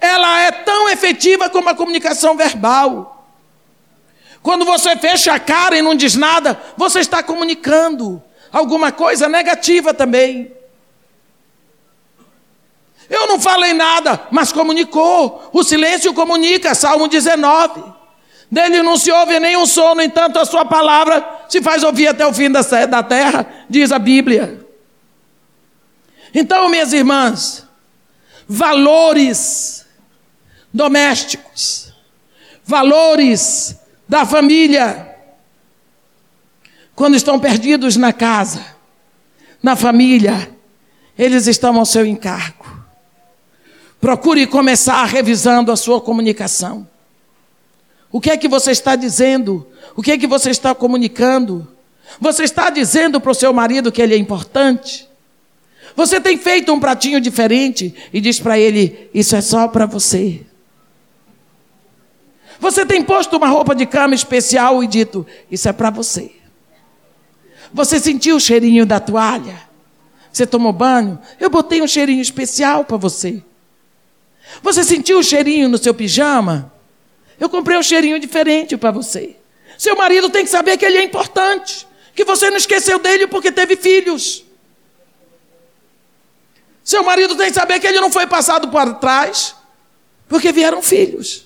ela 0.00 0.40
é 0.40 0.50
tão 0.50 0.88
efetiva 0.88 1.48
como 1.48 1.68
a 1.68 1.74
comunicação 1.74 2.36
verbal. 2.36 3.26
Quando 4.42 4.64
você 4.64 4.94
fecha 4.96 5.32
a 5.32 5.40
cara 5.40 5.76
e 5.76 5.82
não 5.82 5.94
diz 5.94 6.16
nada, 6.16 6.60
você 6.76 7.00
está 7.00 7.22
comunicando 7.22 8.22
alguma 8.52 8.92
coisa 8.92 9.28
negativa 9.28 9.94
também. 9.94 10.52
Eu 13.08 13.26
não 13.26 13.40
falei 13.40 13.72
nada, 13.72 14.28
mas 14.30 14.52
comunicou. 14.52 15.50
O 15.52 15.62
silêncio 15.62 16.12
comunica, 16.12 16.74
Salmo 16.74 17.08
19. 17.08 17.82
Dele 18.50 18.82
não 18.82 18.96
se 18.96 19.10
ouve 19.10 19.40
nenhum 19.40 19.66
som, 19.66 19.94
no 19.94 20.02
entanto, 20.02 20.38
a 20.38 20.44
sua 20.44 20.64
palavra 20.64 21.26
se 21.48 21.62
faz 21.62 21.82
ouvir 21.82 22.08
até 22.08 22.26
o 22.26 22.32
fim 22.32 22.50
da, 22.50 22.60
da 22.86 23.02
terra, 23.02 23.46
diz 23.68 23.90
a 23.90 23.98
Bíblia. 23.98 24.64
Então, 26.34 26.68
minhas 26.68 26.92
irmãs, 26.92 27.66
valores 28.46 29.83
domésticos, 30.74 31.94
valores 32.64 33.76
da 34.08 34.26
família, 34.26 35.14
quando 36.96 37.14
estão 37.14 37.38
perdidos 37.38 37.96
na 37.96 38.12
casa, 38.12 38.64
na 39.62 39.76
família, 39.76 40.50
eles 41.16 41.46
estão 41.46 41.78
ao 41.78 41.86
seu 41.86 42.04
encargo. 42.04 42.66
Procure 44.00 44.48
começar 44.48 45.04
revisando 45.04 45.70
a 45.70 45.76
sua 45.76 46.00
comunicação. 46.00 46.86
O 48.10 48.20
que 48.20 48.30
é 48.30 48.36
que 48.36 48.48
você 48.48 48.72
está 48.72 48.96
dizendo? 48.96 49.66
O 49.96 50.02
que 50.02 50.12
é 50.12 50.18
que 50.18 50.26
você 50.26 50.50
está 50.50 50.74
comunicando? 50.74 51.66
Você 52.20 52.42
está 52.44 52.68
dizendo 52.68 53.20
para 53.20 53.30
o 53.30 53.34
seu 53.34 53.52
marido 53.52 53.92
que 53.92 54.02
ele 54.02 54.14
é 54.14 54.18
importante? 54.18 55.08
Você 55.96 56.20
tem 56.20 56.36
feito 56.36 56.72
um 56.72 56.80
pratinho 56.80 57.20
diferente 57.20 57.94
e 58.12 58.20
diz 58.20 58.38
para 58.38 58.58
ele: 58.58 59.08
Isso 59.14 59.34
é 59.34 59.40
só 59.40 59.68
para 59.68 59.86
você. 59.86 60.44
Você 62.64 62.86
tem 62.86 63.04
posto 63.04 63.36
uma 63.36 63.46
roupa 63.46 63.74
de 63.74 63.84
cama 63.84 64.14
especial 64.14 64.82
e 64.82 64.86
dito: 64.86 65.26
Isso 65.50 65.68
é 65.68 65.72
para 65.72 65.90
você. 65.90 66.32
Você 67.74 68.00
sentiu 68.00 68.36
o 68.36 68.40
cheirinho 68.40 68.86
da 68.86 68.98
toalha? 68.98 69.60
Você 70.32 70.46
tomou 70.46 70.72
banho? 70.72 71.18
Eu 71.38 71.50
botei 71.50 71.82
um 71.82 71.86
cheirinho 71.86 72.22
especial 72.22 72.82
para 72.82 72.96
você. 72.96 73.42
Você 74.62 74.82
sentiu 74.82 75.18
o 75.18 75.22
cheirinho 75.22 75.68
no 75.68 75.76
seu 75.76 75.92
pijama? 75.92 76.72
Eu 77.38 77.50
comprei 77.50 77.76
um 77.76 77.82
cheirinho 77.82 78.18
diferente 78.18 78.78
para 78.78 78.90
você. 78.90 79.36
Seu 79.76 79.94
marido 79.94 80.30
tem 80.30 80.42
que 80.42 80.50
saber 80.50 80.78
que 80.78 80.86
ele 80.86 80.96
é 80.96 81.04
importante, 81.04 81.86
que 82.14 82.24
você 82.24 82.48
não 82.48 82.56
esqueceu 82.56 82.98
dele 82.98 83.26
porque 83.26 83.52
teve 83.52 83.76
filhos. 83.76 84.42
Seu 86.82 87.04
marido 87.04 87.36
tem 87.36 87.48
que 87.48 87.54
saber 87.54 87.78
que 87.78 87.86
ele 87.86 88.00
não 88.00 88.10
foi 88.10 88.26
passado 88.26 88.68
para 88.68 88.94
trás 88.94 89.54
porque 90.26 90.50
vieram 90.50 90.80
filhos. 90.80 91.43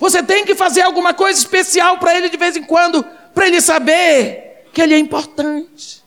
Você 0.00 0.22
tem 0.22 0.46
que 0.46 0.54
fazer 0.54 0.80
alguma 0.80 1.12
coisa 1.12 1.38
especial 1.38 1.98
para 1.98 2.16
ele 2.16 2.30
de 2.30 2.36
vez 2.38 2.56
em 2.56 2.62
quando, 2.62 3.04
para 3.34 3.46
ele 3.46 3.60
saber 3.60 4.64
que 4.72 4.80
ele 4.80 4.94
é 4.94 4.98
importante. 4.98 6.02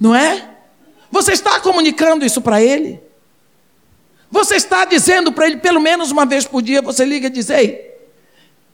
Não 0.00 0.12
é? 0.12 0.50
Você 1.12 1.32
está 1.32 1.60
comunicando 1.60 2.26
isso 2.26 2.42
para 2.42 2.60
ele? 2.60 3.00
Você 4.28 4.56
está 4.56 4.84
dizendo 4.84 5.30
para 5.30 5.46
ele, 5.46 5.58
pelo 5.58 5.80
menos 5.80 6.10
uma 6.10 6.26
vez 6.26 6.44
por 6.44 6.60
dia, 6.60 6.82
você 6.82 7.04
liga 7.04 7.28
e 7.28 7.30
diz: 7.30 7.48
Ei, 7.48 7.94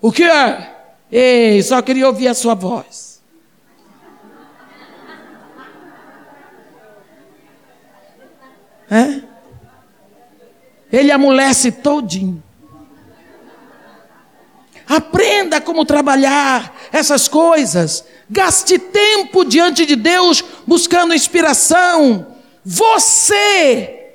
o 0.00 0.10
que 0.10 0.24
é? 0.24 0.76
Ei, 1.12 1.62
só 1.62 1.82
queria 1.82 2.06
ouvir 2.06 2.28
a 2.28 2.34
sua 2.34 2.54
voz. 2.54 3.20
É? 8.90 9.20
Ele 10.90 11.12
amolece 11.12 11.70
todinho. 11.70 12.42
Aprenda 14.88 15.60
como 15.60 15.84
trabalhar 15.84 16.74
essas 16.90 17.28
coisas. 17.28 18.04
Gaste 18.30 18.78
tempo 18.78 19.44
diante 19.44 19.84
de 19.84 19.94
Deus 19.94 20.42
buscando 20.66 21.14
inspiração. 21.14 22.34
Você 22.64 24.14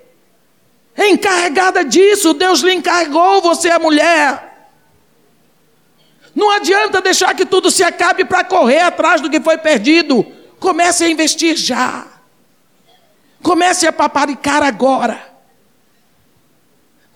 é 0.95 1.09
encarregada 1.09 1.85
disso. 1.85 2.33
Deus 2.33 2.61
lhe 2.61 2.73
encarregou, 2.73 3.39
você 3.39 3.69
é 3.69 3.77
mulher. 3.77 4.71
Não 6.33 6.49
adianta 6.49 6.99
deixar 7.01 7.35
que 7.35 7.45
tudo 7.45 7.69
se 7.69 7.83
acabe 7.83 8.25
para 8.25 8.43
correr 8.43 8.79
atrás 8.79 9.21
do 9.21 9.29
que 9.29 9.39
foi 9.39 9.59
perdido. 9.59 10.25
Comece 10.59 11.03
a 11.03 11.09
investir 11.09 11.55
já. 11.55 12.07
Comece 13.43 13.85
a 13.85 13.93
paparicar 13.93 14.63
agora. 14.63 15.33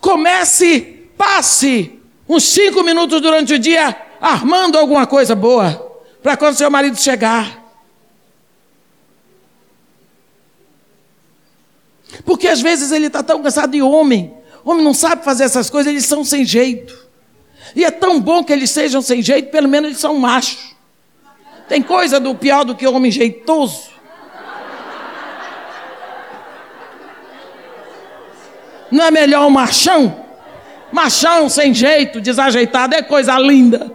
Comece, 0.00 1.10
passe 1.16 1.97
uns 2.28 2.44
cinco 2.44 2.82
minutos 2.82 3.20
durante 3.20 3.54
o 3.54 3.58
dia 3.58 3.96
armando 4.20 4.76
alguma 4.76 5.06
coisa 5.06 5.34
boa 5.34 6.02
para 6.22 6.36
quando 6.36 6.56
seu 6.56 6.70
marido 6.70 6.96
chegar. 6.96 7.64
Porque 12.24 12.48
às 12.48 12.60
vezes 12.60 12.92
ele 12.92 13.06
está 13.06 13.22
tão 13.22 13.42
cansado 13.42 13.72
de 13.72 13.82
homem. 13.82 14.34
Homem 14.64 14.84
não 14.84 14.92
sabe 14.92 15.24
fazer 15.24 15.44
essas 15.44 15.70
coisas, 15.70 15.90
eles 15.90 16.04
são 16.04 16.24
sem 16.24 16.44
jeito. 16.44 17.08
E 17.74 17.84
é 17.84 17.90
tão 17.90 18.20
bom 18.20 18.42
que 18.42 18.52
eles 18.52 18.70
sejam 18.70 19.00
sem 19.00 19.22
jeito, 19.22 19.50
pelo 19.50 19.68
menos 19.68 19.90
eles 19.90 20.00
são 20.00 20.14
machos. 20.18 20.76
Tem 21.68 21.82
coisa 21.82 22.18
do 22.18 22.34
pior 22.34 22.64
do 22.64 22.74
que 22.74 22.86
homem 22.86 23.10
jeitoso. 23.10 23.88
Não 28.90 29.04
é 29.04 29.10
melhor 29.10 29.46
um 29.46 29.50
machão? 29.50 30.27
Machão 30.90 31.48
sem 31.48 31.74
jeito, 31.74 32.20
desajeitado, 32.20 32.94
é 32.94 33.02
coisa 33.02 33.38
linda. 33.38 33.92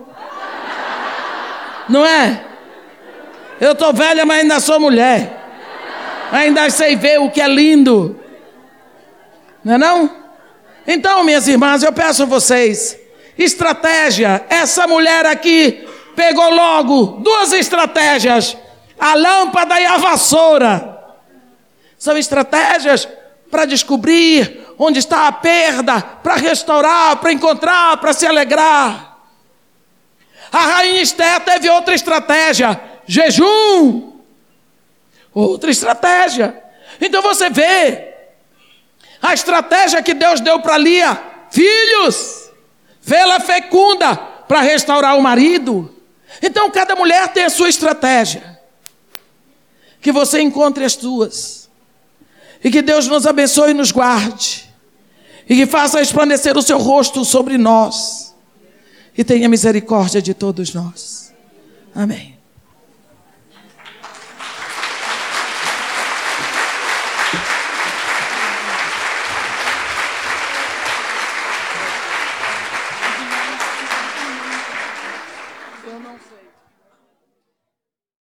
Não 1.89 2.05
é? 2.05 2.43
Eu 3.59 3.75
tô 3.75 3.91
velha, 3.91 4.25
mas 4.25 4.41
ainda 4.41 4.59
sou 4.59 4.79
mulher. 4.79 5.41
Ainda 6.31 6.69
sei 6.69 6.95
ver 6.95 7.19
o 7.19 7.29
que 7.29 7.41
é 7.41 7.47
lindo. 7.47 8.19
Não 9.63 9.75
é 9.75 9.77
não? 9.77 10.23
Então, 10.85 11.23
minhas 11.23 11.47
irmãs, 11.47 11.83
eu 11.83 11.93
peço 11.93 12.23
a 12.23 12.25
vocês, 12.25 12.97
estratégia. 13.37 14.45
Essa 14.49 14.87
mulher 14.87 15.25
aqui 15.25 15.87
pegou 16.15 16.49
logo 16.49 17.21
duas 17.21 17.53
estratégias: 17.53 18.57
a 18.99 19.13
lâmpada 19.15 19.79
e 19.79 19.85
a 19.85 19.97
vassoura. 19.97 20.93
São 21.97 22.17
estratégias 22.17 23.07
para 23.49 23.65
descobrir 23.65 24.62
onde 24.77 24.99
está 24.99 25.27
a 25.27 25.31
perda, 25.31 26.01
para 26.01 26.35
restaurar, 26.35 27.17
para 27.17 27.31
encontrar, 27.31 27.97
para 27.97 28.13
se 28.13 28.25
alegrar. 28.25 29.17
A 30.51 30.59
rainha 30.59 31.01
Esther 31.01 31.39
teve 31.41 31.69
outra 31.69 31.95
estratégia: 31.95 32.79
jejum. 33.07 34.13
Outra 35.33 35.71
estratégia. 35.71 36.61
Então 37.01 37.21
você 37.21 37.49
vê 37.49 38.13
a 39.21 39.33
estratégia 39.33 40.03
que 40.03 40.13
Deus 40.13 40.39
deu 40.39 40.59
para 40.59 40.77
Lia: 40.77 41.21
filhos, 41.49 42.51
vê-la 43.01 43.39
fecunda 43.39 44.15
para 44.15 44.61
restaurar 44.61 45.17
o 45.17 45.21
marido. 45.21 45.93
Então 46.41 46.69
cada 46.69 46.95
mulher 46.95 47.29
tem 47.29 47.45
a 47.45 47.49
sua 47.49 47.69
estratégia. 47.69 48.59
Que 50.01 50.11
você 50.11 50.41
encontre 50.41 50.83
as 50.83 50.93
suas. 50.93 51.62
E 52.63 52.71
que 52.71 52.81
Deus 52.81 53.07
nos 53.07 53.25
abençoe 53.25 53.71
e 53.71 53.73
nos 53.73 53.91
guarde. 53.91 54.69
E 55.49 55.55
que 55.55 55.65
faça 55.65 55.99
resplandecer 55.99 56.57
o 56.57 56.61
seu 56.61 56.77
rosto 56.77 57.25
sobre 57.25 57.57
nós. 57.57 58.33
E 59.17 59.23
tenha 59.23 59.49
misericórdia 59.49 60.21
de 60.21 60.33
todos 60.33 60.73
nós. 60.73 61.33
Amém. 61.93 62.37